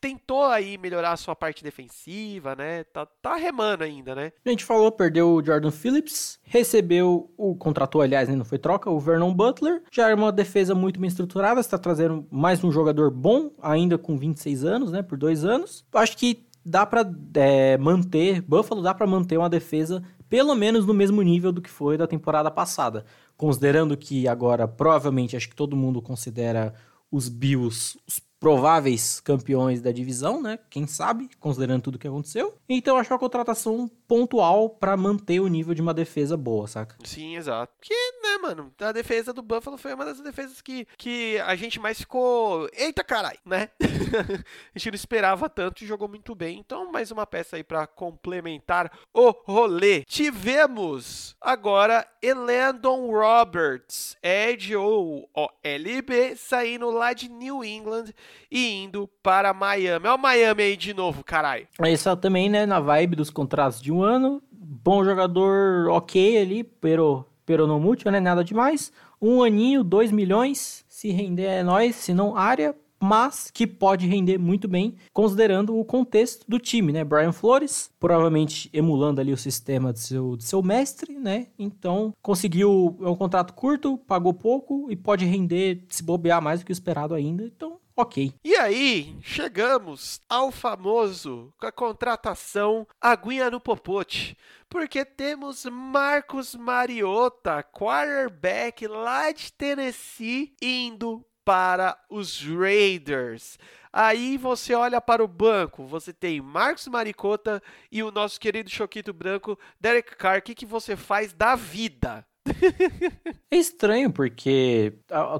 tentou 0.00 0.44
aí 0.44 0.78
melhorar 0.78 1.12
a 1.12 1.16
sua 1.16 1.36
parte 1.36 1.62
defensiva, 1.62 2.54
né? 2.54 2.84
Tá, 2.84 3.06
tá 3.06 3.36
remando 3.36 3.84
ainda, 3.84 4.14
né? 4.14 4.32
A 4.44 4.50
gente 4.50 4.64
falou, 4.64 4.90
perdeu 4.90 5.34
o 5.34 5.44
Jordan 5.44 5.70
Phillips, 5.70 6.38
recebeu 6.42 7.32
o 7.36 7.54
contratou, 7.54 8.00
aliás, 8.00 8.28
né, 8.28 8.34
não 8.34 8.44
foi 8.44 8.58
troca, 8.58 8.90
o 8.90 8.98
Vernon 8.98 9.32
Butler. 9.32 9.82
Já 9.90 10.08
é 10.08 10.14
uma 10.14 10.32
defesa 10.32 10.74
muito 10.74 10.98
bem 10.98 11.08
estruturada, 11.08 11.60
está 11.60 11.78
trazendo 11.78 12.26
mais 12.30 12.62
um 12.64 12.72
jogador 12.72 13.10
bom, 13.10 13.50
ainda 13.62 13.98
com 13.98 14.16
26 14.16 14.64
anos, 14.64 14.90
né? 14.90 15.02
Por 15.02 15.18
dois 15.18 15.44
anos. 15.44 15.84
Acho 15.92 16.16
que 16.16 16.46
dá 16.64 16.86
para 16.86 17.06
é, 17.34 17.76
manter, 17.76 18.40
Buffalo 18.40 18.82
dá 18.82 18.94
para 18.94 19.06
manter 19.06 19.36
uma 19.36 19.50
defesa 19.50 20.02
pelo 20.28 20.54
menos 20.54 20.86
no 20.86 20.94
mesmo 20.94 21.22
nível 21.22 21.52
do 21.52 21.62
que 21.62 21.70
foi 21.70 21.96
da 21.96 22.06
temporada 22.06 22.50
passada. 22.50 23.04
Considerando 23.36 23.96
que 23.96 24.26
agora, 24.26 24.66
provavelmente, 24.66 25.36
acho 25.36 25.48
que 25.48 25.54
todo 25.54 25.76
mundo 25.76 26.00
considera 26.00 26.74
os 27.10 27.28
Bills 27.28 27.96
os 28.08 28.18
prováveis 28.44 29.20
campeões 29.20 29.80
da 29.80 29.90
divisão, 29.90 30.42
né? 30.42 30.58
Quem 30.68 30.86
sabe, 30.86 31.30
considerando 31.40 31.80
tudo 31.80 31.98
que 31.98 32.06
aconteceu. 32.06 32.54
Então 32.68 32.98
acho 32.98 33.10
uma 33.10 33.18
contratação 33.18 33.90
pontual 34.06 34.68
para 34.68 34.94
manter 34.98 35.40
o 35.40 35.48
nível 35.48 35.72
de 35.72 35.80
uma 35.80 35.94
defesa 35.94 36.36
boa, 36.36 36.66
saca? 36.66 36.94
Sim, 37.04 37.36
exato. 37.36 37.72
Que, 37.80 37.94
mano, 38.38 38.72
a 38.80 38.92
defesa 38.92 39.32
do 39.32 39.42
Buffalo 39.42 39.76
foi 39.76 39.94
uma 39.94 40.04
das 40.04 40.20
defesas 40.20 40.60
que, 40.60 40.86
que 40.96 41.38
a 41.40 41.54
gente 41.56 41.80
mais 41.80 41.98
ficou. 41.98 42.68
Eita 42.72 43.02
caralho, 43.04 43.38
né? 43.44 43.68
a 44.74 44.78
gente 44.78 44.90
não 44.90 44.96
esperava 44.96 45.48
tanto 45.48 45.82
e 45.82 45.86
jogou 45.86 46.08
muito 46.08 46.34
bem. 46.34 46.58
Então, 46.58 46.90
mais 46.90 47.10
uma 47.10 47.26
peça 47.26 47.56
aí 47.56 47.64
para 47.64 47.86
complementar 47.86 48.90
o 49.12 49.30
rolê. 49.30 50.04
Tivemos 50.04 51.36
agora 51.40 52.06
Elandon 52.22 53.10
Roberts, 53.10 54.16
Edge 54.22 54.74
ou 54.76 55.28
LB, 55.62 56.36
saindo 56.36 56.90
lá 56.90 57.12
de 57.12 57.28
New 57.28 57.64
England 57.64 58.12
e 58.50 58.84
indo 58.84 59.08
para 59.22 59.52
Miami. 59.52 60.06
Olha 60.06 60.14
o 60.14 60.18
Miami 60.18 60.62
aí 60.62 60.76
de 60.76 60.94
novo, 60.94 61.24
caralho. 61.24 61.66
Isso 61.86 62.14
também, 62.16 62.48
né, 62.48 62.66
na 62.66 62.80
vibe 62.80 63.16
dos 63.16 63.30
contratos 63.30 63.80
de 63.80 63.92
um 63.92 64.02
ano. 64.02 64.42
Bom 64.50 65.04
jogador, 65.04 65.88
ok 65.88 66.38
ali, 66.38 66.64
pero, 66.64 67.26
pero 67.46 67.66
não 67.66 67.78
muito, 67.80 68.10
né, 68.10 68.20
nada 68.20 68.42
demais. 68.44 68.92
Um 69.20 69.42
aninho, 69.42 69.84
dois 69.84 70.10
milhões, 70.12 70.84
se 70.88 71.10
render 71.10 71.44
é 71.44 71.62
nós, 71.62 71.96
se 71.96 72.12
não 72.14 72.36
área. 72.36 72.74
mas 73.04 73.50
que 73.52 73.66
pode 73.66 74.06
render 74.06 74.38
muito 74.38 74.66
bem, 74.66 74.94
considerando 75.12 75.78
o 75.78 75.84
contexto 75.84 76.44
do 76.48 76.58
time, 76.58 76.90
né? 76.90 77.04
Brian 77.04 77.32
Flores, 77.32 77.90
provavelmente 78.00 78.70
emulando 78.72 79.20
ali 79.20 79.30
o 79.32 79.36
sistema 79.36 79.92
do 79.92 79.98
seu, 79.98 80.36
do 80.36 80.42
seu 80.42 80.62
mestre, 80.62 81.18
né? 81.18 81.48
Então, 81.58 82.14
conseguiu 82.22 82.96
é 83.02 83.08
um 83.08 83.16
contrato 83.16 83.52
curto, 83.52 83.98
pagou 83.98 84.32
pouco 84.32 84.90
e 84.90 84.96
pode 84.96 85.26
render, 85.26 85.84
se 85.88 86.02
bobear 86.02 86.40
mais 86.40 86.60
do 86.60 86.66
que 86.66 86.72
o 86.72 86.78
esperado 86.78 87.14
ainda. 87.14 87.44
Então, 87.44 87.76
ok. 87.96 88.34
E 88.44 88.54
aí, 88.56 89.16
chegamos 89.22 90.20
ao 90.28 90.50
famoso, 90.50 91.52
com 91.58 91.66
a 91.66 91.72
contratação 91.72 92.86
aguinha 93.00 93.50
no 93.50 93.60
popote. 93.60 94.36
Porque 94.68 95.04
temos 95.04 95.64
Marcos 95.66 96.54
Mariota, 96.54 97.62
quarterback 97.62 98.86
lá 98.86 99.30
de 99.30 99.52
Tennessee, 99.52 100.54
indo 100.60 101.24
para 101.44 101.96
os 102.08 102.42
Raiders. 102.42 103.58
Aí 103.92 104.36
você 104.36 104.74
olha 104.74 105.00
para 105.00 105.22
o 105.22 105.28
banco, 105.28 105.86
você 105.86 106.12
tem 106.12 106.40
Marcos 106.40 106.88
Maricota 106.88 107.62
e 107.92 108.02
o 108.02 108.10
nosso 108.10 108.40
querido 108.40 108.68
Choquito 108.68 109.12
Branco, 109.12 109.56
Derek 109.78 110.16
Carr. 110.16 110.38
O 110.38 110.42
que, 110.42 110.54
que 110.54 110.66
você 110.66 110.96
faz 110.96 111.32
da 111.32 111.54
vida? 111.54 112.26
é 113.50 113.56
estranho, 113.56 114.12
porque 114.12 114.92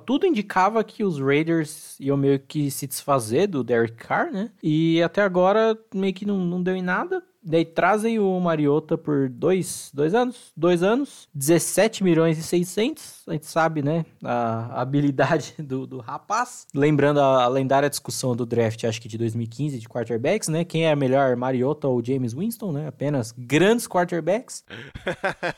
tudo 0.07 0.27
indicava 0.27 0.83
que 0.83 1.05
os 1.05 1.19
Raiders 1.19 1.99
iam 2.01 2.17
meio 2.17 2.39
que 2.39 2.71
se 2.71 2.87
desfazer 2.87 3.47
do 3.47 3.63
Derek 3.63 3.95
Carr, 3.97 4.33
né? 4.33 4.51
E 4.63 5.03
até 5.03 5.23
agora 5.23 5.79
meio 5.95 6.15
que 6.15 6.25
não, 6.25 6.39
não 6.39 6.63
deu 6.63 6.75
em 6.75 6.83
nada. 6.83 7.23
Daí 7.47 7.65
trazem 7.65 8.19
o 8.19 8.41
Mariota 8.41 8.97
por 8.97 9.29
dois, 9.29 9.91
dois 9.93 10.15
anos, 10.15 10.51
dois 10.57 10.83
anos, 10.83 11.29
17 11.35 12.03
milhões 12.03 12.39
e 12.39 12.43
600. 12.43 13.23
A 13.29 13.33
gente 13.33 13.45
sabe, 13.47 13.83
né, 13.83 14.07
a, 14.25 14.81
habilidade 14.81 15.55
do, 15.63 15.87
do 15.87 15.99
rapaz. 15.99 16.67
Lembrando 16.75 17.21
a, 17.21 17.45
a, 17.45 17.49
lendária 17.49 17.91
discussão 17.91 18.35
do 18.35 18.47
draft, 18.47 18.85
acho 18.85 19.01
que 19.01 19.09
de 19.09 19.19
2015, 19.19 19.79
de 19.79 19.87
quarterbacks, 19.87 20.49
né? 20.49 20.65
Quem 20.65 20.87
é 20.87 20.97
melhor, 20.97 21.37
Mariota 21.37 21.87
ou 21.87 22.03
James 22.03 22.33
Winston, 22.33 22.73
né? 22.73 22.89
Apenas 22.89 23.31
grandes 23.37 23.87
quarterbacks. 23.87 24.65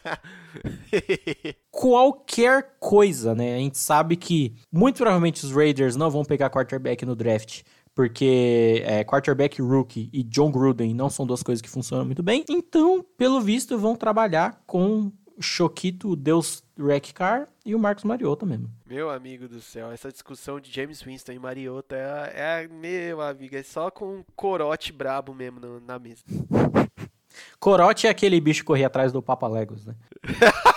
Qualquer 1.70 2.76
coisa, 2.80 3.32
né? 3.32 3.55
A 3.55 3.59
gente 3.59 3.78
sabe 3.78 4.16
que 4.16 4.57
muito 4.72 4.97
provavelmente 4.97 5.45
os 5.45 5.53
Raiders 5.53 5.95
não 5.95 6.11
vão 6.11 6.24
pegar 6.24 6.51
quarterback 6.51 7.07
no 7.07 7.14
draft 7.14 7.62
porque 7.97 8.82
é, 8.84 9.03
quarterback 9.03 9.61
rookie 9.62 10.11
e 10.12 10.22
John 10.22 10.51
Gruden 10.51 10.92
não 10.92 11.09
são 11.09 11.26
duas 11.26 11.42
coisas 11.42 11.62
que 11.62 11.70
funcionam 11.70 12.05
muito 12.05 12.22
bem. 12.22 12.44
Então, 12.47 13.03
pelo 13.16 13.40
visto, 13.40 13.78
vão 13.78 13.97
trabalhar 13.97 14.62
com 14.66 15.11
Choquito, 15.40 16.14
Deus 16.14 16.62
Rec 16.78 17.12
Car 17.14 17.49
e 17.64 17.74
o 17.74 17.78
Marcos 17.78 18.05
Mariota 18.05 18.44
mesmo. 18.44 18.70
Meu 18.86 19.09
amigo 19.09 19.49
do 19.49 19.62
céu, 19.62 19.90
essa 19.90 20.12
discussão 20.12 20.61
de 20.61 20.70
James 20.70 21.03
Winston 21.03 21.32
e 21.32 21.38
Mariota 21.38 21.97
é, 21.97 22.64
é 22.64 22.68
meu 22.68 23.22
amigo, 23.22 23.57
é 23.57 23.62
só 23.62 23.90
com 23.90 24.16
um 24.16 24.24
corote 24.36 24.92
brabo 24.92 25.34
mesmo 25.34 25.59
no, 25.59 25.80
na 25.80 25.99
mesa. 25.99 26.22
corote 27.59 28.07
é 28.07 28.11
aquele 28.11 28.38
bicho 28.42 28.61
que 28.61 28.66
corria 28.66 28.88
atrás 28.88 29.11
do 29.11 29.22
Papa 29.22 29.49
Legos, 29.49 29.86
né? 29.86 29.94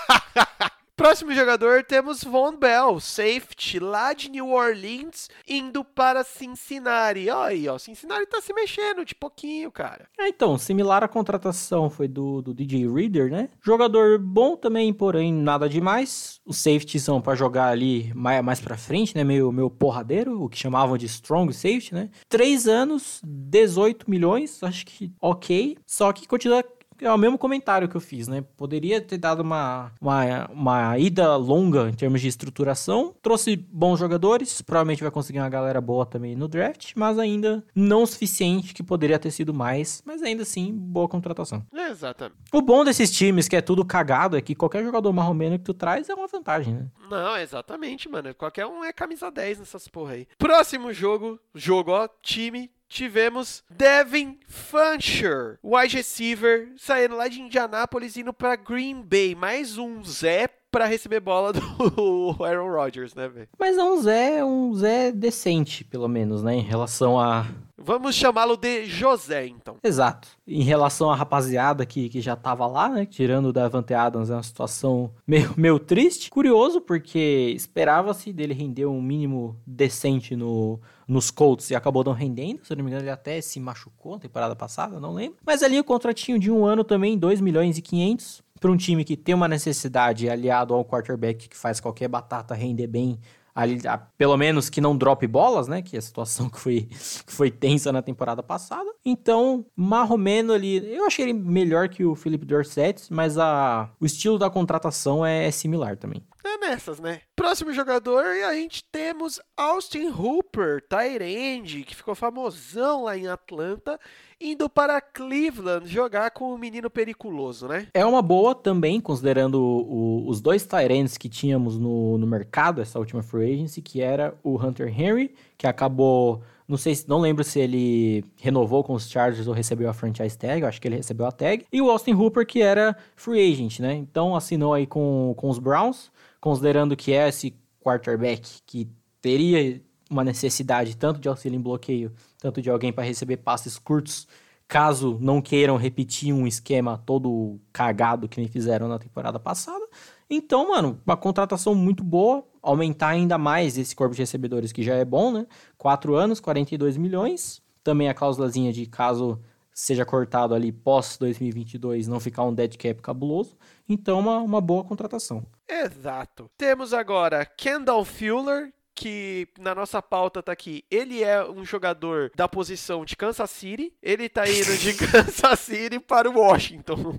Próximo 0.99 1.33
jogador 1.33 1.81
temos 1.81 2.25
Von 2.25 2.57
Bell, 2.57 2.99
safety 2.99 3.79
lá 3.79 4.11
de 4.11 4.29
New 4.29 4.51
Orleans, 4.51 5.29
indo 5.47 5.81
para 5.81 6.25
Cincinnati. 6.25 7.29
Olha 7.29 7.47
aí, 7.47 7.69
ó, 7.69 7.77
Cincinnati 7.77 8.25
tá 8.25 8.41
se 8.41 8.51
mexendo 8.51 9.05
de 9.05 9.15
pouquinho, 9.15 9.71
cara. 9.71 10.09
É, 10.19 10.27
então, 10.27 10.57
similar 10.57 11.01
à 11.01 11.07
contratação 11.07 11.89
foi 11.89 12.09
do, 12.09 12.41
do 12.41 12.53
DJ 12.53 12.85
Reader, 12.91 13.31
né? 13.31 13.47
Jogador 13.61 14.19
bom 14.19 14.57
também, 14.57 14.91
porém 14.91 15.33
nada 15.33 15.69
demais. 15.69 16.41
Os 16.45 16.57
safeties 16.57 17.01
são 17.01 17.21
para 17.21 17.33
jogar 17.33 17.69
ali 17.69 18.11
mais, 18.13 18.43
mais 18.43 18.59
pra 18.59 18.75
frente, 18.75 19.15
né? 19.15 19.23
Meio, 19.23 19.53
meio 19.53 19.69
porradeiro, 19.69 20.43
o 20.43 20.49
que 20.49 20.57
chamavam 20.57 20.97
de 20.97 21.05
strong 21.05 21.53
safety, 21.53 21.93
né? 21.93 22.09
Três 22.27 22.67
anos, 22.67 23.21
18 23.23 24.11
milhões, 24.11 24.61
acho 24.61 24.85
que 24.85 25.13
ok. 25.21 25.77
Só 25.85 26.11
que 26.11 26.27
continua 26.27 26.61
é 27.01 27.11
o 27.11 27.17
mesmo 27.17 27.37
comentário 27.37 27.87
que 27.87 27.95
eu 27.95 28.01
fiz, 28.01 28.27
né? 28.27 28.43
Poderia 28.57 29.01
ter 29.01 29.17
dado 29.17 29.41
uma, 29.41 29.91
uma, 29.99 30.47
uma 30.47 30.97
ida 30.97 31.35
longa 31.35 31.89
em 31.89 31.93
termos 31.93 32.21
de 32.21 32.27
estruturação. 32.27 33.13
Trouxe 33.21 33.55
bons 33.55 33.99
jogadores, 33.99 34.61
provavelmente 34.61 35.01
vai 35.01 35.11
conseguir 35.11 35.39
uma 35.39 35.49
galera 35.49 35.81
boa 35.81 36.05
também 36.05 36.35
no 36.35 36.47
draft, 36.47 36.93
mas 36.95 37.17
ainda 37.19 37.63
não 37.75 38.03
o 38.03 38.07
suficiente 38.07 38.73
que 38.73 38.83
poderia 38.83 39.19
ter 39.19 39.31
sido 39.31 39.53
mais, 39.53 40.01
mas 40.05 40.21
ainda 40.21 40.43
assim, 40.43 40.73
boa 40.73 41.07
contratação. 41.07 41.65
Exatamente. 41.73 42.39
O 42.53 42.61
bom 42.61 42.83
desses 42.83 43.11
times, 43.11 43.47
que 43.47 43.55
é 43.55 43.61
tudo 43.61 43.85
cagado, 43.85 44.37
é 44.37 44.41
que 44.41 44.55
qualquer 44.55 44.83
jogador 44.83 45.11
marromeno 45.11 45.57
que 45.57 45.65
tu 45.65 45.73
traz 45.73 46.09
é 46.09 46.13
uma 46.13 46.27
vantagem, 46.27 46.73
né? 46.73 46.87
Não, 47.09 47.37
exatamente, 47.37 48.07
mano. 48.09 48.33
Qualquer 48.33 48.65
um 48.65 48.83
é 48.83 48.93
camisa 48.93 49.31
10 49.31 49.59
nessas 49.59 49.87
porra 49.87 50.13
aí. 50.13 50.27
Próximo 50.37 50.93
jogo, 50.93 51.39
jogo, 51.53 51.91
ó, 51.91 52.07
time 52.21 52.69
tivemos 52.89 53.63
Devin 53.69 54.39
Funcher, 54.47 55.59
wide 55.63 55.95
receiver, 55.95 56.73
saindo 56.75 57.15
lá 57.15 57.27
de 57.27 57.39
Indianápolis 57.39 58.17
indo 58.17 58.33
para 58.33 58.55
Green 58.55 59.01
Bay. 59.01 59.35
Mais 59.35 59.77
um 59.77 60.03
Zé 60.03 60.49
para 60.71 60.85
receber 60.85 61.19
bola 61.19 61.53
do 61.53 61.61
Aaron 62.43 62.71
Rodgers, 62.71 63.13
né, 63.15 63.27
velho? 63.27 63.47
Mas 63.57 63.77
é 63.77 63.83
um 63.83 64.01
Zé, 64.01 64.43
um 64.43 64.73
Zé 64.73 65.11
decente, 65.11 65.83
pelo 65.83 66.07
menos, 66.07 66.43
né, 66.43 66.55
em 66.55 66.61
relação 66.61 67.19
a 67.19 67.45
Vamos 67.81 68.13
chamá-lo 68.13 68.57
de 68.57 68.85
José, 68.85 69.47
então. 69.47 69.77
Exato. 69.81 70.27
Em 70.45 70.63
relação 70.63 71.09
à 71.09 71.15
rapaziada 71.15 71.85
que, 71.85 72.09
que 72.09 72.19
já 72.19 72.35
tava 72.35 72.67
lá, 72.67 72.89
né? 72.89 73.05
Tirando 73.05 73.47
o 73.47 73.53
Davante 73.53 73.93
Adams, 73.93 74.29
é 74.29 74.33
uma 74.33 74.43
situação 74.43 75.11
meio, 75.25 75.53
meio 75.55 75.79
triste. 75.79 76.29
Curioso, 76.29 76.81
porque 76.81 77.53
esperava-se 77.55 78.33
dele 78.33 78.53
render 78.53 78.85
um 78.85 79.01
mínimo 79.01 79.57
decente 79.65 80.35
no, 80.35 80.79
nos 81.09 81.31
Colts 81.31 81.71
e 81.71 81.75
acabou 81.75 82.03
não 82.03 82.13
rendendo. 82.13 82.63
Se 82.63 82.71
eu 82.71 82.77
não 82.77 82.85
me 82.85 82.91
engano, 82.91 83.03
ele 83.03 83.11
até 83.11 83.41
se 83.41 83.59
machucou 83.59 84.13
na 84.13 84.19
temporada 84.19 84.55
passada, 84.55 84.99
não 84.99 85.11
lembro. 85.11 85.39
Mas 85.43 85.63
ali 85.63 85.79
o 85.79 85.83
contratinho 85.83 86.37
de 86.37 86.51
um 86.51 86.63
ano 86.65 86.83
também, 86.83 87.17
2 87.17 87.41
milhões 87.41 87.79
e 87.79 87.81
500 87.81 88.43
para 88.59 88.69
um 88.69 88.77
time 88.77 89.03
que 89.03 89.17
tem 89.17 89.33
uma 89.33 89.47
necessidade 89.47 90.29
aliado 90.29 90.73
ao 90.73 90.85
quarterback 90.85 91.49
que 91.49 91.57
faz 91.57 91.79
qualquer 91.79 92.07
batata 92.07 92.53
render 92.53 92.87
bem 92.87 93.17
ali, 93.55 93.79
pelo 94.17 94.37
menos 94.37 94.69
que 94.69 94.79
não 94.79 94.95
drop 94.95 95.25
bolas, 95.25 95.67
né? 95.67 95.81
Que 95.81 95.95
é 95.95 95.99
a 95.99 96.01
situação 96.01 96.47
que 96.49 96.59
foi, 96.59 96.81
que 97.25 97.31
foi 97.31 97.49
tensa 97.49 97.91
na 97.91 98.01
temporada 98.01 98.43
passada. 98.43 98.89
Então, 99.03 99.65
Marromeno 99.75 100.53
ali, 100.53 100.77
eu 100.93 101.05
achei 101.05 101.25
ele 101.25 101.33
melhor 101.33 101.89
que 101.89 102.05
o 102.05 102.15
Philip 102.15 102.45
Dorset, 102.45 103.11
mas 103.11 103.37
a, 103.37 103.89
o 103.99 104.05
estilo 104.05 104.37
da 104.37 104.49
contratação 104.49 105.25
é, 105.25 105.47
é 105.47 105.51
similar 105.51 105.97
também. 105.97 106.23
É 106.43 106.57
nessas, 106.57 106.99
né? 106.99 107.21
Próximo 107.35 107.73
jogador, 107.73 108.23
e 108.25 108.43
a 108.43 108.53
gente 108.53 108.83
temos 108.91 109.41
Austin 109.57 110.09
Hooper, 110.09 110.81
Tyrande, 110.87 111.83
que 111.83 111.95
ficou 111.95 112.15
famosão 112.15 113.03
lá 113.03 113.17
em 113.17 113.27
Atlanta 113.27 113.99
indo 114.41 114.69
para 114.69 115.01
Cleveland 115.01 115.85
jogar 115.85 116.31
com 116.31 116.53
o 116.53 116.57
menino 116.57 116.89
periculoso, 116.89 117.67
né? 117.67 117.87
É 117.93 118.05
uma 118.05 118.21
boa 118.21 118.55
também, 118.55 119.01
considerando 119.01 119.59
o, 119.61 120.27
os 120.29 120.39
dois 120.39 120.65
Tyrants 120.65 121.17
que 121.17 121.27
tínhamos 121.27 121.77
no, 121.77 122.17
no 122.17 122.25
mercado, 122.25 122.81
essa 122.81 122.97
última 122.99 123.21
free 123.21 123.53
agency, 123.53 123.81
que 123.81 124.01
era 124.01 124.33
o 124.41 124.55
Hunter 124.55 124.87
Henry, 124.87 125.35
que 125.57 125.67
acabou 125.67 126.41
não 126.69 126.77
sei 126.77 126.93
se 126.93 127.09
não 127.09 127.19
lembro 127.19 127.43
se 127.43 127.59
ele 127.59 128.23
renovou 128.39 128.83
com 128.83 128.93
os 128.93 129.09
Chargers 129.09 129.47
ou 129.47 129.55
recebeu 129.55 129.89
a 129.89 129.93
franchise 129.93 130.37
tag, 130.37 130.61
eu 130.61 130.67
acho 130.67 130.79
que 130.79 130.87
ele 130.87 130.97
recebeu 130.97 131.25
a 131.25 131.31
tag. 131.31 131.65
E 131.73 131.81
o 131.81 131.89
Austin 131.89 132.13
Hooper, 132.13 132.45
que 132.45 132.61
era 132.61 132.95
free 133.15 133.51
agent, 133.51 133.79
né? 133.79 133.95
Então 133.95 134.35
assinou 134.35 134.75
aí 134.75 134.85
com, 134.85 135.33
com 135.35 135.49
os 135.49 135.57
Browns, 135.57 136.11
considerando 136.39 136.95
que 136.95 137.13
é 137.13 137.27
esse 137.27 137.53
quarterback 137.81 138.61
que 138.65 138.89
teria 139.21 139.81
uma 140.09 140.23
necessidade 140.23 140.97
tanto 140.97 141.19
de 141.19 141.29
auxílio 141.29 141.57
em 141.57 141.61
bloqueio 141.61 142.11
tanto 142.39 142.61
de 142.61 142.69
alguém 142.69 142.91
para 142.91 143.03
receber 143.03 143.37
passes 143.37 143.77
curtos, 143.77 144.27
caso 144.67 145.17
não 145.21 145.41
queiram 145.41 145.77
repetir 145.77 146.33
um 146.33 146.47
esquema 146.47 147.01
todo 147.05 147.59
cagado 147.71 148.29
que 148.29 148.39
nem 148.39 148.47
fizeram 148.47 148.87
na 148.87 148.97
temporada 148.97 149.39
passada. 149.39 149.85
Então, 150.29 150.69
mano, 150.69 151.01
uma 151.05 151.17
contratação 151.17 151.73
muito 151.73 152.03
boa, 152.03 152.45
aumentar 152.61 153.09
ainda 153.09 153.37
mais 153.37 153.77
esse 153.77 153.95
corpo 153.95 154.15
de 154.15 154.21
recebedores 154.21 154.71
que 154.71 154.83
já 154.83 154.95
é 154.95 155.03
bom, 155.03 155.31
né? 155.31 155.47
Quatro 155.77 156.15
anos, 156.15 156.39
42 156.39 156.97
milhões. 156.97 157.61
Também 157.83 158.09
a 158.09 158.13
cláusulazinha 158.13 158.71
de 158.71 158.85
caso 158.85 159.39
seja 159.79 160.05
cortado 160.05 160.53
ali 160.53 160.73
pós 160.73 161.17
2022 161.17 162.07
não 162.07 162.19
ficar 162.19 162.43
um 162.43 162.53
dead 162.53 162.75
cap 162.75 163.01
cabuloso. 163.01 163.57
Então, 163.87 164.19
uma, 164.19 164.39
uma 164.39 164.59
boa 164.59 164.83
contratação. 164.83 165.45
Exato. 165.67 166.51
Temos 166.57 166.93
agora 166.93 167.45
Kendall 167.45 168.03
Fuller, 168.03 168.73
que 168.93 169.47
na 169.57 169.73
nossa 169.73 170.01
pauta 170.01 170.43
tá 170.43 170.51
aqui. 170.51 170.83
Ele 170.91 171.23
é 171.23 171.41
um 171.49 171.63
jogador 171.63 172.29
da 172.35 172.45
posição 172.47 173.05
de 173.05 173.15
Kansas 173.15 173.49
City. 173.49 173.93
Ele 174.03 174.27
tá 174.27 174.49
indo 174.49 174.77
de 174.77 174.93
Kansas 174.99 175.59
City 175.59 175.97
para 175.97 176.29
o 176.29 176.37
Washington. 176.37 177.17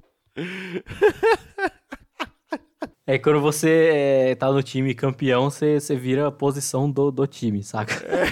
É 3.07 3.19
quando 3.19 3.41
você 3.41 3.91
é, 3.93 4.35
tá 4.35 4.53
no 4.53 4.63
time 4.63 4.95
campeão, 4.95 5.51
você, 5.51 5.81
você 5.81 5.97
vira 5.97 6.29
a 6.29 6.33
posição 6.33 6.91
do, 6.91 7.11
do 7.11 7.27
time, 7.27 7.63
saca? 7.63 7.95
É. 8.05 8.27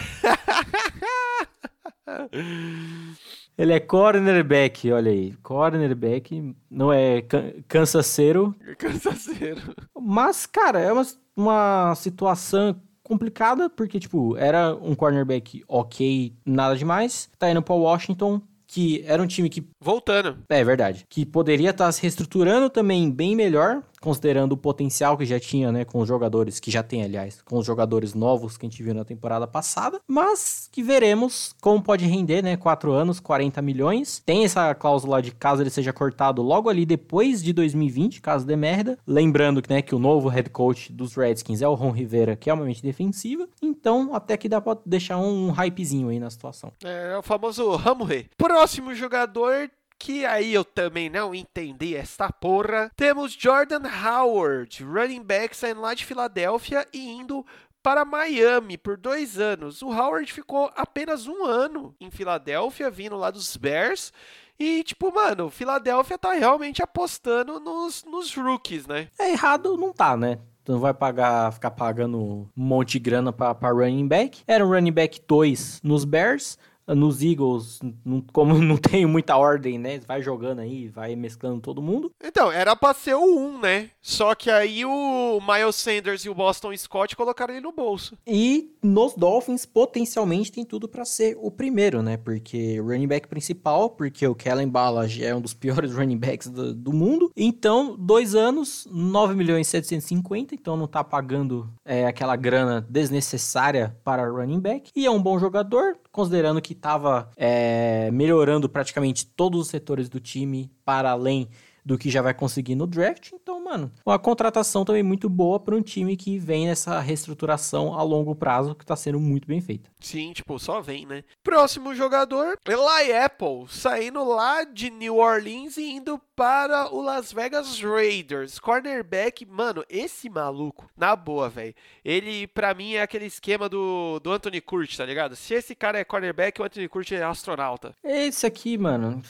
Ele 3.59 3.73
é 3.73 3.81
cornerback, 3.81 4.93
olha 4.93 5.11
aí. 5.11 5.35
Cornerback, 5.43 6.55
não 6.71 6.93
é 6.93 7.23
can 7.23 7.53
cansaceiro. 7.67 8.55
Cansaceiro. 8.79 9.75
Mas, 10.01 10.47
cara, 10.47 10.79
é 10.79 10.93
uma, 10.93 11.05
uma 11.37 11.95
situação 11.97 12.81
complicada, 13.03 13.69
porque, 13.69 13.99
tipo, 13.99 14.37
era 14.37 14.77
um 14.77 14.95
cornerback 14.95 15.65
ok, 15.67 16.33
nada 16.47 16.77
demais. 16.77 17.29
Tá 17.37 17.51
indo 17.51 17.61
pra 17.61 17.75
Washington, 17.75 18.41
que 18.65 19.03
era 19.05 19.21
um 19.21 19.27
time 19.27 19.49
que. 19.49 19.67
Voltando. 19.81 20.39
É 20.49 20.63
verdade. 20.63 21.05
Que 21.09 21.27
poderia 21.27 21.71
estar 21.71 21.87
tá 21.87 21.93
se 21.93 22.03
reestruturando 22.03 22.71
também 22.71 23.11
bem 23.11 23.35
melhor 23.35 23.83
considerando 24.01 24.53
o 24.53 24.57
potencial 24.57 25.17
que 25.17 25.25
já 25.25 25.39
tinha, 25.39 25.71
né, 25.71 25.85
com 25.85 26.01
os 26.01 26.09
jogadores, 26.09 26.59
que 26.59 26.71
já 26.71 26.83
tem, 26.83 27.03
aliás, 27.03 27.41
com 27.43 27.59
os 27.59 27.67
jogadores 27.67 28.15
novos 28.15 28.57
que 28.57 28.67
a 28.67 28.69
gente 28.69 28.83
viu 28.83 28.95
na 28.95 29.05
temporada 29.05 29.47
passada, 29.47 30.01
mas 30.07 30.69
que 30.73 30.83
veremos 30.83 31.55
como 31.61 31.83
pode 31.83 32.07
render, 32.07 32.43
né, 32.43 32.57
4 32.57 32.93
anos, 32.93 33.21
40 33.21 33.61
milhões. 33.63 34.23
Tem 34.25 34.45
essa 34.45 34.75
cláusula 34.75 35.23
de 35.23 35.31
caso 35.33 35.63
ele 35.63 35.71
seja 35.71 35.93
cortado 35.93 36.43
logo 36.43 36.69
ali 36.69 36.85
depois 36.85 37.43
de 37.43 37.53
2020, 37.53 38.21
caso 38.21 38.47
dê 38.47 38.57
merda. 38.57 38.99
Lembrando 39.07 39.63
que, 39.63 39.71
né, 39.71 39.83
que 39.83 39.95
o 39.95 39.99
novo 39.99 40.29
head 40.29 40.51
coach 40.51 40.93
dos 40.93 41.15
Redskins 41.15 41.63
é 41.63 41.69
o 41.69 41.75
Ron 41.75 41.91
Rivera, 41.91 42.37
que 42.37 42.51
é 42.51 42.55
uma 42.55 42.65
mente 42.65 42.83
defensiva, 42.83 43.49
então 43.63 44.15
até 44.15 44.37
que 44.37 44.49
dá 44.49 44.61
pra 44.61 44.77
deixar 44.85 45.19
um 45.19 45.51
hypezinho 45.51 46.09
aí 46.09 46.19
na 46.19 46.31
situação. 46.31 46.73
É, 46.85 47.13
é 47.13 47.19
o 47.19 47.23
famoso 47.23 47.71
ramo 47.77 48.09
Próximo 48.37 48.95
jogador 48.95 49.71
que 49.99 50.25
aí 50.25 50.55
eu 50.55 50.65
também 50.65 51.11
não 51.11 51.35
entendi 51.35 51.97
esta 51.97 52.31
porra. 52.31 52.91
Temos 52.97 53.33
Jordan 53.33 53.83
Howard, 53.83 54.85
running 54.85 55.23
back 55.23 55.57
saindo 55.57 55.81
lá 55.81 55.95
de 55.95 56.05
Filadélfia 56.05 56.87
e 56.93 57.11
indo 57.11 57.45
para 57.83 58.05
Miami 58.05 58.77
por 58.77 58.97
dois 58.97 59.39
anos. 59.39 59.83
O 59.83 59.89
Howard 59.89 60.33
ficou 60.33 60.71
apenas 60.77 61.27
um 61.27 61.45
ano 61.45 61.95
em 62.01 62.11
Filadélfia, 62.11 62.91
vindo 62.91 63.17
lá 63.17 63.31
dos 63.31 63.57
Bears. 63.57 64.13
E, 64.59 64.83
tipo, 64.83 65.15
mano, 65.15 65.51
Filadélfia 65.51 66.19
tá 66.19 66.33
realmente 66.33 66.83
apostando 66.83 67.61
nos, 67.61 68.05
nos 68.05 68.35
rookies, 68.35 68.87
né? 68.87 69.09
É 69.19 69.31
errado, 69.31 69.77
não 69.77 69.93
tá, 69.93 70.17
né? 70.17 70.39
Tu 70.65 70.73
não 70.73 70.81
vai 70.81 70.93
pagar, 70.93 71.53
ficar 71.53 71.71
pagando 71.71 72.19
um 72.19 72.49
monte 72.55 72.93
de 72.93 72.99
grana 72.99 73.33
para 73.33 73.71
running 73.71 74.07
back. 74.07 74.43
Era 74.47 74.67
um 74.67 74.69
running 74.69 74.93
back 74.93 75.21
2 75.27 75.81
nos 75.83 76.05
Bears 76.05 76.59
nos 76.95 77.23
Eagles, 77.23 77.81
não, 78.05 78.21
como 78.33 78.55
não 78.63 78.77
tem 78.77 79.07
muita 79.07 79.37
ordem, 79.37 79.79
né? 79.79 80.01
Vai 80.07 80.23
jogando 80.23 80.61
aí, 80.61 80.89
vai 80.89 81.15
mesclando 81.15 81.61
todo 81.61 81.83
mundo. 81.83 82.11
Então, 82.23 82.51
era 82.51 82.75
pra 82.75 82.95
ser 82.95 83.15
o 83.15 83.39
1, 83.39 83.61
né? 83.61 83.91
Só 84.01 84.35
que 84.35 84.51
aí 84.51 84.85
o 84.85 85.41
Miles 85.41 85.77
Sanders 85.77 86.25
e 86.25 86.29
o 86.29 86.35
Boston 86.35 86.77
Scott 86.77 87.15
colocaram 87.15 87.55
ele 87.55 87.63
no 87.63 87.73
bolso. 87.73 88.17
E 88.27 88.75
nos 88.83 89.15
Dolphins, 89.15 89.67
potencialmente, 89.67 90.53
tem 90.53 90.65
tudo 90.65 90.89
para 90.89 91.05
ser 91.05 91.37
o 91.41 91.51
primeiro, 91.51 92.03
né? 92.03 92.17
Porque 92.17 92.81
o 92.81 92.87
running 92.87 93.09
back 93.09 93.29
principal, 93.29 93.91
porque 93.91 94.27
o 94.27 94.35
Kellen 94.35 94.69
Ballage 94.69 95.25
é 95.25 95.35
um 95.35 95.41
dos 95.41 95.55
piores 95.55 95.95
running 95.95 96.19
backs 96.19 96.49
do, 96.49 96.75
do 96.75 96.93
mundo. 96.93 97.31
Então, 97.37 97.97
dois 97.99 98.35
anos, 98.35 98.87
9 98.91 99.35
milhões 99.35 99.67
e 99.67 99.71
750, 99.71 100.55
então 100.55 100.77
não 100.77 100.87
tá 100.87 101.03
pagando 101.05 101.69
é, 101.85 102.07
aquela 102.07 102.37
grana 102.37 102.87
desnecessária 102.89 103.97
para 104.05 104.29
running 104.29 104.61
back. 104.61 104.91
E 104.95 105.07
é 105.07 105.11
um 105.11 105.21
bom 105.21 105.39
jogador, 105.39 105.97
considerando 106.11 106.61
que 106.61 106.73
estava 106.73 107.31
é, 107.37 108.11
melhorando 108.11 108.69
praticamente 108.69 109.27
todos 109.27 109.61
os 109.61 109.69
setores 109.69 110.09
do 110.09 110.21
time 110.21 110.71
para 110.85 111.11
além 111.11 111.49
do 111.89 111.97
que 111.97 112.11
já 112.11 112.21
vai 112.21 112.35
conseguir 112.35 112.75
no 112.75 112.87
draft. 112.87 113.31
Então, 113.33 113.65
mano, 113.65 113.91
uma 114.05 114.19
contratação 114.19 114.85
também 114.85 115.03
muito 115.03 115.27
boa 115.27 115.59
para 115.59 115.75
um 115.75 115.81
time 115.81 116.19
que 116.19 116.39
vem 116.39 116.67
nessa 116.67 117.01
reestruturação 117.01 117.95
a 117.95 118.03
longo 118.03 118.35
prazo 118.35 118.75
que 118.75 118.85
tá 118.85 118.95
sendo 118.95 119.19
muito 119.19 119.49
bem 119.49 119.63
feita. 119.63 119.91
Sim, 119.99 120.35
tipo, 120.35 120.59
só 120.59 120.83
vem, 120.83 121.07
né? 121.07 121.25
Próximo 121.43 121.95
jogador, 121.95 122.59
Eli 122.67 123.13
Apple, 123.17 123.65
saindo 123.71 124.23
lá 124.23 124.65
de 124.65 124.91
New 124.91 125.17
Orleans 125.17 125.79
e 125.79 125.93
indo 125.93 126.21
para 126.37 126.95
o 126.95 127.01
Las 127.01 127.33
Vegas 127.33 127.81
Raiders. 127.81 128.59
Cornerback, 128.59 129.47
mano, 129.47 129.83
esse 129.89 130.29
maluco, 130.29 130.91
na 130.95 131.17
boa, 131.17 131.49
velho. 131.49 131.75
Ele, 132.05 132.47
para 132.49 132.75
mim, 132.75 132.95
é 132.95 133.03
aquele 133.03 133.25
esquema 133.25 133.67
do, 133.67 134.21
do 134.21 134.31
Anthony 134.31 134.61
Curtis, 134.61 134.99
tá 134.99 135.07
ligado? 135.07 135.35
Se 135.35 135.55
esse 135.55 135.75
cara 135.75 135.99
é 135.99 136.05
cornerback, 136.05 136.61
o 136.61 136.65
Anthony 136.65 136.87
Curtis 136.87 137.19
é 137.19 137.25
astronauta. 137.25 137.95
Esse 138.05 138.47
aqui, 138.47 138.77
mano, 138.77 139.23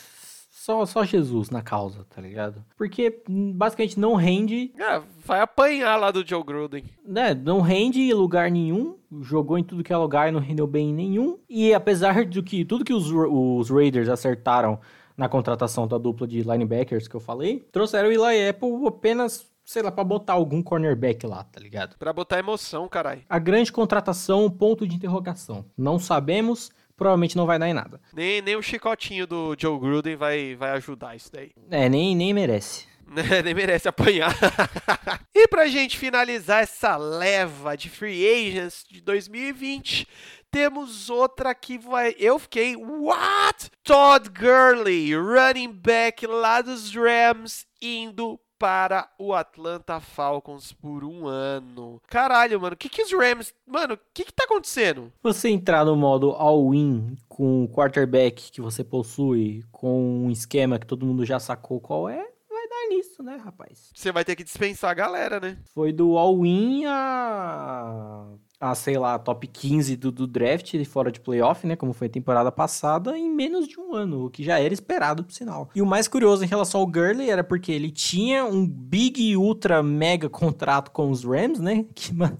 só, 0.69 0.85
só 0.85 1.03
Jesus 1.03 1.49
na 1.49 1.62
causa, 1.62 2.05
tá 2.14 2.21
ligado? 2.21 2.62
Porque 2.77 3.23
hum, 3.27 3.55
basicamente 3.55 3.99
não 3.99 4.14
rende. 4.14 4.71
É, 4.79 5.01
vai 5.25 5.41
apanhar 5.41 5.97
lá 5.97 6.11
do 6.11 6.27
Joe 6.27 6.45
Gruden. 6.45 6.85
Né, 7.07 7.33
não 7.33 7.62
rende 7.62 8.01
em 8.01 8.12
lugar 8.12 8.51
nenhum. 8.51 8.99
Jogou 9.23 9.57
em 9.57 9.64
tudo 9.64 9.83
que 9.83 9.95
é 9.95 9.97
lugar 9.97 10.29
e 10.29 10.33
não 10.33 10.41
rendeu 10.41 10.66
bem 10.66 10.91
em 10.91 10.95
nenhum. 10.95 11.39
E 11.49 11.73
apesar 11.73 12.27
de 12.27 12.43
que 12.43 12.66
tudo 12.66 12.85
que 12.85 12.93
os, 12.93 13.11
os 13.11 13.71
Raiders 13.71 14.11
acertaram 14.11 14.79
na 15.16 15.27
contratação 15.27 15.89
da 15.89 15.97
dupla 15.97 16.29
de 16.29 16.43
linebackers 16.43 17.09
que 17.09 17.16
eu 17.16 17.21
falei, 17.21 17.66
trouxeram 17.73 18.11
o 18.11 18.12
Eli 18.12 18.49
Apple 18.49 18.87
apenas 18.87 19.49
sei 19.64 19.83
lá, 19.83 19.93
pra 19.93 20.03
botar 20.03 20.33
algum 20.33 20.62
cornerback 20.62 21.27
lá, 21.27 21.45
tá 21.45 21.61
ligado? 21.61 21.99
Pra 21.99 22.11
botar 22.11 22.39
emoção, 22.39 22.89
caralho. 22.89 23.21
A 23.29 23.39
grande 23.39 23.71
contratação, 23.71 24.51
ponto 24.51 24.87
de 24.87 24.97
interrogação. 24.97 25.66
Não 25.77 25.99
sabemos, 25.99 26.71
provavelmente 26.99 27.36
não 27.36 27.46
vai 27.46 27.59
dar 27.59 27.68
em 27.68 27.72
nada. 27.72 28.01
Nem, 28.12 28.42
nem 28.42 28.57
o 28.57 28.62
chicotinho 28.62 29.26
do 29.26 29.55
Joe 29.57 29.78
Gruden 29.78 30.16
vai, 30.16 30.57
vai 30.57 30.72
ajudar 30.72 31.16
isso 31.16 31.32
daí. 31.32 31.53
É, 31.70 31.88
nem, 31.88 32.16
nem 32.16 32.34
merece. 32.34 32.86
nem 33.44 33.55
merece 33.55 33.88
apanhar. 33.88 34.34
e 35.34 35.46
pra 35.49 35.66
gente 35.68 35.96
finalizar 35.96 36.62
essa 36.62 36.96
leva 36.96 37.76
de 37.76 37.88
free 37.88 38.26
agents 38.26 38.84
de 38.90 39.01
2020, 39.01 40.09
temos 40.51 41.09
outra 41.09 41.55
que 41.55 41.78
vai. 41.78 42.14
Eu 42.18 42.38
fiquei. 42.38 42.74
What? 42.76 43.70
Todd 43.84 44.28
Gurley, 44.30 45.14
running 45.14 45.72
back 45.72 46.26
lá 46.26 46.61
dos 46.61 46.94
Rams, 46.94 47.66
indo 47.80 48.40
para 48.59 49.09
o 49.19 49.33
Atlanta 49.33 50.01
Falcons 50.01 50.73
por 50.73 51.05
um 51.05 51.27
ano. 51.27 52.01
Caralho, 52.09 52.61
mano, 52.61 52.75
o 52.75 52.77
que 52.77 52.89
que 52.89 53.03
os 53.03 53.13
Rams... 53.13 53.55
Mano, 53.67 53.95
o 53.95 53.99
que 54.13 54.25
que 54.25 54.33
tá 54.33 54.45
acontecendo? 54.45 55.13
Você 55.23 55.49
entrar 55.49 55.85
no 55.85 55.95
modo 55.97 56.33
all-in 56.33 57.17
com 57.29 57.65
o 57.65 57.69
quarterback 57.69 58.51
que 58.51 58.61
você 58.61 58.83
possui, 58.83 59.65
com 59.71 60.25
um 60.25 60.31
esquema 60.31 60.79
que 60.79 60.87
todo 60.87 61.07
mundo 61.07 61.25
já 61.25 61.39
sacou 61.39 61.81
qual 61.81 62.09
é, 62.09 62.17
vai 62.51 62.69
dar 62.69 62.89
nisso, 62.89 63.23
né, 63.23 63.37
rapaz? 63.37 63.91
Você 63.95 64.11
vai 64.11 64.25
ter 64.25 64.35
que 64.35 64.45
dispensar 64.45 64.91
a 64.91 64.95
galera, 64.95 65.39
né? 65.39 65.59
Foi 65.73 65.93
do 65.93 66.19
all-in 66.19 66.85
a 66.87 68.27
a, 68.61 68.75
sei 68.75 68.99
lá, 68.99 69.19
top 69.19 69.47
15 69.47 69.97
do, 69.97 70.11
do 70.11 70.27
draft 70.27 70.75
fora 70.85 71.13
de 71.13 71.21
playoff, 71.21 71.67
né? 71.67 71.77
Como 71.77 71.93
foi 71.93 72.09
a 72.09 72.11
temporada 72.11 72.51
passada, 72.51 73.17
em 73.17 73.31
menos 73.31 73.69
de 73.69 73.79
um 73.79 73.95
ano, 73.95 74.27
o 74.27 74.31
que 74.31 74.43
já 74.43 74.59
era 74.59 74.75
esperado, 74.75 75.23
por 75.23 75.33
sinal. 75.33 75.71
E 75.75 75.83
o 75.83 75.87
mais 75.87 76.09
curioso 76.09 76.45
em 76.45 76.49
relação 76.49 76.81
ao 76.81 76.87
Gurley 76.87 77.31
era 77.31 77.45
porque 77.45 77.71
ele 77.71 77.91
tinha 77.91 78.45
um 78.45 78.67
big, 78.67 79.37
ultra, 79.37 79.83
mega 79.83 80.29
contrato 80.29 80.91
com 80.91 81.11
os 81.11 81.25
Rams, 81.25 81.61
né? 81.61 81.85
Que, 81.95 82.15
mano. 82.15 82.39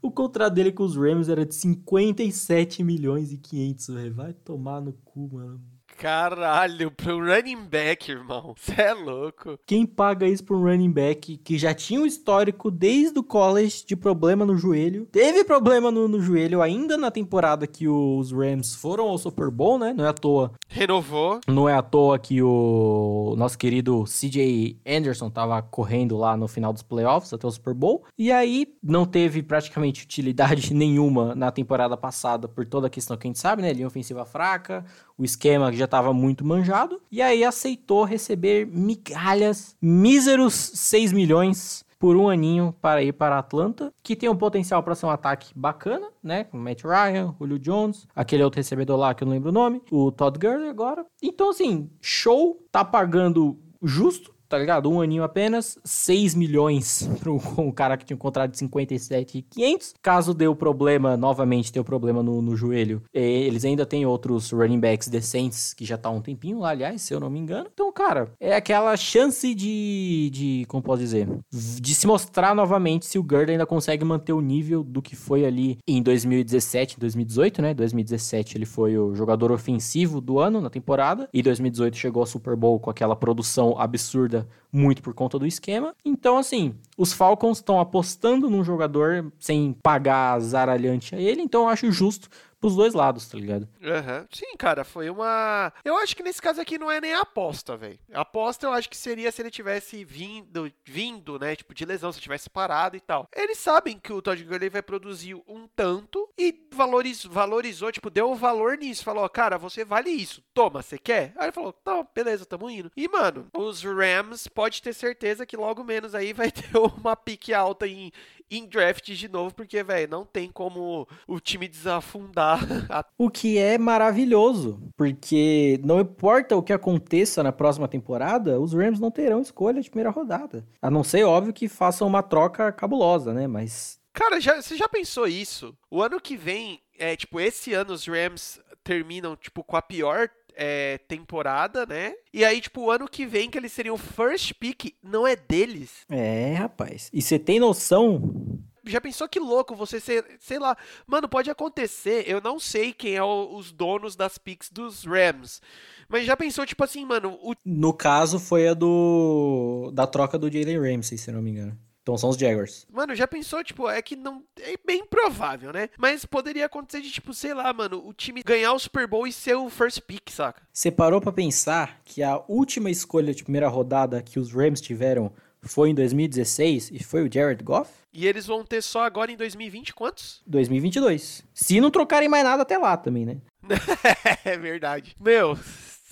O 0.00 0.10
contrato 0.10 0.54
dele 0.54 0.70
com 0.72 0.84
os 0.84 0.96
Rams 0.96 1.28
era 1.28 1.46
de 1.46 1.54
57 1.54 2.82
milhões 2.82 3.32
e 3.32 3.38
500, 3.38 3.88
velho. 3.88 4.14
Vai 4.14 4.32
tomar 4.32 4.80
no 4.80 4.92
cu, 4.92 5.30
mano. 5.32 5.60
Caralho, 5.98 6.92
um 7.06 7.24
running 7.24 7.64
back, 7.64 8.10
irmão. 8.10 8.54
Você 8.56 8.80
é 8.80 8.92
louco. 8.92 9.58
Quem 9.66 9.86
paga 9.86 10.26
isso 10.26 10.44
um 10.50 10.62
running 10.62 10.90
back 10.90 11.36
que 11.38 11.56
já 11.56 11.72
tinha 11.72 12.00
um 12.00 12.06
histórico 12.06 12.70
desde 12.70 13.18
o 13.18 13.22
college 13.22 13.84
de 13.86 13.96
problema 13.96 14.44
no 14.44 14.56
joelho? 14.56 15.06
Teve 15.10 15.44
problema 15.44 15.90
no, 15.90 16.08
no 16.08 16.20
joelho 16.20 16.60
ainda 16.60 16.96
na 16.96 17.10
temporada 17.10 17.66
que 17.66 17.88
os 17.88 18.32
Rams 18.32 18.74
foram 18.74 19.08
ao 19.08 19.18
Super 19.18 19.50
Bowl, 19.50 19.78
né? 19.78 19.92
Não 19.92 20.04
é 20.04 20.08
à 20.08 20.12
toa. 20.12 20.52
Renovou. 20.68 21.40
Não 21.46 21.68
é 21.68 21.74
à 21.74 21.82
toa 21.82 22.18
que 22.18 22.42
o 22.42 23.34
nosso 23.36 23.56
querido 23.56 24.04
CJ 24.04 24.80
Anderson 24.86 25.30
tava 25.30 25.60
correndo 25.62 26.16
lá 26.16 26.36
no 26.36 26.48
final 26.48 26.72
dos 26.72 26.82
playoffs 26.82 27.32
até 27.32 27.46
o 27.46 27.50
Super 27.50 27.74
Bowl. 27.74 28.04
E 28.18 28.30
aí 28.30 28.66
não 28.82 29.06
teve 29.06 29.42
praticamente 29.42 30.04
utilidade 30.04 30.72
nenhuma 30.74 31.34
na 31.34 31.50
temporada 31.50 31.96
passada 31.96 32.48
por 32.48 32.66
toda 32.66 32.88
a 32.88 32.90
questão 32.90 33.16
que 33.16 33.26
a 33.26 33.30
gente 33.30 33.38
sabe, 33.38 33.62
né? 33.62 33.72
Linha 33.72 33.86
ofensiva 33.86 34.24
fraca, 34.24 34.84
o 35.18 35.24
esquema 35.24 35.70
que 35.70 35.76
já 35.76 35.84
estava 35.84 36.12
muito 36.12 36.44
manjado, 36.44 37.00
e 37.10 37.22
aí 37.22 37.44
aceitou 37.44 38.04
receber 38.04 38.66
migalhas, 38.66 39.76
míseros 39.80 40.54
6 40.54 41.12
milhões 41.12 41.84
por 41.98 42.16
um 42.16 42.28
aninho 42.28 42.74
para 42.82 43.02
ir 43.02 43.12
para 43.12 43.38
Atlanta, 43.38 43.90
que 44.02 44.14
tem 44.14 44.28
um 44.28 44.36
potencial 44.36 44.82
para 44.82 44.94
ser 44.94 45.06
um 45.06 45.10
ataque 45.10 45.52
bacana, 45.56 46.08
né? 46.22 46.44
Com 46.44 46.58
Matt 46.58 46.82
Ryan, 46.82 47.34
Julio 47.38 47.58
Jones, 47.58 48.06
aquele 48.14 48.42
outro 48.42 48.58
recebedor 48.58 48.98
lá 48.98 49.14
que 49.14 49.24
eu 49.24 49.26
não 49.26 49.32
lembro 49.32 49.48
o 49.48 49.52
nome, 49.52 49.80
o 49.90 50.12
Todd 50.12 50.38
Gurley 50.38 50.68
agora. 50.68 51.06
Então, 51.22 51.48
assim, 51.48 51.90
show, 52.02 52.62
tá 52.70 52.84
pagando 52.84 53.58
justo, 53.82 54.33
tá 54.54 54.58
ligado? 54.58 54.88
Um 54.88 55.00
aninho 55.00 55.24
apenas, 55.24 55.76
6 55.84 56.36
milhões 56.36 57.10
pro, 57.18 57.40
o 57.56 57.72
cara 57.72 57.96
que 57.96 58.04
tinha 58.04 58.14
um 58.14 58.18
contrato 58.18 58.52
de 58.52 58.58
57,500. 58.58 59.94
Caso 60.00 60.32
dê 60.32 60.46
o 60.46 60.54
problema, 60.54 61.16
novamente 61.16 61.72
dê 61.72 61.80
o 61.80 61.84
problema 61.84 62.22
no, 62.22 62.40
no 62.40 62.54
joelho, 62.54 63.02
eles 63.12 63.64
ainda 63.64 63.84
têm 63.84 64.06
outros 64.06 64.52
running 64.52 64.78
backs 64.78 65.08
decentes 65.08 65.74
que 65.74 65.84
já 65.84 65.98
tá 65.98 66.08
há 66.08 66.12
um 66.12 66.20
tempinho 66.20 66.60
lá, 66.60 66.70
aliás, 66.70 67.02
se 67.02 67.12
eu 67.12 67.18
não 67.18 67.28
me 67.28 67.40
engano. 67.40 67.68
Então, 67.72 67.92
cara, 67.92 68.30
é 68.38 68.54
aquela 68.54 68.96
chance 68.96 69.52
de, 69.54 70.30
de 70.32 70.64
como 70.68 70.82
posso 70.82 71.00
dizer, 71.00 71.28
de 71.50 71.94
se 71.94 72.06
mostrar 72.06 72.54
novamente 72.54 73.06
se 73.06 73.18
o 73.18 73.22
Gurd 73.24 73.50
ainda 73.50 73.66
consegue 73.66 74.04
manter 74.04 74.32
o 74.32 74.40
nível 74.40 74.84
do 74.84 75.02
que 75.02 75.16
foi 75.16 75.44
ali 75.44 75.78
em 75.86 76.00
2017, 76.00 77.00
2018, 77.00 77.60
né? 77.60 77.74
2017 77.74 78.56
ele 78.56 78.66
foi 78.66 78.96
o 78.96 79.16
jogador 79.16 79.50
ofensivo 79.50 80.20
do 80.20 80.38
ano 80.38 80.60
na 80.60 80.70
temporada 80.70 81.28
e 81.34 81.42
2018 81.42 81.96
chegou 81.96 82.20
ao 82.20 82.26
Super 82.26 82.54
Bowl 82.54 82.78
com 82.78 82.90
aquela 82.90 83.16
produção 83.16 83.74
absurda 83.76 84.43
muito 84.72 85.02
por 85.02 85.14
conta 85.14 85.38
do 85.38 85.46
esquema. 85.46 85.94
Então, 86.04 86.36
assim, 86.36 86.74
os 86.96 87.12
Falcons 87.12 87.58
estão 87.58 87.78
apostando 87.78 88.50
num 88.50 88.64
jogador 88.64 89.32
sem 89.38 89.72
pagar 89.82 90.38
zaralhante 90.40 91.14
a 91.14 91.20
ele, 91.20 91.42
então 91.42 91.62
eu 91.62 91.68
acho 91.68 91.92
justo 91.92 92.28
pros 92.64 92.76
dois 92.76 92.94
lados, 92.94 93.28
tá 93.28 93.36
ligado? 93.36 93.68
Uhum. 93.82 94.26
Sim, 94.32 94.56
cara, 94.56 94.84
foi 94.84 95.10
uma. 95.10 95.70
Eu 95.84 95.98
acho 95.98 96.16
que 96.16 96.22
nesse 96.22 96.40
caso 96.40 96.62
aqui 96.62 96.78
não 96.78 96.90
é 96.90 96.98
nem 96.98 97.12
aposta, 97.12 97.76
velho. 97.76 97.98
Aposta 98.10 98.66
eu 98.66 98.72
acho 98.72 98.88
que 98.88 98.96
seria 98.96 99.30
se 99.30 99.42
ele 99.42 99.50
tivesse 99.50 100.02
vindo, 100.02 100.72
vindo, 100.82 101.38
né? 101.38 101.54
Tipo, 101.54 101.74
de 101.74 101.84
lesão, 101.84 102.10
se 102.10 102.22
tivesse 102.22 102.48
parado 102.48 102.96
e 102.96 103.00
tal. 103.00 103.28
Eles 103.36 103.58
sabem 103.58 103.98
que 103.98 104.14
o 104.14 104.22
Todd 104.22 104.42
Gurley 104.42 104.70
vai 104.70 104.80
produzir 104.80 105.34
um 105.46 105.68
tanto 105.76 106.26
e 106.38 106.58
valorizou, 106.72 107.30
valorizou, 107.30 107.92
tipo, 107.92 108.08
deu 108.08 108.30
um 108.30 108.34
valor 108.34 108.78
nisso. 108.78 109.04
Falou, 109.04 109.28
cara, 109.28 109.58
você 109.58 109.84
vale 109.84 110.08
isso. 110.08 110.42
Toma, 110.54 110.80
você 110.80 110.96
quer? 110.96 111.34
Aí 111.36 111.44
ele 111.44 111.52
falou, 111.52 111.70
tá, 111.70 112.02
beleza, 112.14 112.46
tamo 112.46 112.70
indo. 112.70 112.90
E, 112.96 113.06
mano, 113.08 113.46
os 113.54 113.82
Rams 113.82 114.48
pode 114.48 114.80
ter 114.80 114.94
certeza 114.94 115.44
que 115.44 115.56
logo 115.56 115.84
menos 115.84 116.14
aí 116.14 116.32
vai 116.32 116.48
ter 116.50 116.74
uma 116.78 117.14
pique 117.14 117.52
alta 117.52 117.86
em, 117.86 118.10
em 118.58 118.66
draft 118.66 119.10
de 119.12 119.28
novo, 119.28 119.54
porque, 119.54 119.82
velho, 119.82 120.10
não 120.10 120.24
tem 120.24 120.50
como 120.50 121.06
o 121.26 121.40
time 121.40 121.68
desafundar. 121.68 122.60
o 123.18 123.30
que 123.30 123.58
é 123.58 123.78
maravilhoso, 123.78 124.80
porque 124.96 125.80
não 125.84 126.00
importa 126.00 126.56
o 126.56 126.62
que 126.62 126.72
aconteça 126.72 127.42
na 127.42 127.52
próxima 127.52 127.88
temporada, 127.88 128.60
os 128.60 128.72
Rams 128.72 129.00
não 129.00 129.10
terão 129.10 129.40
escolha 129.40 129.80
de 129.80 129.90
primeira 129.90 130.10
rodada. 130.10 130.66
A 130.80 130.90
não 130.90 131.04
ser, 131.04 131.24
óbvio, 131.24 131.52
que 131.52 131.68
façam 131.68 132.06
uma 132.06 132.22
troca 132.22 132.70
cabulosa, 132.72 133.32
né? 133.32 133.46
Mas. 133.46 133.98
Cara, 134.12 134.40
já, 134.40 134.60
você 134.60 134.76
já 134.76 134.88
pensou 134.88 135.26
isso? 135.26 135.76
O 135.90 136.02
ano 136.02 136.20
que 136.20 136.36
vem, 136.36 136.80
é 136.98 137.16
tipo, 137.16 137.40
esse 137.40 137.72
ano 137.72 137.92
os 137.92 138.06
Rams 138.06 138.60
terminam, 138.84 139.34
tipo, 139.34 139.64
com 139.64 139.76
a 139.76 139.82
pior 139.82 140.28
é, 140.56 140.98
temporada, 141.08 141.86
né? 141.86 142.14
E 142.32 142.44
aí, 142.44 142.60
tipo, 142.60 142.82
o 142.82 142.90
ano 142.90 143.08
que 143.08 143.26
vem 143.26 143.50
que 143.50 143.58
eles 143.58 143.72
seriam 143.72 143.96
first 143.96 144.54
pick, 144.54 144.94
não 145.02 145.26
é 145.26 145.36
deles. 145.36 146.04
É, 146.08 146.54
rapaz. 146.54 147.10
E 147.12 147.20
você 147.20 147.38
tem 147.38 147.58
noção 147.58 148.62
já 148.86 149.00
pensou 149.00 149.28
que 149.28 149.40
louco 149.40 149.74
você 149.74 149.98
ser, 149.98 150.24
sei 150.38 150.58
lá, 150.58 150.76
mano, 151.06 151.28
pode 151.28 151.50
acontecer, 151.50 152.24
eu 152.26 152.40
não 152.40 152.58
sei 152.58 152.92
quem 152.92 153.14
é 153.14 153.22
o, 153.22 153.56
os 153.56 153.72
donos 153.72 154.14
das 154.14 154.36
picks 154.36 154.70
dos 154.70 155.04
Rams, 155.04 155.60
mas 156.08 156.26
já 156.26 156.36
pensou, 156.36 156.66
tipo 156.66 156.84
assim, 156.84 157.04
mano, 157.04 157.38
o... 157.42 157.54
No 157.64 157.92
caso, 157.92 158.38
foi 158.38 158.68
a 158.68 158.74
do, 158.74 159.90
da 159.94 160.06
troca 160.06 160.38
do 160.38 160.50
Jalen 160.50 160.78
Ramsey, 160.78 161.16
se 161.16 161.32
não 161.32 161.40
me 161.40 161.50
engano. 161.50 161.78
Então 162.04 162.18
são 162.18 162.28
os 162.28 162.36
Jaguars. 162.36 162.86
Mano, 162.92 163.14
já 163.14 163.26
pensou, 163.26 163.64
tipo, 163.64 163.88
é 163.88 164.02
que 164.02 164.14
não. 164.14 164.42
É 164.60 164.76
bem 164.84 165.06
provável, 165.06 165.72
né? 165.72 165.88
Mas 165.98 166.26
poderia 166.26 166.66
acontecer 166.66 167.00
de, 167.00 167.10
tipo, 167.10 167.32
sei 167.32 167.54
lá, 167.54 167.72
mano, 167.72 168.06
o 168.06 168.12
time 168.12 168.42
ganhar 168.42 168.74
o 168.74 168.78
Super 168.78 169.06
Bowl 169.06 169.26
e 169.26 169.32
ser 169.32 169.54
o 169.54 169.70
first 169.70 170.02
pick, 170.02 170.30
saca? 170.30 170.60
Você 170.70 170.90
parou 170.92 171.18
pra 171.18 171.32
pensar 171.32 172.02
que 172.04 172.22
a 172.22 172.42
última 172.46 172.90
escolha 172.90 173.32
de 173.32 173.42
primeira 173.42 173.68
rodada 173.68 174.22
que 174.22 174.38
os 174.38 174.52
Rams 174.52 174.82
tiveram 174.82 175.32
foi 175.62 175.88
em 175.88 175.94
2016 175.94 176.90
e 176.92 177.02
foi 177.02 177.26
o 177.26 177.32
Jared 177.32 177.64
Goff? 177.64 177.90
E 178.12 178.26
eles 178.26 178.46
vão 178.46 178.62
ter 178.62 178.82
só 178.82 179.02
agora 179.02 179.32
em 179.32 179.36
2020 179.36 179.94
quantos? 179.94 180.42
2022. 180.46 181.42
Se 181.54 181.80
não 181.80 181.90
trocarem 181.90 182.28
mais 182.28 182.44
nada 182.44 182.62
até 182.62 182.76
lá 182.76 182.98
também, 182.98 183.24
né? 183.24 183.38
é 184.44 184.58
verdade. 184.58 185.16
Meu, 185.18 185.58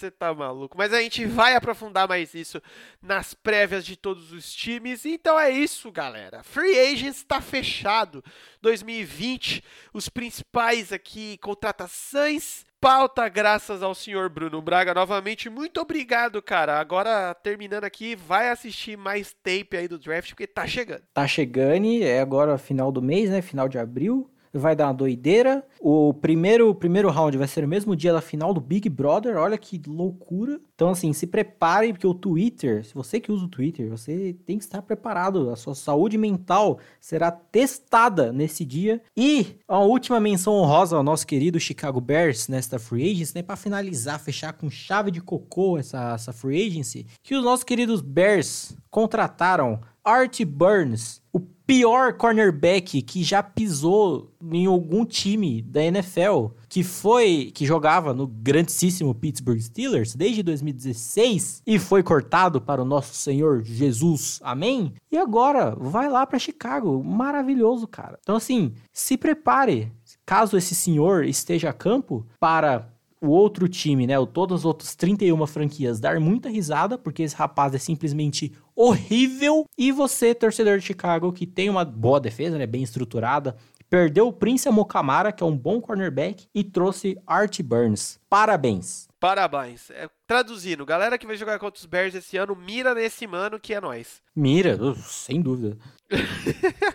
você 0.03 0.11
tá 0.11 0.35
maluco. 0.35 0.77
Mas 0.77 0.93
a 0.93 1.01
gente 1.01 1.25
vai 1.25 1.55
aprofundar 1.55 2.09
mais 2.09 2.35
isso 2.35 2.61
nas 3.01 3.35
prévias 3.35 3.85
de 3.85 3.97
todos 3.97 4.33
os 4.33 4.53
times. 4.53 5.05
Então 5.05 5.39
é 5.39 5.51
isso, 5.51 5.91
galera. 5.91 6.43
Free 6.43 6.79
Agents 6.79 7.19
está 7.19 7.41
fechado. 7.41 8.25
2020, 8.61 9.63
os 9.93 10.09
principais 10.09 10.93
aqui 10.93 11.39
contratações 11.39 12.65
pauta, 12.81 13.29
graças 13.29 13.81
ao 13.81 13.95
senhor 13.95 14.29
Bruno 14.29 14.61
Braga. 14.61 14.93
Novamente, 14.93 15.49
muito 15.49 15.81
obrigado, 15.81 16.43
cara. 16.43 16.81
Agora, 16.81 17.33
terminando 17.33 17.85
aqui, 17.85 18.17
vai 18.17 18.49
assistir 18.49 18.99
mais 18.99 19.33
tape 19.33 19.77
aí 19.77 19.87
do 19.87 20.01
draft, 20.01 20.31
porque 20.31 20.49
tá 20.49 20.67
chegando. 20.67 21.03
Tá 21.15 21.25
chegando, 21.29 21.87
é 22.03 22.21
agora 22.21 22.59
final 22.59 22.91
do 22.91 23.01
mês, 23.01 23.31
né? 23.31 23.41
Final 23.41 23.69
de 23.69 23.79
abril 23.79 24.29
vai 24.53 24.77
dar 24.77 24.87
uma 24.87 24.95
doideira. 24.95 25.65
O 25.81 26.13
primeiro, 26.15 26.71
o 26.71 26.75
primeiro 26.75 27.11
round 27.11 27.37
vai 27.37 27.49
ser 27.49 27.65
o 27.65 27.69
mesmo 27.69 27.97
dia 27.97 28.13
da 28.13 28.21
final 28.21 28.53
do 28.53 28.61
Big 28.61 28.89
Brother. 28.89 29.37
Olha 29.37 29.57
que 29.57 29.81
loucura. 29.87 30.61
Então, 30.75 30.91
assim, 30.91 31.13
se 31.13 31.27
prepare, 31.27 31.93
porque 31.93 32.07
o 32.07 32.15
Twitter, 32.15 32.85
se 32.85 32.95
você 32.95 33.21
que 33.21 33.33
usa 33.33 33.45
o 33.45 33.49
Twitter, 33.49 33.89
você 33.89 34.37
tem 34.45 34.59
que 34.59 34.65
estar 34.65 34.83
preparado. 34.83 35.51
A 35.51 35.57
sua 35.57 35.75
saúde 35.75 36.19
mental 36.19 36.79
será 37.01 37.31
testada 37.31 38.33
nesse 38.33 38.65
dia. 38.65 39.01
E 39.17 39.57
a 39.67 39.79
última 39.79 40.21
menção 40.21 40.55
honrosa 40.55 40.97
ao 40.97 41.03
nosso 41.03 41.27
querido 41.27 41.59
Chicago 41.59 42.01
Bears 42.01 42.49
nesta 42.49 42.79
free 42.79 43.11
agency, 43.11 43.35
né? 43.37 43.43
Para 43.43 43.57
finalizar, 43.57 44.21
fechar 44.21 44.53
com 44.53 44.71
chave 44.71 45.11
de 45.11 45.21
cocô 45.21 45.79
essa, 45.79 46.15
essa 46.15 46.33
free 46.33 46.67
agency, 46.67 47.07
que 47.23 47.35
os 47.35 47.45
nossos 47.45 47.65
queridos 47.65 48.01
Bears 48.01 48.77
contrataram 48.91 49.81
Art 50.05 50.45
Burns, 50.45 51.23
o 51.33 51.41
pior 51.67 52.15
cornerback 52.15 53.03
que 53.03 53.23
já 53.23 53.43
pisou 53.43 54.33
em 54.51 54.67
algum 54.67 55.05
time 55.05 55.63
da 55.63 55.83
NFL, 55.83 56.49
que 56.69 56.83
foi 56.83 57.51
que 57.55 57.65
jogava 57.65 58.13
no 58.13 58.27
grandíssimo 58.27 59.15
Pittsburgh 59.15 59.61
Steelers 59.61 60.15
desde 60.15 60.43
2016 60.43 61.63
e 61.67 61.79
foi 61.79 62.03
cortado 62.03 62.61
para 62.61 62.83
o 62.83 62.85
nosso 62.85 63.15
Senhor 63.15 63.63
Jesus. 63.63 64.41
Amém? 64.43 64.95
E 65.11 65.17
agora 65.17 65.75
vai 65.79 66.09
lá 66.09 66.27
para 66.27 66.39
Chicago. 66.39 67.03
Maravilhoso, 67.03 67.87
cara. 67.87 68.19
Então 68.23 68.37
assim, 68.37 68.73
se 68.93 69.17
prepare 69.17 69.93
caso 70.25 70.57
esse 70.57 70.75
senhor 70.75 71.25
esteja 71.25 71.71
a 71.71 71.73
campo 71.73 72.27
para 72.39 72.92
o 73.23 73.29
outro 73.29 73.69
time, 73.69 74.05
né, 74.05 74.15
todas 74.27 74.61
as 74.61 74.65
outras 74.65 74.97
31 74.97 75.47
franquias 75.47 76.01
dar 76.01 76.19
muita 76.19 76.49
risada, 76.49 76.99
porque 76.99 77.23
esse 77.23 77.37
rapaz 77.37 77.73
é 77.73 77.79
simplesmente 77.79 78.53
horrível. 78.75 79.65
E 79.79 79.93
você, 79.93 80.35
torcedor 80.35 80.79
de 80.79 80.85
Chicago, 80.85 81.33
que 81.33 81.47
tem 81.47 81.71
uma 81.71 81.85
boa 81.85 82.19
defesa, 82.19 82.59
né, 82.59 82.67
bem 82.67 82.83
estruturada, 82.83 83.57
perdeu 83.89 84.27
o 84.27 84.33
Prince 84.33 84.69
Amokamara, 84.69 85.31
que 85.31 85.43
é 85.43 85.47
um 85.47 85.57
bom 85.57 85.81
cornerback, 85.81 86.49
e 86.53 86.65
trouxe 86.65 87.17
Art 87.25 87.63
Burns. 87.63 88.19
Parabéns. 88.29 89.07
Parabéns. 89.21 89.89
É, 89.91 90.09
traduzindo, 90.27 90.85
galera 90.85 91.17
que 91.17 91.27
vai 91.29 91.37
jogar 91.37 91.61
contra 91.61 91.79
os 91.79 91.87
Bears 91.87 92.13
esse 92.17 92.37
ano, 92.37 92.57
mira 92.57 92.93
nesse 92.93 93.25
mano 93.25 93.61
que 93.61 93.73
é 93.73 93.81
nós. 93.81 94.21
Mira, 94.35 94.77
sem 94.97 95.41
dúvida. 95.41 95.79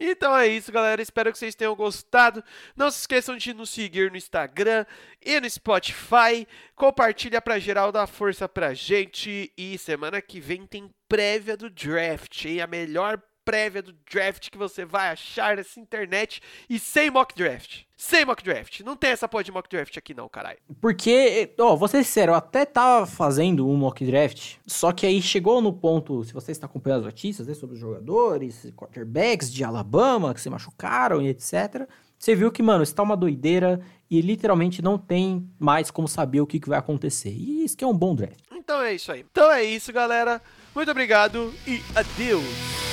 Então 0.00 0.36
é 0.36 0.46
isso, 0.46 0.70
galera. 0.70 1.02
Espero 1.02 1.32
que 1.32 1.38
vocês 1.38 1.54
tenham 1.54 1.74
gostado. 1.74 2.42
Não 2.76 2.90
se 2.90 3.00
esqueçam 3.00 3.36
de 3.36 3.52
nos 3.52 3.70
seguir 3.70 4.10
no 4.10 4.16
Instagram 4.16 4.86
e 5.24 5.40
no 5.40 5.50
Spotify. 5.50 6.46
Compartilha 6.76 7.42
pra 7.42 7.58
geral, 7.58 7.90
dá 7.90 8.06
força 8.06 8.48
pra 8.48 8.74
gente. 8.74 9.52
E 9.56 9.76
semana 9.76 10.22
que 10.22 10.40
vem 10.40 10.66
tem 10.66 10.90
prévia 11.08 11.56
do 11.56 11.68
draft, 11.68 12.44
hein? 12.44 12.60
A 12.60 12.66
melhor 12.66 13.20
prévia 13.48 13.80
do 13.80 13.94
draft 14.12 14.50
que 14.50 14.58
você 14.58 14.84
vai 14.84 15.08
achar 15.08 15.56
nessa 15.56 15.80
internet 15.80 16.42
e 16.68 16.78
sem 16.78 17.10
mock 17.10 17.34
draft. 17.34 17.84
Sem 17.96 18.26
mock 18.26 18.44
draft. 18.44 18.80
Não 18.80 18.94
tem 18.94 19.08
essa 19.08 19.26
porra 19.26 19.42
de 19.42 19.50
mock 19.50 19.66
draft 19.70 19.96
aqui 19.96 20.12
não, 20.12 20.28
caralho. 20.28 20.58
Porque, 20.82 21.50
ó, 21.58 21.74
vou 21.74 21.88
ser 21.88 22.04
sincero, 22.04 22.32
eu 22.32 22.36
até 22.36 22.66
tava 22.66 23.06
fazendo 23.06 23.66
um 23.66 23.74
mock 23.74 24.04
draft, 24.04 24.56
só 24.66 24.92
que 24.92 25.06
aí 25.06 25.22
chegou 25.22 25.62
no 25.62 25.72
ponto, 25.72 26.22
se 26.24 26.34
você 26.34 26.52
está 26.52 26.66
acompanhando 26.66 26.98
as 26.98 27.04
notícias 27.06 27.48
né, 27.48 27.54
sobre 27.54 27.76
os 27.76 27.80
jogadores, 27.80 28.70
quarterbacks 28.76 29.50
de 29.50 29.64
Alabama 29.64 30.34
que 30.34 30.42
se 30.42 30.50
machucaram 30.50 31.22
e 31.22 31.28
etc., 31.28 31.88
você 32.18 32.34
viu 32.34 32.52
que, 32.52 32.62
mano, 32.62 32.82
está 32.82 33.02
uma 33.02 33.16
doideira 33.16 33.80
e 34.10 34.20
literalmente 34.20 34.82
não 34.82 34.98
tem 34.98 35.48
mais 35.58 35.90
como 35.90 36.06
saber 36.06 36.42
o 36.42 36.46
que, 36.46 36.60
que 36.60 36.68
vai 36.68 36.78
acontecer. 36.78 37.30
E 37.30 37.64
isso 37.64 37.76
que 37.76 37.84
é 37.84 37.86
um 37.86 37.96
bom 37.96 38.14
draft. 38.14 38.40
Então 38.52 38.82
é 38.82 38.92
isso 38.92 39.10
aí. 39.10 39.24
Então 39.30 39.50
é 39.50 39.64
isso, 39.64 39.90
galera. 39.90 40.42
Muito 40.74 40.90
obrigado 40.90 41.54
e 41.66 41.80
adeus. 41.94 42.87